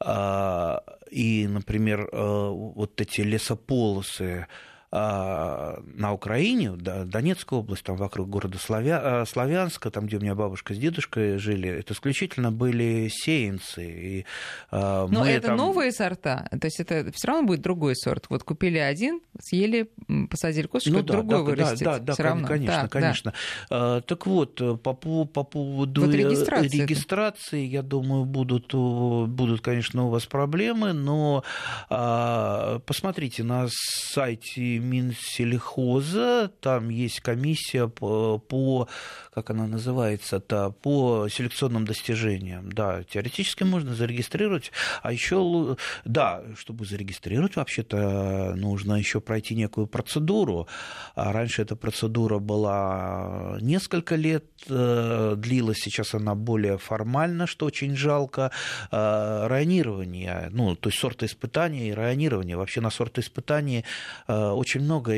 А, 0.00 0.82
и, 1.10 1.46
например, 1.46 2.08
вот 2.12 3.00
эти 3.00 3.20
лесополосы, 3.20 4.48
на 4.94 6.12
Украине, 6.12 6.70
Донецкая 6.70 7.58
область, 7.58 7.82
там 7.82 7.96
вокруг 7.96 8.28
города 8.28 8.58
Славя... 8.58 9.22
А, 9.22 9.24
Славянска, 9.26 9.90
там, 9.90 10.06
где 10.06 10.18
у 10.18 10.20
меня 10.20 10.36
бабушка 10.36 10.72
с 10.72 10.78
дедушкой 10.78 11.38
жили, 11.38 11.68
это 11.68 11.94
исключительно 11.94 12.52
были 12.52 13.08
сеянцы. 13.10 13.84
И, 13.84 14.26
а, 14.70 15.08
Но 15.08 15.26
это 15.26 15.48
там... 15.48 15.56
новые 15.56 15.90
сорта, 15.90 16.48
то 16.50 16.66
есть 16.66 16.78
это 16.78 17.10
все 17.12 17.26
равно 17.26 17.48
будет 17.48 17.60
другой 17.60 17.96
сорт. 17.96 18.26
Вот 18.28 18.44
купили 18.44 18.78
один, 18.78 19.20
съели, 19.40 19.90
посадили 20.30 20.68
косточку, 20.68 20.98
ну, 20.98 21.04
да, 21.04 21.12
другой 21.12 21.38
да, 21.38 21.42
вырастет. 21.42 21.84
Да, 21.84 21.98
да, 21.98 22.14
да 22.14 22.22
равно. 22.22 22.46
конечно, 22.46 22.82
да, 22.82 22.88
конечно. 22.88 23.32
Да. 23.68 24.00
Так 24.02 24.26
вот, 24.26 24.56
по, 24.82 24.94
по 24.94 25.24
поводу 25.24 26.02
вот 26.02 26.14
регистрации, 26.14 26.82
регистрации 26.82 27.64
я 27.66 27.82
думаю, 27.82 28.26
будут, 28.26 28.72
будут, 28.72 29.60
конечно, 29.60 30.04
у 30.04 30.10
вас 30.10 30.26
проблемы, 30.26 30.92
но 30.92 31.42
посмотрите 31.88 33.42
на 33.42 33.66
сайте 33.68 34.83
Минсельхоза, 34.84 36.50
там 36.60 36.88
есть 36.88 37.20
комиссия 37.20 37.88
по, 37.88 38.38
по 38.38 38.88
как 39.34 39.50
она 39.50 39.66
называется-то, 39.66 40.70
по 40.70 41.28
селекционным 41.28 41.84
достижениям. 41.84 42.70
Да, 42.70 43.02
теоретически 43.02 43.64
можно 43.64 43.94
зарегистрировать, 43.94 44.70
а 45.02 45.12
еще, 45.12 45.76
да, 46.04 46.42
чтобы 46.56 46.86
зарегистрировать, 46.86 47.56
вообще-то 47.56 48.54
нужно 48.56 48.94
еще 48.94 49.20
пройти 49.20 49.56
некую 49.56 49.86
процедуру. 49.86 50.68
А 51.14 51.32
раньше 51.32 51.62
эта 51.62 51.74
процедура 51.74 52.38
была 52.38 53.58
несколько 53.60 54.14
лет, 54.14 54.44
э, 54.68 55.34
длилась, 55.36 55.78
сейчас 55.78 56.14
она 56.14 56.34
более 56.34 56.78
формальна, 56.78 57.46
что 57.46 57.66
очень 57.66 57.96
жалко. 57.96 58.52
Э, 58.92 59.46
районирование, 59.48 60.48
ну, 60.52 60.76
то 60.76 60.88
есть 60.88 61.00
сортоиспытание 61.00 61.88
и 61.88 61.92
районирование. 61.92 62.56
Вообще 62.56 62.80
на 62.80 62.90
сортоиспытании 62.90 63.84
э, 64.28 64.50
очень 64.64 64.80
много 64.80 65.14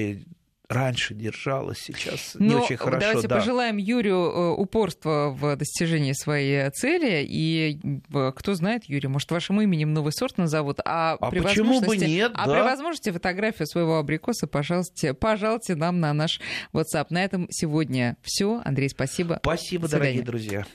раньше 0.69 1.15
держалась, 1.15 1.79
сейчас 1.79 2.33
Но 2.35 2.45
не 2.45 2.55
ну, 2.55 2.63
очень 2.63 2.77
хорошо. 2.77 2.99
Давайте 2.99 3.29
да. 3.29 3.37
пожелаем 3.37 3.77
Юрию 3.77 4.17
э, 4.17 4.51
упорства 4.55 5.31
в 5.31 5.55
достижении 5.55 6.13
своей 6.13 6.69
цели. 6.71 7.25
И 7.25 7.79
кто 8.35 8.55
знает, 8.55 8.85
Юрий, 8.87 9.07
может, 9.07 9.31
вашим 9.31 9.61
именем 9.61 9.95
новый 9.95 10.13
сорт 10.13 10.39
назовут. 10.39 10.81
А, 10.85 11.17
а 11.21 11.31
при 11.31 11.41
почему 11.41 11.81
бы 11.81 11.97
нет? 11.97 12.33
А 12.35 12.47
да? 12.47 12.53
при 12.53 12.61
возможности 12.63 13.11
фотографию 13.11 13.67
своего 13.69 13.99
абрикоса, 13.99 14.49
пожалуйста, 14.49 15.15
пожалуйте 15.15 15.77
нам 15.77 16.01
на 16.01 16.13
наш 16.13 16.41
WhatsApp. 16.73 17.07
На 17.11 17.25
этом 17.25 17.47
сегодня 17.51 18.17
все. 18.23 18.61
Андрей, 18.65 18.89
спасибо. 18.89 19.39
Спасибо, 19.41 19.89
дорогие 19.89 20.23
друзья. 20.23 20.67